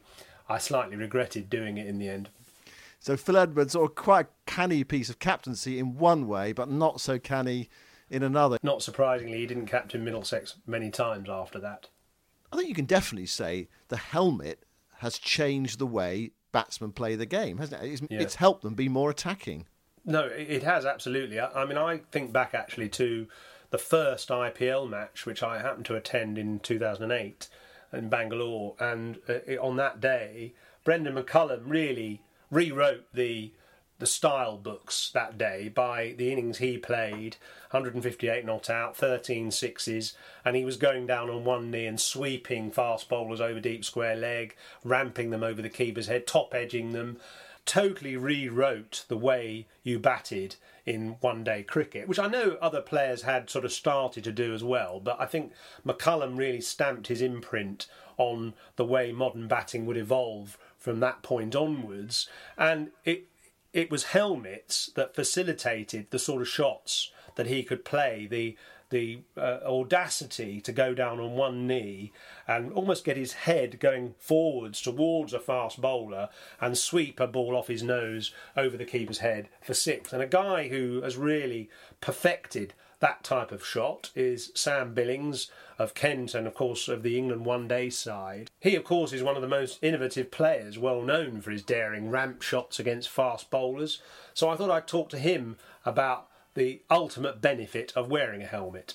I 0.49 0.59
slightly 0.59 0.97
regretted 0.97 1.49
doing 1.49 1.79
it 1.79 1.87
in 1.87 1.99
the 1.99 2.11
end. 2.11 2.29
So 3.01 3.17
Phil 3.17 3.39
Edmonds, 3.39 3.75
or 3.75 3.89
quite 3.89 4.27
a 4.27 4.29
canny 4.45 4.85
piece 4.85 5.09
of 5.09 5.19
captaincy 5.19 5.79
in 5.79 5.97
one 5.97 6.29
way, 6.29 6.53
but 6.53 6.71
not 6.71 7.01
so 7.01 7.19
canny 7.19 7.71
in 8.11 8.23
another. 8.23 8.59
Not 8.63 8.83
surprisingly, 8.83 9.39
he 9.39 9.47
didn't 9.47 9.67
captain 9.67 10.05
Middlesex 10.05 10.57
many 10.67 10.91
times 10.91 11.31
after 11.31 11.59
that. 11.61 11.89
I 12.53 12.57
think 12.57 12.69
you 12.69 12.75
can 12.75 12.85
definitely 12.85 13.27
say 13.27 13.69
the 13.89 13.97
helmet 13.97 14.65
has 15.01 15.19
changed 15.19 15.79
the 15.79 15.87
way 15.87 16.31
batsmen 16.53 16.93
play 16.93 17.15
the 17.17 17.27
game, 17.27 17.59
hasn't 17.59 17.83
it? 17.83 17.93
It's, 17.93 18.03
Yeah. 18.11 18.21
it's 18.21 18.35
helped 18.37 18.63
them 18.63 18.75
be 18.75 18.89
more 18.89 19.11
attacking. 19.11 19.67
No, 20.05 20.27
it 20.27 20.63
has 20.63 20.85
absolutely. 20.87 21.39
I, 21.39 21.63
I 21.63 21.65
mean, 21.67 21.77
I 21.79 21.99
think 22.11 22.33
back 22.33 22.55
actually 22.55 22.89
to 22.91 23.27
the 23.71 23.79
first 23.79 24.29
IPL 24.31 24.89
match, 24.89 25.27
which 25.27 25.43
I 25.43 25.59
happened 25.61 25.87
to 25.87 25.97
attend 25.97 26.39
in 26.39 26.59
2008 26.61 27.49
in 27.93 28.09
Bangalore, 28.09 28.75
and 28.79 29.19
uh, 29.29 29.57
on 29.61 29.77
that 29.77 30.01
day, 30.01 30.55
Brendan 30.85 31.15
McCullum 31.15 31.63
really 31.67 32.23
rewrote 32.51 33.05
the 33.13 33.53
the 34.01 34.07
style 34.07 34.57
books 34.57 35.11
that 35.15 35.39
day 35.39 35.69
by 35.69 36.15
the 36.19 36.33
innings 36.33 36.59
he 36.59 36.77
played 36.77 37.37
158 37.71 38.45
not 38.45 38.69
out 38.69 38.97
13 38.97 39.51
sixes 39.51 40.15
and 40.45 40.57
he 40.57 40.65
was 40.65 40.77
going 40.77 41.07
down 41.07 41.31
on 41.31 41.45
one 41.45 41.71
knee 41.71 41.87
and 41.87 42.01
sweeping 42.01 42.71
fast 42.71 43.09
bowlers 43.09 43.41
over 43.41 43.61
deep 43.61 43.85
square 43.85 44.17
leg 44.17 44.57
ramping 44.83 45.31
them 45.31 45.45
over 45.45 45.63
the 45.63 45.69
keeper's 45.69 46.09
head 46.09 46.27
top 46.27 46.53
edging 46.55 46.93
them 46.93 47.19
totally 47.67 48.17
rewrote 48.17 49.05
the 49.09 49.17
way 49.17 49.67
you 49.83 49.99
batted 49.99 50.57
in 50.87 51.17
one 51.21 51.45
day 51.45 51.63
cricket, 51.63 52.09
which 52.09 52.19
I 52.19 52.27
know 52.27 52.57
other 52.61 52.81
players 52.81 53.23
had 53.23 53.51
sort 53.51 53.65
of 53.65 53.73
started 53.73 54.25
to 54.25 54.33
do 54.33 54.55
as 54.55 54.65
well, 54.65 54.99
but 54.99 55.21
I 55.21 55.27
think 55.27 55.53
McCullum 55.87 56.37
really 56.37 56.61
stamped 56.61 57.07
his 57.07 57.23
imprint 57.23 57.87
on 58.17 58.55
the 58.77 58.85
way 58.85 59.13
modern 59.13 59.47
batting 59.47 59.87
would 59.87 59.97
evolve 59.97 60.59
from 60.79 61.01
that 61.01 61.23
point 61.23 61.55
onwards. 61.55 62.29
And 62.59 62.91
it 63.05 63.29
it 63.73 63.91
was 63.91 64.05
helmets 64.05 64.91
that 64.97 65.15
facilitated 65.15 66.07
the 66.11 66.19
sort 66.19 66.43
of 66.43 66.49
shots 66.49 67.11
that 67.37 67.47
he 67.47 67.63
could 67.63 67.85
play, 67.85 68.27
the 68.29 68.57
the 68.91 69.21
uh, 69.37 69.61
audacity 69.65 70.61
to 70.61 70.73
go 70.73 70.93
down 70.95 71.21
on 71.21 71.35
one 71.35 71.67
knee 71.67 72.13
and 72.47 72.73
almost 72.73 73.05
get 73.05 73.17
his 73.17 73.33
head 73.33 73.79
going 73.79 74.15
forwards 74.19 74.81
towards 74.81 75.33
a 75.33 75.39
fast 75.39 75.81
bowler 75.81 76.29
and 76.61 76.77
sweep 76.77 77.21
a 77.21 77.27
ball 77.29 77.57
off 77.57 77.69
his 77.69 77.85
nose 77.85 78.35
over 78.57 78.77
the 78.77 78.85
keeper's 78.85 79.19
head 79.19 79.49
for 79.63 79.75
six. 79.75 80.13
And 80.13 80.21
a 80.21 80.27
guy 80.27 80.69
who 80.69 81.01
has 81.03 81.17
really 81.17 81.71
perfected 82.01 82.75
that 83.01 83.25
type 83.25 83.51
of 83.51 83.67
shot 83.67 84.11
is 84.15 84.53
Sam 84.55 84.95
Billings 84.95 85.51
of 85.79 85.95
Kent 85.95 86.35
and, 86.35 86.47
of 86.47 86.55
course, 86.55 86.89
of 86.89 87.03
the 87.03 87.19
England 87.19 87.45
one 87.45 87.67
day 87.67 87.91
side. 87.91 88.51
He, 88.61 88.77
of 88.77 88.85
course, 88.85 89.13
is 89.13 89.23
one 89.23 89.37
of 89.37 89.43
the 89.43 89.49
most 89.49 89.79
innovative 89.83 90.31
players, 90.31 90.79
well 90.79 91.03
known 91.03 91.41
for 91.41 91.51
his 91.51 91.63
daring 91.63 92.11
ramp 92.11 92.43
shots 92.43 92.79
against 92.79 93.09
fast 93.09 93.51
bowlers. 93.51 94.03
So 94.35 94.49
I 94.49 94.57
thought 94.57 94.71
I'd 94.71 94.87
talk 94.87 95.09
to 95.11 95.19
him 95.19 95.57
about 95.85 96.29
the 96.55 96.83
ultimate 96.91 97.41
benefit 97.41 97.93
of 97.97 98.11
wearing 98.11 98.43
a 98.43 98.47
helmet. 98.47 98.95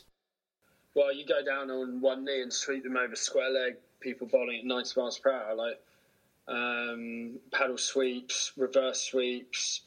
Well, 0.94 1.14
you 1.14 1.26
go 1.26 1.44
down 1.44 1.70
on 1.70 2.00
one 2.00 2.24
knee 2.24 2.42
and 2.42 2.54
sweep 2.54 2.84
them 2.84 2.98
over 2.98 3.16
square 3.16 3.50
leg, 3.50 3.76
people 4.00 4.28
bowling 4.28 4.60
at 4.60 4.66
90 4.66 5.00
miles 5.00 5.20
per 5.20 5.32
hour, 5.32 5.56
like 5.56 5.82
um, 6.48 7.40
paddle 7.52 7.78
sweeps, 7.78 8.54
reverse 8.56 9.02
sweeps. 9.02 9.82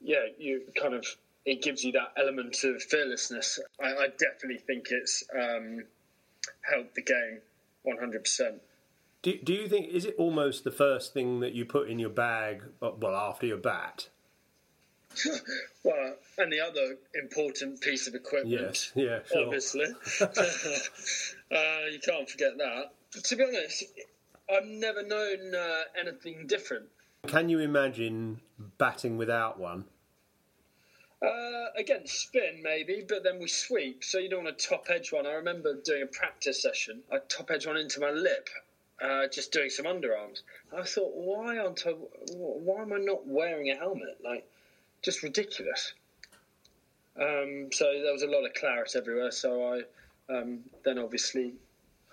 Yeah, 0.00 0.26
you 0.38 0.62
kind 0.80 0.94
of, 0.94 1.04
it 1.44 1.62
gives 1.62 1.84
you 1.84 1.92
that 1.92 2.12
element 2.16 2.56
of 2.64 2.82
fearlessness. 2.82 3.58
I, 3.82 3.86
I 3.86 4.08
definitely 4.18 4.62
think 4.66 4.86
it's 4.90 5.24
um, 5.34 5.84
helped 6.62 6.94
the 6.94 7.02
game 7.02 7.40
100%. 7.86 8.60
Do, 9.22 9.38
do 9.42 9.52
you 9.52 9.68
think, 9.68 9.88
is 9.88 10.04
it 10.06 10.14
almost 10.18 10.64
the 10.64 10.70
first 10.70 11.12
thing 11.12 11.40
that 11.40 11.52
you 11.52 11.64
put 11.64 11.88
in 11.90 11.98
your 11.98 12.10
bag, 12.10 12.62
uh, 12.80 12.90
well, 12.98 13.14
after 13.14 13.46
your 13.46 13.58
bat? 13.58 14.08
Well, 15.82 16.14
and 16.36 16.52
the 16.52 16.60
other 16.60 16.98
important 17.14 17.80
piece 17.80 18.06
of 18.06 18.14
equipment, 18.14 18.60
Yes, 18.60 18.92
yeah, 18.94 19.20
sure. 19.24 19.46
obviously. 19.46 19.86
uh, 20.20 20.26
you 21.90 21.98
can't 22.04 22.28
forget 22.28 22.58
that. 22.58 22.90
To 23.24 23.36
be 23.36 23.44
honest, 23.44 23.84
I've 24.54 24.66
never 24.66 25.02
known 25.02 25.54
uh, 25.54 25.80
anything 25.98 26.46
different. 26.46 26.84
Can 27.26 27.48
you 27.48 27.60
imagine 27.60 28.40
batting 28.76 29.16
without 29.16 29.58
one? 29.58 29.86
Uh, 31.22 31.66
again, 31.76 32.06
spin 32.06 32.62
maybe, 32.62 33.04
but 33.06 33.22
then 33.22 33.38
we 33.38 33.46
sweep, 33.46 34.02
so 34.02 34.18
you 34.18 34.30
don't 34.30 34.44
want 34.44 34.58
to 34.58 34.68
top 34.68 34.86
edge 34.88 35.12
one. 35.12 35.26
I 35.26 35.32
remember 35.32 35.74
doing 35.84 36.02
a 36.02 36.06
practice 36.06 36.62
session. 36.62 37.02
I 37.12 37.18
top 37.28 37.50
edge 37.50 37.66
one 37.66 37.76
into 37.76 38.00
my 38.00 38.10
lip, 38.10 38.48
uh, 39.02 39.26
just 39.26 39.52
doing 39.52 39.68
some 39.68 39.84
underarms. 39.84 40.40
I 40.74 40.82
thought, 40.82 41.12
why 41.14 41.58
aren't 41.58 41.86
I? 41.86 41.90
Why 41.90 42.82
am 42.82 42.94
I 42.94 42.98
not 42.98 43.26
wearing 43.26 43.70
a 43.70 43.76
helmet? 43.76 44.18
Like, 44.24 44.48
just 45.02 45.22
ridiculous. 45.22 45.92
Um, 47.20 47.68
so 47.70 47.84
there 48.02 48.12
was 48.12 48.22
a 48.22 48.26
lot 48.26 48.46
of 48.46 48.54
claret 48.54 48.94
everywhere. 48.96 49.30
So 49.30 49.74
I 49.74 50.34
um, 50.34 50.60
then 50.86 50.98
obviously 50.98 51.52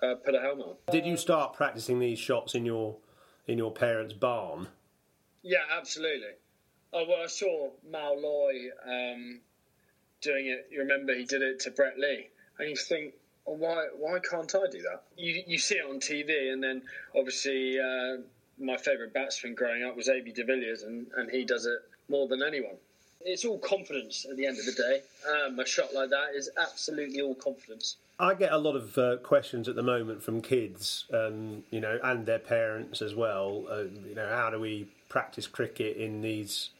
uh, 0.02 0.16
put 0.16 0.34
a 0.34 0.40
helmet 0.40 0.66
on. 0.66 0.74
Did 0.92 1.06
you 1.06 1.16
start 1.16 1.54
practicing 1.54 1.98
these 1.98 2.18
shots 2.18 2.54
in 2.54 2.66
your 2.66 2.96
in 3.46 3.56
your 3.56 3.72
parents' 3.72 4.12
barn? 4.12 4.68
Yeah, 5.42 5.64
absolutely. 5.74 6.32
Oh 6.92 7.04
well, 7.06 7.22
I 7.22 7.26
saw 7.26 7.70
Mal 7.90 8.16
Loye 8.16 8.70
um, 8.86 9.40
doing 10.22 10.46
it. 10.46 10.68
You 10.70 10.80
remember 10.80 11.14
he 11.14 11.24
did 11.24 11.42
it 11.42 11.60
to 11.60 11.70
Brett 11.70 11.98
Lee, 11.98 12.28
and 12.58 12.70
you 12.70 12.76
think, 12.76 13.14
well, 13.44 13.56
why 13.56 13.86
why 13.96 14.18
can't 14.20 14.52
I 14.54 14.70
do 14.70 14.82
that? 14.82 15.02
You 15.16 15.42
you 15.46 15.58
see 15.58 15.76
it 15.76 15.84
on 15.84 16.00
TV, 16.00 16.52
and 16.52 16.62
then 16.62 16.82
obviously 17.14 17.78
uh, 17.78 18.22
my 18.58 18.76
favourite 18.76 19.12
batsman 19.12 19.54
growing 19.54 19.84
up 19.84 19.96
was 19.96 20.08
AB 20.08 20.32
de 20.32 20.44
Villiers, 20.44 20.82
and, 20.82 21.06
and 21.16 21.30
he 21.30 21.44
does 21.44 21.66
it 21.66 21.78
more 22.08 22.26
than 22.26 22.42
anyone. 22.42 22.76
It's 23.20 23.44
all 23.44 23.58
confidence 23.58 24.26
at 24.30 24.36
the 24.36 24.46
end 24.46 24.58
of 24.58 24.64
the 24.64 24.72
day. 24.72 25.02
Um, 25.28 25.58
a 25.58 25.66
shot 25.66 25.92
like 25.92 26.10
that 26.10 26.34
is 26.34 26.48
absolutely 26.56 27.20
all 27.20 27.34
confidence. 27.34 27.96
I 28.20 28.34
get 28.34 28.52
a 28.52 28.58
lot 28.58 28.74
of 28.74 28.96
uh, 28.98 29.16
questions 29.18 29.68
at 29.68 29.76
the 29.76 29.82
moment 29.82 30.22
from 30.22 30.40
kids, 30.40 31.04
um, 31.12 31.64
you 31.70 31.80
know, 31.80 32.00
and 32.02 32.26
their 32.26 32.38
parents 32.38 33.02
as 33.02 33.14
well. 33.14 33.66
Uh, 33.70 33.84
you 34.08 34.14
know, 34.14 34.28
how 34.28 34.50
do 34.50 34.58
we 34.58 34.88
practice 35.08 35.46
cricket 35.46 35.96
in 35.96 36.20
these 36.20 36.70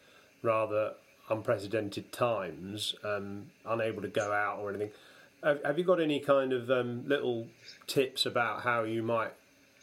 rather 0.42 0.94
unprecedented 1.30 2.12
times, 2.12 2.94
um, 3.04 3.46
unable 3.66 4.02
to 4.02 4.08
go 4.08 4.32
out 4.32 4.58
or 4.58 4.70
anything? 4.70 4.90
Have, 5.42 5.62
have 5.64 5.78
you 5.78 5.84
got 5.84 6.00
any 6.00 6.20
kind 6.20 6.52
of 6.52 6.70
um, 6.70 7.06
little 7.06 7.46
tips 7.86 8.26
about 8.26 8.62
how 8.62 8.84
you 8.84 9.02
might 9.02 9.32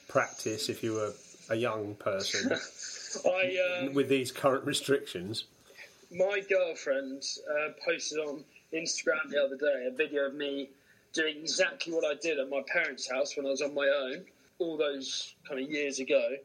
practice 0.08 0.70
if 0.70 0.84
you 0.84 0.94
were 0.94 1.14
a 1.50 1.56
young 1.56 1.96
person 1.96 2.52
I 3.26 3.86
um, 3.86 3.94
with 3.94 4.10
these 4.10 4.32
current 4.32 4.66
restrictions? 4.66 5.46
my 6.12 6.42
girlfriend 6.50 7.24
uh, 7.50 7.70
posted 7.84 8.20
on 8.20 8.44
Instagram 8.74 9.30
the 9.30 9.42
other 9.44 9.58
day 9.58 9.88
a 9.88 9.92
video 9.92 10.28
of 10.28 10.36
me 10.36 10.70
doing 11.14 11.38
exactly 11.38 11.94
what 11.94 12.06
I 12.06 12.16
did 12.22 12.40
at 12.40 12.50
my 12.50 12.62
parents' 12.68 13.10
house 13.10 13.38
when 13.38 13.46
I 13.46 13.50
was 13.50 13.62
on 13.62 13.74
my 13.74 13.88
own, 13.88 14.26
all 14.60 14.78
those 14.78 15.34
kind 15.48 15.62
of 15.62 15.70
years 15.70 16.00
ago. 16.00 16.36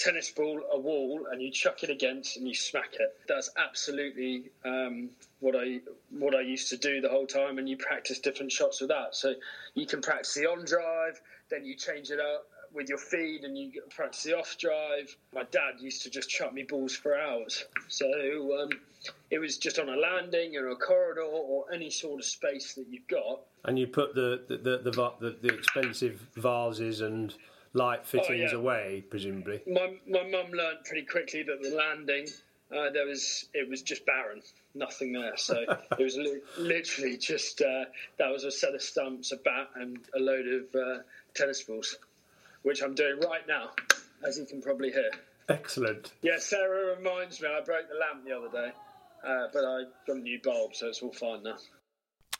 Tennis 0.00 0.30
ball, 0.30 0.62
a 0.72 0.78
wall, 0.78 1.26
and 1.30 1.42
you 1.42 1.50
chuck 1.50 1.82
it 1.82 1.90
against 1.90 2.38
and 2.38 2.48
you 2.48 2.54
smack 2.54 2.94
it. 2.94 3.18
That's 3.28 3.50
absolutely 3.58 4.50
um, 4.64 5.10
what 5.40 5.54
I 5.54 5.80
what 6.10 6.34
I 6.34 6.40
used 6.40 6.70
to 6.70 6.78
do 6.78 7.02
the 7.02 7.08
whole 7.10 7.26
time, 7.26 7.58
and 7.58 7.68
you 7.68 7.76
practice 7.76 8.18
different 8.18 8.50
shots 8.50 8.80
with 8.80 8.88
that. 8.88 9.14
So 9.14 9.34
you 9.74 9.86
can 9.86 10.00
practice 10.00 10.32
the 10.32 10.46
on 10.46 10.64
drive, 10.64 11.20
then 11.50 11.66
you 11.66 11.76
change 11.76 12.10
it 12.10 12.18
up 12.18 12.46
with 12.72 12.88
your 12.88 12.96
feed, 12.96 13.44
and 13.44 13.58
you 13.58 13.72
practice 13.90 14.22
the 14.22 14.38
off 14.38 14.56
drive. 14.58 15.14
My 15.34 15.42
dad 15.50 15.74
used 15.80 16.02
to 16.04 16.10
just 16.10 16.30
chuck 16.30 16.54
me 16.54 16.62
balls 16.62 16.96
for 16.96 17.18
hours, 17.18 17.66
so 17.88 18.06
um, 18.62 18.70
it 19.30 19.38
was 19.38 19.58
just 19.58 19.78
on 19.78 19.90
a 19.90 19.96
landing 19.96 20.56
or 20.56 20.70
a 20.70 20.76
corridor 20.76 21.20
or 21.20 21.66
any 21.74 21.90
sort 21.90 22.20
of 22.20 22.24
space 22.24 22.72
that 22.72 22.86
you've 22.88 23.06
got. 23.06 23.40
And 23.66 23.78
you 23.78 23.86
put 23.86 24.14
the 24.14 24.44
the 24.48 24.56
the, 24.56 24.78
the, 24.78 25.12
the, 25.20 25.36
the 25.42 25.54
expensive 25.54 26.26
vases 26.36 27.02
and 27.02 27.34
light 27.72 28.06
fittings 28.06 28.52
yeah. 28.52 28.58
away, 28.58 29.04
presumably. 29.08 29.62
My 29.66 29.94
my 30.08 30.22
mum 30.22 30.52
learned 30.52 30.84
pretty 30.84 31.06
quickly 31.06 31.42
that 31.42 31.62
the 31.62 31.70
landing 31.70 32.26
uh, 32.72 32.90
there 32.90 33.06
was 33.06 33.46
it 33.54 33.68
was 33.68 33.82
just 33.82 34.06
barren, 34.06 34.42
nothing 34.74 35.12
there. 35.12 35.36
So 35.36 35.60
it 35.98 36.02
was 36.02 36.16
li- 36.16 36.40
literally 36.58 37.16
just 37.16 37.60
uh, 37.60 37.84
that 38.18 38.30
was 38.30 38.44
a 38.44 38.50
set 38.50 38.74
of 38.74 38.82
stumps, 38.82 39.32
a 39.32 39.36
bat, 39.36 39.70
and 39.74 39.98
a 40.14 40.20
load 40.20 40.46
of 40.46 40.74
uh, 40.74 41.02
tennis 41.34 41.62
balls, 41.62 41.96
which 42.62 42.82
I'm 42.82 42.94
doing 42.94 43.20
right 43.20 43.46
now, 43.46 43.70
as 44.26 44.38
you 44.38 44.44
can 44.44 44.62
probably 44.62 44.90
hear. 44.90 45.10
Excellent. 45.48 46.12
Yeah, 46.22 46.38
Sarah 46.38 46.96
reminds 46.96 47.40
me 47.40 47.48
I 47.48 47.60
broke 47.64 47.88
the 47.88 47.98
lamp 47.98 48.24
the 48.24 48.36
other 48.36 48.48
day, 48.48 48.72
uh, 49.26 49.48
but 49.52 49.64
I 49.64 49.84
got 50.06 50.16
a 50.16 50.20
new 50.20 50.40
bulb, 50.42 50.74
so 50.74 50.86
it's 50.86 51.02
all 51.02 51.12
fine 51.12 51.42
now. 51.42 51.56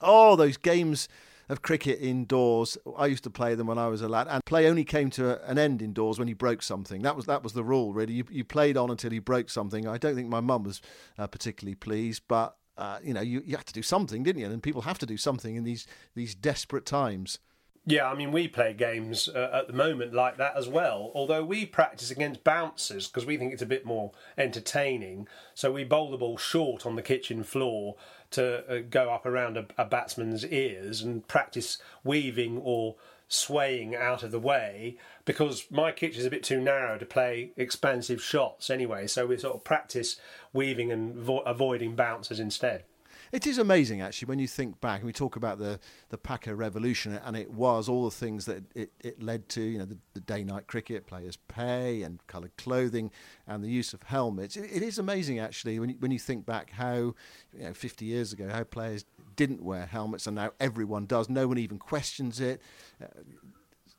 Oh, 0.00 0.36
those 0.36 0.56
games 0.56 1.08
of 1.50 1.62
cricket 1.62 1.98
indoors. 2.00 2.78
I 2.96 3.06
used 3.06 3.24
to 3.24 3.30
play 3.30 3.54
them 3.54 3.66
when 3.66 3.78
I 3.78 3.88
was 3.88 4.02
a 4.02 4.08
lad, 4.08 4.28
and 4.30 4.44
play 4.44 4.68
only 4.68 4.84
came 4.84 5.10
to 5.10 5.44
an 5.50 5.58
end 5.58 5.82
indoors 5.82 6.18
when 6.18 6.28
you 6.28 6.36
broke 6.36 6.62
something. 6.62 7.02
That 7.02 7.16
was 7.16 7.26
that 7.26 7.42
was 7.42 7.52
the 7.52 7.64
rule, 7.64 7.92
really. 7.92 8.14
You, 8.14 8.24
you 8.30 8.44
played 8.44 8.76
on 8.76 8.90
until 8.90 9.12
you 9.12 9.20
broke 9.20 9.50
something. 9.50 9.86
I 9.86 9.98
don't 9.98 10.14
think 10.14 10.28
my 10.28 10.40
mum 10.40 10.64
was 10.64 10.80
uh, 11.18 11.26
particularly 11.26 11.74
pleased, 11.74 12.22
but 12.28 12.56
uh, 12.78 12.98
you 13.02 13.12
know, 13.12 13.20
you, 13.20 13.42
you 13.44 13.56
had 13.56 13.66
to 13.66 13.72
do 13.72 13.82
something, 13.82 14.22
didn't 14.22 14.40
you? 14.40 14.46
And 14.46 14.62
people 14.62 14.82
have 14.82 14.98
to 15.00 15.06
do 15.06 15.16
something 15.16 15.56
in 15.56 15.64
these 15.64 15.86
these 16.14 16.34
desperate 16.34 16.86
times. 16.86 17.38
Yeah, 17.86 18.10
I 18.10 18.14
mean, 18.14 18.30
we 18.30 18.46
play 18.46 18.74
games 18.74 19.26
uh, 19.26 19.50
at 19.52 19.66
the 19.66 19.72
moment 19.72 20.12
like 20.12 20.36
that 20.36 20.54
as 20.54 20.68
well, 20.68 21.10
although 21.14 21.44
we 21.44 21.64
practice 21.64 22.10
against 22.10 22.44
bouncers 22.44 23.08
because 23.08 23.24
we 23.24 23.38
think 23.38 23.54
it's 23.54 23.62
a 23.62 23.66
bit 23.66 23.86
more 23.86 24.12
entertaining. 24.36 25.26
So 25.54 25.72
we 25.72 25.84
bowl 25.84 26.10
the 26.10 26.18
ball 26.18 26.36
short 26.36 26.84
on 26.84 26.96
the 26.96 27.02
kitchen 27.02 27.42
floor 27.42 27.96
to 28.32 28.64
uh, 28.68 28.82
go 28.88 29.10
up 29.12 29.26
around 29.26 29.56
a, 29.56 29.66
a 29.76 29.84
batsman's 29.84 30.44
ears 30.46 31.02
and 31.02 31.26
practice 31.26 31.78
weaving 32.04 32.58
or 32.58 32.96
swaying 33.28 33.94
out 33.94 34.22
of 34.22 34.32
the 34.32 34.40
way 34.40 34.96
because 35.24 35.66
my 35.70 35.92
kitchen 35.92 36.20
is 36.20 36.26
a 36.26 36.30
bit 36.30 36.42
too 36.42 36.60
narrow 36.60 36.98
to 36.98 37.06
play 37.06 37.52
expansive 37.56 38.20
shots 38.20 38.68
anyway. 38.70 39.06
So 39.06 39.26
we 39.26 39.38
sort 39.38 39.54
of 39.54 39.64
practice 39.64 40.16
weaving 40.52 40.90
and 40.90 41.14
vo- 41.14 41.40
avoiding 41.40 41.94
bouncers 41.94 42.40
instead. 42.40 42.84
It 43.32 43.46
is 43.46 43.58
amazing, 43.58 44.00
actually, 44.00 44.26
when 44.26 44.40
you 44.40 44.48
think 44.48 44.80
back 44.80 44.98
and 44.98 45.06
we 45.06 45.12
talk 45.12 45.36
about 45.36 45.58
the, 45.58 45.78
the 46.08 46.18
Packer 46.18 46.56
revolution, 46.56 47.12
and 47.24 47.36
it 47.36 47.50
was 47.52 47.88
all 47.88 48.04
the 48.04 48.10
things 48.10 48.44
that 48.46 48.64
it, 48.74 48.90
it 49.00 49.22
led 49.22 49.48
to, 49.50 49.62
you 49.62 49.78
know, 49.78 49.84
the, 49.84 49.98
the 50.14 50.20
day 50.20 50.42
night 50.42 50.66
cricket, 50.66 51.06
players' 51.06 51.36
pay, 51.36 52.02
and 52.02 52.26
coloured 52.26 52.56
clothing, 52.56 53.12
and 53.46 53.62
the 53.62 53.68
use 53.68 53.94
of 53.94 54.02
helmets. 54.02 54.56
It, 54.56 54.70
it 54.72 54.82
is 54.82 54.98
amazing, 54.98 55.38
actually, 55.38 55.78
when 55.78 55.90
you, 55.90 55.96
when 56.00 56.10
you 56.10 56.18
think 56.18 56.44
back 56.44 56.70
how, 56.70 57.14
you 57.56 57.62
know, 57.62 57.72
50 57.72 58.04
years 58.04 58.32
ago, 58.32 58.48
how 58.48 58.64
players 58.64 59.04
didn't 59.36 59.62
wear 59.62 59.86
helmets, 59.86 60.26
and 60.26 60.34
now 60.34 60.50
everyone 60.58 61.06
does. 61.06 61.28
No 61.28 61.46
one 61.46 61.58
even 61.58 61.78
questions 61.78 62.40
it. 62.40 62.60
Uh, 63.00 63.06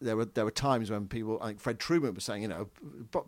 there 0.01 0.17
were 0.17 0.25
there 0.25 0.45
were 0.45 0.51
times 0.51 0.89
when 0.91 1.07
people, 1.07 1.37
I 1.41 1.47
think 1.47 1.59
Fred 1.59 1.79
Trueman 1.79 2.15
was 2.15 2.23
saying, 2.23 2.41
you 2.41 2.47
know, 2.47 2.69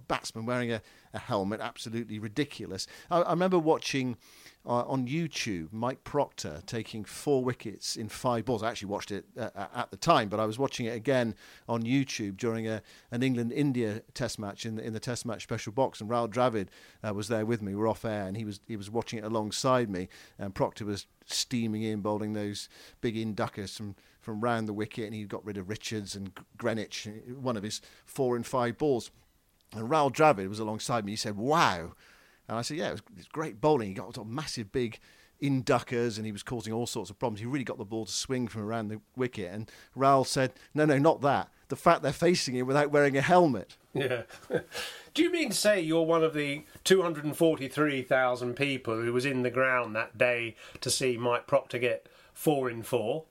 batsman 0.07 0.45
wearing 0.45 0.71
a, 0.71 0.81
a 1.13 1.19
helmet, 1.19 1.61
absolutely 1.61 2.19
ridiculous. 2.19 2.87
I, 3.09 3.21
I 3.21 3.29
remember 3.31 3.59
watching 3.59 4.17
uh, 4.65 4.83
on 4.85 5.07
YouTube 5.07 5.71
Mike 5.71 6.03
Procter 6.03 6.61
taking 6.65 7.03
four 7.03 7.43
wickets 7.43 7.95
in 7.95 8.09
five 8.09 8.45
balls. 8.45 8.63
I 8.63 8.69
actually 8.69 8.87
watched 8.87 9.11
it 9.11 9.25
uh, 9.37 9.49
at 9.75 9.91
the 9.91 9.97
time, 9.97 10.29
but 10.29 10.39
I 10.39 10.45
was 10.45 10.57
watching 10.57 10.85
it 10.85 10.95
again 10.95 11.35
on 11.67 11.83
YouTube 11.83 12.37
during 12.37 12.67
a, 12.67 12.81
an 13.11 13.23
England 13.23 13.51
India 13.51 14.01
Test 14.13 14.39
match 14.39 14.65
in 14.65 14.75
the, 14.75 14.83
in 14.83 14.93
the 14.93 14.99
Test 14.99 15.25
match 15.25 15.43
special 15.43 15.73
box, 15.73 16.01
and 16.01 16.09
Rahul 16.09 16.29
Dravid 16.29 16.67
uh, 17.07 17.13
was 17.13 17.27
there 17.27 17.45
with 17.45 17.61
me. 17.61 17.73
We 17.73 17.81
were 17.81 17.87
off 17.87 18.05
air, 18.05 18.25
and 18.25 18.37
he 18.37 18.45
was 18.45 18.61
he 18.67 18.77
was 18.77 18.89
watching 18.89 19.19
it 19.19 19.25
alongside 19.25 19.89
me, 19.89 20.07
and 20.39 20.55
Proctor 20.55 20.85
was 20.85 21.05
steaming 21.25 21.83
in, 21.83 22.01
bowling 22.01 22.33
those 22.33 22.69
big 23.01 23.17
in 23.17 23.33
duckers 23.33 23.75
from 23.75 23.95
from 24.21 24.39
round 24.39 24.69
the 24.69 24.73
wicket, 24.73 25.03
and 25.05 25.13
he 25.13 25.25
got 25.25 25.45
rid 25.45 25.57
of 25.57 25.67
Richards 25.67 26.15
and 26.15 26.31
Greenidge, 26.57 27.07
eh, 27.07 27.31
one 27.33 27.57
of 27.57 27.63
his 27.63 27.81
four 28.05 28.37
and 28.37 28.45
five 28.45 28.77
balls. 28.77 29.11
And 29.75 29.89
Rahul 29.89 30.13
Dravid 30.13 30.47
was 30.47 30.59
alongside 30.59 31.03
me. 31.03 31.11
He 31.11 31.17
said, 31.17 31.35
"Wow." 31.35 31.93
And 32.47 32.57
I 32.57 32.61
said, 32.61 32.77
yeah, 32.77 32.89
it 32.89 32.91
was, 32.91 33.01
it 33.11 33.17
was 33.17 33.27
great 33.27 33.61
bowling. 33.61 33.89
He 33.89 33.93
got 33.93 34.27
massive 34.27 34.71
big 34.71 34.99
in 35.39 35.61
duckers 35.61 36.17
and 36.17 36.25
he 36.25 36.31
was 36.31 36.43
causing 36.43 36.73
all 36.73 36.87
sorts 36.87 37.09
of 37.09 37.19
problems. 37.19 37.39
He 37.39 37.45
really 37.45 37.63
got 37.63 37.77
the 37.77 37.85
ball 37.85 38.05
to 38.05 38.11
swing 38.11 38.47
from 38.47 38.63
around 38.63 38.89
the 38.89 39.01
wicket. 39.15 39.51
And 39.51 39.69
Rahul 39.97 40.25
said, 40.25 40.53
no, 40.73 40.85
no, 40.85 40.97
not 40.97 41.21
that. 41.21 41.49
The 41.69 41.75
fact 41.75 42.03
they're 42.03 42.13
facing 42.13 42.55
it 42.55 42.63
without 42.63 42.91
wearing 42.91 43.17
a 43.17 43.21
helmet. 43.21 43.77
Yeah. 43.93 44.23
Do 45.13 45.21
you 45.21 45.31
mean 45.31 45.49
to 45.49 45.55
say 45.55 45.79
you're 45.79 46.03
one 46.03 46.23
of 46.23 46.33
the 46.33 46.63
243,000 46.83 48.55
people 48.55 48.99
who 48.99 49.13
was 49.13 49.25
in 49.25 49.43
the 49.43 49.51
ground 49.51 49.95
that 49.95 50.17
day 50.17 50.55
to 50.81 50.89
see 50.89 51.17
Mike 51.17 51.45
Procter 51.45 51.77
get 51.77 52.07
four 52.33 52.69
in 52.69 52.81
four? 52.81 53.25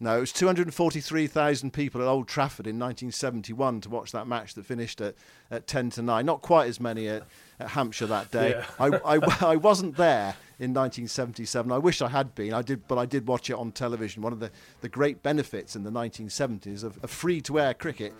No, 0.00 0.18
it 0.18 0.20
was 0.20 0.32
243,000 0.32 1.72
people 1.72 2.00
at 2.00 2.06
Old 2.06 2.28
Trafford 2.28 2.68
in 2.68 2.78
1971 2.78 3.80
to 3.80 3.88
watch 3.88 4.12
that 4.12 4.28
match 4.28 4.54
that 4.54 4.64
finished 4.64 5.00
at, 5.00 5.16
at 5.50 5.66
10 5.66 5.90
to 5.90 6.02
9. 6.02 6.24
Not 6.24 6.40
quite 6.40 6.68
as 6.68 6.78
many 6.78 7.08
at, 7.08 7.24
at 7.58 7.70
Hampshire 7.70 8.06
that 8.06 8.30
day. 8.30 8.50
Yeah. 8.50 8.64
I, 8.78 9.16
I, 9.16 9.36
I 9.52 9.56
wasn't 9.56 9.96
there 9.96 10.36
in 10.60 10.72
1977. 10.72 11.72
I 11.72 11.78
wish 11.78 12.00
I 12.00 12.08
had 12.08 12.34
been. 12.36 12.54
I 12.54 12.62
did, 12.62 12.86
but 12.86 12.96
I 12.96 13.06
did 13.06 13.26
watch 13.26 13.50
it 13.50 13.54
on 13.54 13.72
television. 13.72 14.22
One 14.22 14.32
of 14.32 14.38
the, 14.38 14.52
the 14.82 14.88
great 14.88 15.22
benefits 15.24 15.74
in 15.74 15.82
the 15.82 15.90
1970s 15.90 16.84
of, 16.84 17.02
of 17.02 17.10
free 17.10 17.40
to 17.42 17.58
air 17.58 17.74
cricket 17.74 18.14